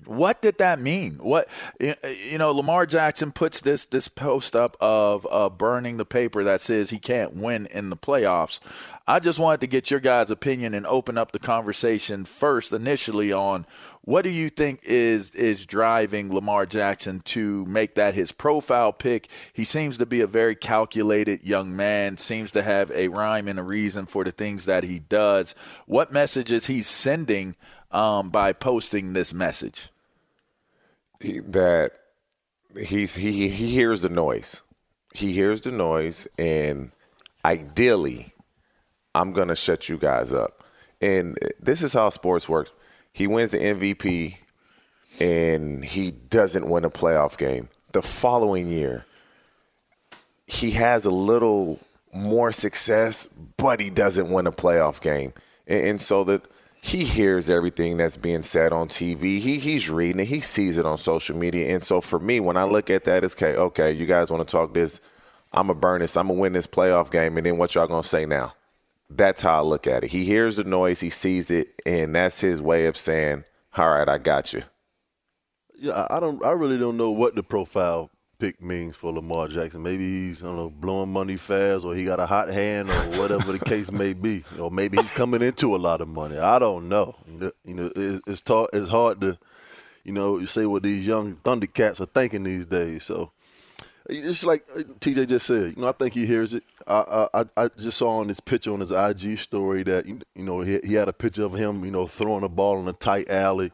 what 0.06 0.42
did 0.42 0.58
that 0.58 0.80
mean? 0.80 1.16
What 1.16 1.50
you 1.80 2.38
know, 2.38 2.52
Lamar 2.52 2.86
Jackson 2.86 3.34
puts 3.34 3.60
this 3.60 3.84
this 3.84 4.08
post 4.08 4.56
up 4.56 4.78
of 4.80 5.28
uh, 5.30 5.50
burning 5.50 5.98
the 5.98 6.06
paper 6.06 6.46
that 6.46 6.62
says 6.62 6.92
he 6.92 6.98
can't 6.98 7.36
win 7.36 7.66
in 7.68 7.90
the 7.90 7.98
playoffs. 7.98 8.62
I 9.06 9.20
just 9.20 9.38
wanted 9.38 9.60
to 9.62 9.68
get 9.68 9.92
your 9.92 10.00
guys' 10.00 10.32
opinion 10.32 10.74
and 10.74 10.88
open 10.88 11.18
up 11.18 11.34
the 11.34 11.40
conversation 11.40 12.24
first 12.24 12.72
initially 12.72 13.34
on 13.34 13.66
what 14.02 14.22
do 14.22 14.30
you 14.30 14.50
think 14.50 14.80
is 14.84 15.32
is 15.32 15.66
driving 15.66 16.34
Lamar 16.34 16.66
Jackson 16.66 17.20
to 17.26 17.66
make 17.66 17.96
that 17.96 18.14
his 18.14 18.32
profile 18.32 18.94
pick? 18.94 19.28
He 19.52 19.66
seems 19.66 19.98
to 19.98 20.06
be 20.06 20.22
a 20.22 20.28
very 20.28 20.56
calculated 20.56 21.44
young 21.44 21.76
man, 21.76 22.18
seems 22.18 22.52
to 22.52 22.64
have 22.64 22.92
a 22.92 23.10
rhyme 23.10 23.50
and 23.50 23.60
a 23.60 23.64
reason 23.64 24.06
for 24.06 24.24
the 24.24 24.32
things 24.32 24.66
that 24.66 24.86
he 24.86 25.00
does. 25.00 25.54
What 25.86 26.14
message 26.14 26.52
is 26.52 26.68
he 26.68 26.82
sending 26.82 27.58
um, 27.92 28.30
by 28.30 28.54
posting 28.54 29.12
this 29.12 29.34
message? 29.34 29.90
He, 31.20 31.40
that 31.40 31.92
he's 32.78 33.16
he 33.16 33.50
he 33.50 33.68
hears 33.68 34.02
the 34.02 34.10
noise. 34.10 34.62
He 35.14 35.34
hears 35.34 35.62
the 35.62 35.72
noise, 35.72 36.28
and 36.38 36.92
ideally, 37.46 38.33
I'm 39.16 39.32
gonna 39.32 39.56
shut 39.56 39.90
you 39.90 39.98
guys 39.98 40.34
up. 40.34 40.64
And 41.02 41.38
this 41.60 41.82
is 41.82 41.94
how 41.94 42.10
sports 42.10 42.48
works. 42.48 42.72
He 43.12 43.28
wins 43.28 43.52
the 43.52 43.60
MVP, 43.60 44.38
and 45.20 45.84
he 45.84 46.12
doesn't 46.12 46.70
win 46.70 46.86
a 46.86 46.90
playoff 46.90 47.38
game. 47.38 47.70
The 47.92 48.02
following 48.02 48.72
year, 48.72 49.06
he 50.48 50.72
has 50.72 51.06
a 51.06 51.12
little 51.12 51.80
more 52.14 52.52
success, 52.52 53.28
but 53.58 53.80
he 53.80 53.90
doesn't 53.90 54.32
win 54.32 54.48
a 54.48 54.52
playoff 54.52 55.02
game. 55.02 55.34
And, 55.68 55.86
and 55.86 56.02
so 56.02 56.24
that 56.26 56.44
he 56.82 57.06
hears 57.06 57.50
everything 57.50 57.98
that's 57.98 58.18
being 58.18 58.44
said 58.44 58.74
on 58.74 58.88
TV. 58.88 59.40
He 59.40 59.60
he's 59.60 59.90
reading 59.90 60.22
it. 60.22 60.28
He 60.28 60.40
sees 60.40 60.78
it 60.78 60.86
on 60.86 60.98
social 60.98 61.36
media. 61.36 61.74
And 61.74 61.84
so 61.84 62.02
for 62.02 62.20
me, 62.20 62.40
when 62.40 62.58
I 62.58 62.64
look 62.64 62.90
at 62.90 63.06
that, 63.06 63.24
it's 63.24 63.36
okay. 63.36 63.56
Okay, 63.56 63.92
you 63.92 64.06
guys 64.06 64.32
want 64.32 64.48
to 64.48 64.52
talk 64.52 64.74
this? 64.74 65.00
I'm 65.54 65.68
gonna 65.68 65.80
burn 65.80 66.02
this. 66.02 66.18
I'm 66.18 66.28
gonna 66.28 66.40
win 66.40 66.54
this 66.54 66.68
playoff 66.68 67.12
game, 67.12 67.38
and 67.38 67.46
then 67.46 67.58
what 67.58 67.76
y'all 67.76 67.88
gonna 67.88 68.04
say 68.04 68.26
now? 68.26 68.54
That's 69.16 69.42
how 69.42 69.60
I 69.60 69.62
look 69.62 69.88
at 69.88 70.04
it. 70.04 70.12
He 70.12 70.26
hears 70.26 70.56
the 70.56 70.64
noise, 70.64 71.00
he 71.00 71.10
sees 71.10 71.52
it, 71.52 71.82
and 71.86 72.16
that's 72.16 72.42
his 72.42 72.62
way 72.62 72.86
of 72.88 72.98
saying, 72.98 73.44
"All 73.78 73.90
right, 73.90 74.08
I 74.08 74.18
got 74.18 74.54
you." 74.54 74.64
Yeah, 75.78 76.08
I 76.10 76.20
don't. 76.20 76.44
I 76.46 76.52
really 76.52 76.78
don't 76.78 76.98
know 76.98 77.12
what 77.12 77.36
the 77.36 77.44
profile 77.44 78.10
pick 78.40 78.62
means 78.62 78.96
for 78.96 79.12
Lamar 79.12 79.50
Jackson. 79.50 79.84
Maybe 79.84 80.06
he's 80.06 80.42
I 80.42 80.48
don't 80.48 80.56
know 80.56 80.70
blowing 80.70 81.12
money 81.12 81.38
fast, 81.38 81.86
or 81.86 81.94
he 81.94 82.06
got 82.06 82.20
a 82.20 82.26
hot 82.26 82.50
hand, 82.50 82.90
or 82.90 83.20
whatever 83.20 83.52
the 83.52 83.60
case 83.60 83.92
may 83.92 84.14
be. 84.14 84.46
Or 84.58 84.72
maybe 84.72 84.98
he's 84.98 85.12
coming 85.12 85.42
into 85.42 85.76
a 85.76 85.78
lot 85.78 86.02
of 86.02 86.08
money. 86.08 86.38
I 86.38 86.58
don't 86.58 86.88
know. 86.88 87.16
You 87.66 87.74
know, 87.74 87.92
it's 87.96 88.42
it's, 88.42 88.90
hard 88.90 89.22
to, 89.22 89.38
you 90.04 90.14
know, 90.14 90.38
you 90.40 90.46
say 90.46 90.66
what 90.66 90.84
these 90.84 91.06
young 91.06 91.36
Thundercats 91.44 92.00
are 92.00 92.06
thinking 92.06 92.44
these 92.44 92.66
days. 92.66 93.04
So 93.04 93.33
it's 94.10 94.44
like 94.44 94.66
uh, 94.76 94.82
TJ 95.00 95.28
just 95.28 95.48
said. 95.48 95.74
You 95.76 95.82
know, 95.82 95.88
I 95.88 95.94
think 95.94 96.14
he 96.14 96.26
hears 96.26 96.54
it. 96.54 96.64
I 96.86 97.28
I, 97.34 97.46
I 97.56 97.68
just 97.78 97.98
saw 97.98 98.20
on 98.20 98.28
this 98.28 98.40
picture 98.40 98.74
on 98.74 98.82
his 98.82 98.92
IG 98.92 99.38
story 99.38 99.84
that 99.84 100.06
you 100.06 100.20
know 100.36 100.62
he, 100.62 100.80
he 100.84 100.94
had 100.96 101.08
a 101.08 101.14
picture 101.14 101.44
of 101.44 101.54
him, 101.54 101.86
you 101.86 101.92
know, 101.92 102.08
throwing 102.08 102.44
a 102.44 102.50
ball 102.50 102.82
in 102.82 102.88
a 102.88 102.94
tight 102.94 103.30
alley, 103.30 103.72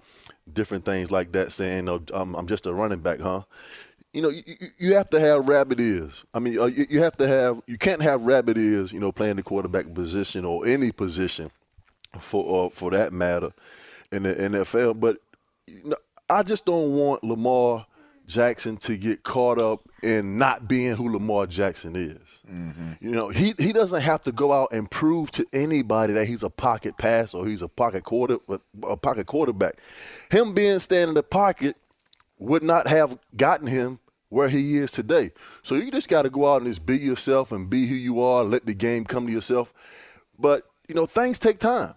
different 0.52 0.86
things 0.86 1.10
like 1.12 1.32
that, 1.32 1.52
saying, 1.52 1.90
"Oh, 1.90 2.02
I'm, 2.14 2.36
I'm 2.36 2.48
just 2.48 2.66
a 2.66 2.74
running 2.74 3.00
back, 3.00 3.20
huh?" 3.20 3.44
You 4.14 4.24
know, 4.24 4.30
you, 4.30 4.44
you 4.78 4.96
have 4.96 5.10
to 5.12 5.20
have 5.20 5.48
rabbit 5.48 5.80
ears. 5.80 6.26
I 6.34 6.40
mean, 6.40 6.60
uh, 6.60 6.66
you, 6.66 6.86
you 6.90 7.02
have 7.02 7.16
to 7.18 7.28
have. 7.28 7.62
You 7.68 7.78
can't 7.78 8.02
have 8.02 8.24
rabbit 8.24 8.58
ears. 8.58 8.92
You 8.92 9.00
know, 9.00 9.12
playing 9.12 9.38
the 9.38 9.44
quarterback 9.44 9.94
position 9.94 10.46
or 10.46 10.68
any 10.68 10.92
position, 10.92 11.50
for 12.20 12.68
uh, 12.68 12.70
for 12.70 12.92
that 12.92 13.14
matter, 13.14 13.52
in 14.12 14.24
the 14.24 14.36
NFL. 14.36 15.00
But 15.00 15.18
you 15.66 15.82
know, 15.86 15.98
I 16.30 16.44
just 16.44 16.66
don't 16.66 16.92
want 16.92 17.24
Lamar 17.24 17.88
Jackson 18.30 18.78
to 18.78 18.96
get 18.96 19.24
caught 19.24 19.60
up 19.60 19.82
in 20.04 20.38
not 20.38 20.68
being 20.68 20.96
who 20.96 21.12
Lamar 21.12 21.48
Jackson 21.48 21.96
is. 21.96 22.42
Mm-hmm. 22.50 22.92
You 23.02 23.12
know, 23.12 23.30
he 23.30 23.56
he 23.58 23.74
doesn't 23.74 24.02
have 24.02 24.22
to 24.22 24.32
go 24.32 24.54
out 24.54 24.72
and 24.72 24.90
prove 24.90 25.32
to 25.32 25.46
anybody 25.52 26.14
that 26.14 26.28
he's 26.28 26.44
a 26.44 26.50
pocket 26.50 26.98
pass 26.98 27.34
or 27.34 27.48
he's 27.48 27.64
a 27.64 27.68
pocket 27.68 28.04
quarter 28.04 28.38
a 28.84 28.96
pocket 28.96 29.26
quarterback. 29.26 29.80
Him 30.30 30.54
being 30.54 30.80
standing 30.80 31.10
in 31.10 31.16
the 31.16 31.24
pocket 31.24 31.76
would 32.38 32.64
not 32.64 32.88
have 32.88 33.18
gotten 33.36 33.68
him 33.68 34.00
where 34.30 34.48
he 34.48 34.78
is 34.78 34.92
today. 34.92 35.32
So 35.64 35.76
you 35.76 35.90
just 35.90 36.08
got 36.08 36.22
to 36.22 36.30
go 36.30 36.54
out 36.54 36.62
and 36.62 36.70
just 36.70 36.86
be 36.86 36.98
yourself 36.98 37.52
and 37.52 37.70
be 37.70 37.88
who 37.88 37.96
you 37.96 38.22
are. 38.22 38.44
Let 38.44 38.66
the 38.66 38.76
game 38.76 39.06
come 39.06 39.26
to 39.26 39.34
yourself. 39.34 39.74
But 40.38 40.70
you 40.88 40.94
know, 40.96 41.08
things 41.08 41.40
take 41.40 41.60
time. 41.60 41.96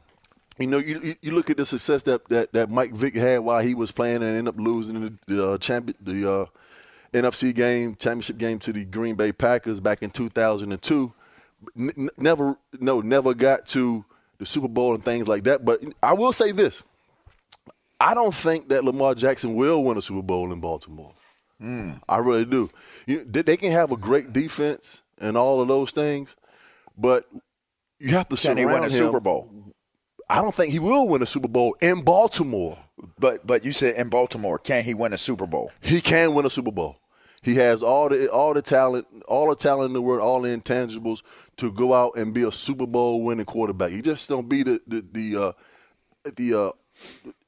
You 0.59 0.67
know, 0.67 0.79
you, 0.79 1.17
you 1.23 1.33
look 1.33 1.51
at 1.51 1.57
the 1.57 1.65
success 1.65 2.03
that, 2.03 2.29
that, 2.29 2.53
that 2.53 2.71
Mike 2.71 2.93
Vick 2.93 3.15
had 3.15 3.39
while 3.39 3.63
he 3.63 3.75
was 3.75 3.91
playing 3.91 4.17
and 4.17 4.37
ended 4.37 4.49
up 4.49 4.61
losing 4.61 5.19
the 5.27 5.53
uh, 5.53 5.59
champion 5.59 5.97
the 6.01 6.31
uh, 6.31 6.47
NFC 7.13 7.55
game 7.55 7.95
championship 7.97 8.39
game 8.39 8.59
to 8.61 8.73
the 8.73 8.85
Green 8.85 9.15
Bay 9.15 9.33
Packers 9.33 9.81
back 9.81 10.03
in 10.03 10.11
2002. 10.11 11.13
N- 11.79 12.09
never 12.17 12.57
no 12.81 13.01
never 13.01 13.35
got 13.35 13.67
to 13.69 14.05
the 14.39 14.47
Super 14.47 14.69
Bowl 14.69 14.95
and 14.95 15.05
things 15.05 15.29
like 15.29 15.45
that. 15.45 15.65
But 15.65 15.83
I 16.03 16.13
will 16.13 16.33
say 16.33 16.53
this: 16.53 16.85
I 18.01 18.15
don't 18.15 18.35
think 18.35 18.69
that 18.69 18.85
Lamar 18.85 19.15
Jackson 19.15 19.55
will 19.55 19.85
win 19.85 19.97
a 19.97 20.03
Super 20.03 20.23
Bowl 20.23 20.53
in 20.53 20.61
Baltimore. 20.61 21.13
Mm. 21.63 22.01
I 22.09 22.19
really 22.19 22.45
do. 22.45 22.69
You, 23.07 23.25
they 23.25 23.57
can 23.57 23.71
have 23.71 23.93
a 23.93 23.97
great 23.97 24.33
defense 24.33 25.03
and 25.21 25.37
all 25.37 25.61
of 25.61 25.69
those 25.69 25.93
things, 25.93 26.37
but 26.99 27.29
you 28.01 28.09
have 28.09 28.29
to 28.31 28.37
Can 28.37 28.57
surround 28.57 28.59
he 28.59 28.67
win 28.67 28.83
a 28.83 28.87
him. 28.87 28.91
Super 28.91 29.21
Bowl? 29.21 29.72
I 30.33 30.41
don't 30.41 30.55
think 30.55 30.73
he 30.73 30.79
will 30.79 31.07
win 31.07 31.21
a 31.21 31.27
Super 31.27 31.49
Bowl 31.49 31.77
in 31.83 32.01
Baltimore. 32.01 32.79
But 33.19 33.47
but 33.47 33.67
you 33.67 33.73
said 33.73 33.97
in 33.97 34.09
Baltimore, 34.09 34.59
can 34.59 34.83
he 34.83 34.95
win 34.95 35.13
a 35.13 35.19
Super 35.19 35.47
Bowl? 35.47 35.71
He 35.83 36.01
can 36.01 36.33
win 36.33 36.47
a 36.47 36.51
Super 36.51 36.71
Bowl. 36.71 36.97
He 37.43 37.57
has 37.57 37.83
all 37.83 38.09
the 38.09 38.31
all 38.31 38.55
the 38.55 38.63
talent, 38.63 39.07
all 39.29 39.51
the 39.51 39.57
talent 39.57 39.89
in 39.89 39.93
the 39.93 40.01
world, 40.01 40.23
all 40.23 40.41
the 40.41 40.57
intangibles 40.57 41.23
to 41.59 41.71
go 41.71 41.93
out 41.93 42.17
and 42.17 42.33
be 42.33 42.45
a 42.45 42.53
Super 42.53 42.87
Bowl 42.87 43.23
winning 43.23 43.45
quarterback. 43.45 43.91
He 43.91 44.01
just 44.01 44.27
don't 44.31 44.49
be 44.49 44.63
the 44.63 44.81
the 44.87 45.05
the 45.13 45.37
uh, 45.37 45.53
the 46.37 46.55
uh, 46.55 46.73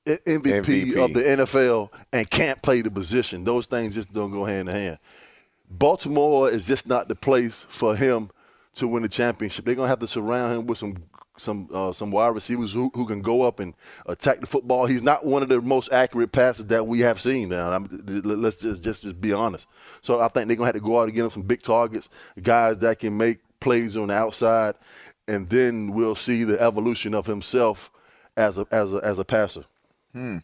MVP, 0.05 0.43
MVP. 0.43 1.05
of 1.05 1.15
the 1.15 1.23
NFL 1.23 1.89
and 2.13 2.29
can't 2.29 2.61
play 2.61 2.83
the 2.83 2.91
position. 2.91 3.45
Those 3.45 3.65
things 3.65 3.95
just 3.95 4.13
don't 4.13 4.31
go 4.31 4.45
hand 4.45 4.69
in 4.69 4.75
hand. 4.75 4.99
Baltimore 5.71 6.51
is 6.51 6.67
just 6.67 6.87
not 6.87 7.09
the 7.09 7.17
place 7.17 7.65
for 7.71 7.97
him 7.97 8.31
to 8.75 8.89
win 8.89 9.05
the 9.05 9.09
championship. 9.09 9.65
They're 9.65 9.75
gonna 9.75 9.89
have 9.89 10.01
to 10.01 10.09
surround 10.09 10.55
him 10.55 10.67
with 10.67 10.77
some 10.77 10.97
some 11.37 11.69
uh, 11.73 11.93
some 11.93 12.11
wide 12.11 12.35
receivers 12.35 12.73
who, 12.73 12.91
who 12.95 13.07
can 13.07 13.21
go 13.21 13.43
up 13.43 13.61
and 13.61 13.75
attack 14.07 14.41
the 14.41 14.47
football. 14.47 14.87
He's 14.87 15.03
not 15.03 15.27
one 15.27 15.43
of 15.43 15.49
the 15.49 15.61
most 15.61 15.93
accurate 15.93 16.33
passes 16.33 16.67
that 16.67 16.87
we 16.87 17.01
have 17.01 17.21
seen. 17.21 17.49
Now, 17.49 17.73
I'm, 17.73 18.23
let's 18.25 18.57
just, 18.57 18.83
just 18.83 19.03
just 19.03 19.21
be 19.21 19.33
honest. 19.33 19.69
So 20.01 20.21
I 20.21 20.29
think 20.29 20.49
they're 20.49 20.57
gonna 20.57 20.67
have 20.67 20.75
to 20.75 20.81
go 20.81 21.01
out 21.01 21.05
and 21.05 21.15
get 21.15 21.25
him 21.25 21.31
some 21.31 21.43
big 21.43 21.63
targets, 21.63 22.09
guys 22.43 22.79
that 22.79 22.99
can 22.99 23.17
make 23.17 23.39
plays 23.61 23.97
on 23.97 24.09
the 24.09 24.15
outside, 24.15 24.75
and 25.27 25.49
then 25.49 25.93
we'll 25.93 26.17
see 26.17 26.45
the 26.45 26.61
evolution 26.61 27.15
of 27.15 27.27
himself 27.27 27.91
as 28.37 28.59
a 28.59 28.67
as 28.71 28.93
a 28.93 28.99
as 28.99 29.19
a 29.19 29.25
passer. 29.25 29.65
Hmm. 30.15 30.39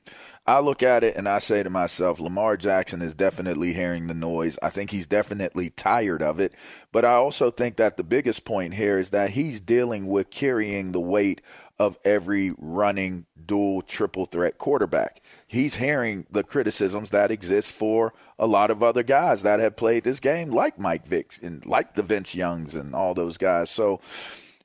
I 0.49 0.59
look 0.59 0.83
at 0.83 1.05
it 1.05 1.15
and 1.15 1.29
I 1.29 1.39
say 1.39 1.63
to 1.63 1.71
myself, 1.71 2.19
Lamar 2.19 2.57
Jackson 2.57 3.01
is 3.03 3.15
definitely 3.15 3.73
hearing 3.73 4.09
the 4.09 4.15
noise. 4.15 4.59
I 4.61 4.69
think 4.69 4.91
he's 4.91 5.07
definitely 5.07 5.71
tired 5.71 6.23
of 6.23 6.41
it. 6.41 6.53
But 6.91 7.05
I 7.05 7.13
also 7.13 7.53
think 7.53 7.77
that 7.77 7.97
the 7.97 8.03
biggest 8.03 8.45
point 8.45 8.75
here 8.75 8.99
is 8.99 9.11
that 9.11 9.31
he's 9.31 9.61
dealing 9.61 10.09
with 10.09 10.31
carrying 10.31 10.91
the 10.91 11.01
weight 11.01 11.41
of 11.79 11.97
every 12.05 12.53
running 12.59 13.27
dual 13.47 13.83
triple 13.83 14.27
threat 14.27 14.59
quarterback. 14.59 15.23
He's 15.47 15.77
hearing 15.77 16.27
the 16.29 16.43
criticisms 16.43 17.11
that 17.11 17.31
exist 17.31 17.71
for 17.71 18.13
a 18.41 18.49
lot 18.49 18.73
of 18.73 18.83
other 18.83 19.05
guys 19.05 19.43
that 19.45 19.61
have 19.61 19.77
played 19.77 20.03
this 20.03 20.19
game, 20.19 20.51
like 20.51 20.81
Mike 20.81 21.07
Vick 21.07 21.35
and 21.43 21.65
like 21.65 21.95
the 21.95 22.03
Vince 22.03 22.35
Youngs 22.35 22.75
and 22.75 22.93
all 22.93 23.15
those 23.15 23.39
guys. 23.39 23.71
So 23.71 24.01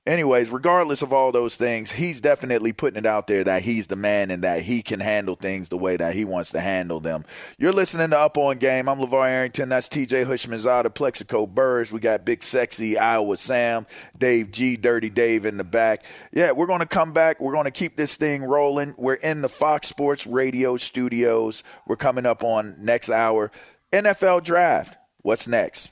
anyways, 0.05 0.49
regardless 0.49 1.01
of 1.01 1.11
all 1.13 1.31
those 1.31 1.55
things, 1.55 1.91
he's 1.91 2.21
definitely 2.21 2.73
putting 2.73 2.97
it 2.97 3.05
out 3.05 3.27
there 3.27 3.43
that 3.43 3.63
he's 3.63 3.87
the 3.87 3.95
man 3.95 4.31
and 4.31 4.43
that 4.43 4.61
he 4.63 4.81
can 4.81 4.99
handle 4.99 5.35
things 5.35 5.69
the 5.69 5.77
way 5.77 5.97
that 5.97 6.15
he 6.15 6.25
wants 6.25 6.51
to 6.51 6.59
handle 6.59 6.99
them. 6.99 7.25
You're 7.57 7.73
listening 7.73 8.11
to 8.11 8.19
Up 8.19 8.37
on 8.37 8.57
Game. 8.57 8.87
I'm 8.87 8.99
LeVar 8.99 9.27
Arrington. 9.27 9.69
That's 9.69 9.89
TJ 9.89 10.25
Houshmandzadeh, 10.25 10.93
Plaxico 10.93 11.45
Burress. 11.45 11.91
We 11.91 11.99
got 11.99 12.25
Big 12.25 12.43
Sexy 12.43 12.97
Iowa 12.97 13.37
Sam, 13.37 13.85
Dave 14.17 14.51
G, 14.51 14.77
Dirty 14.77 15.09
Dave 15.09 15.45
in 15.45 15.57
the 15.57 15.63
back. 15.63 16.03
Yeah, 16.31 16.51
we're 16.51 16.67
going 16.67 16.79
to 16.79 16.85
come 16.85 17.13
back. 17.13 17.39
We're 17.39 17.53
going 17.53 17.65
to 17.65 17.71
keep 17.71 17.95
this 17.95 18.15
thing 18.15 18.43
rolling. 18.43 18.95
We're 18.97 19.15
in 19.15 19.41
the 19.41 19.49
Fox 19.49 19.87
Sports 19.87 20.27
Radio 20.27 20.77
studios. 20.77 21.63
We're 21.87 21.95
coming 21.95 22.25
up 22.25 22.43
on 22.43 22.75
next 22.79 23.09
hour. 23.09 23.51
NFL 23.91 24.43
Draft. 24.43 24.97
What's 25.21 25.47
next? 25.47 25.91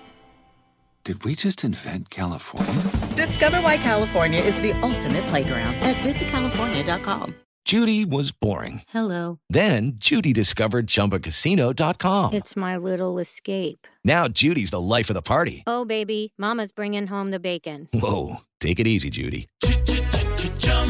Did 1.03 1.23
we 1.23 1.35
just 1.35 1.63
invent 1.63 2.09
California? 2.09 2.83
Discover 3.15 3.57
why 3.61 3.77
California 3.77 4.39
is 4.39 4.55
the 4.61 4.71
ultimate 4.81 5.25
playground 5.27 5.75
at 5.75 5.95
visitcalifornia.com. 5.97 7.35
Judy 7.63 8.05
was 8.05 8.31
boring. 8.31 8.81
Hello. 8.89 9.39
Then 9.49 9.93
Judy 9.95 10.33
discovered 10.33 10.87
ChumbaCasino.com. 10.87 12.33
It's 12.33 12.55
my 12.55 12.75
little 12.77 13.19
escape. 13.19 13.87
Now 14.03 14.27
Judy's 14.27 14.71
the 14.71 14.81
life 14.81 15.09
of 15.09 15.13
the 15.13 15.21
party. 15.21 15.63
Oh, 15.67 15.85
baby, 15.85 16.33
Mama's 16.37 16.71
bringing 16.71 17.07
home 17.07 17.31
the 17.31 17.39
bacon. 17.39 17.87
Whoa, 17.93 18.37
take 18.59 18.79
it 18.79 18.87
easy, 18.87 19.09
Judy. 19.11 19.47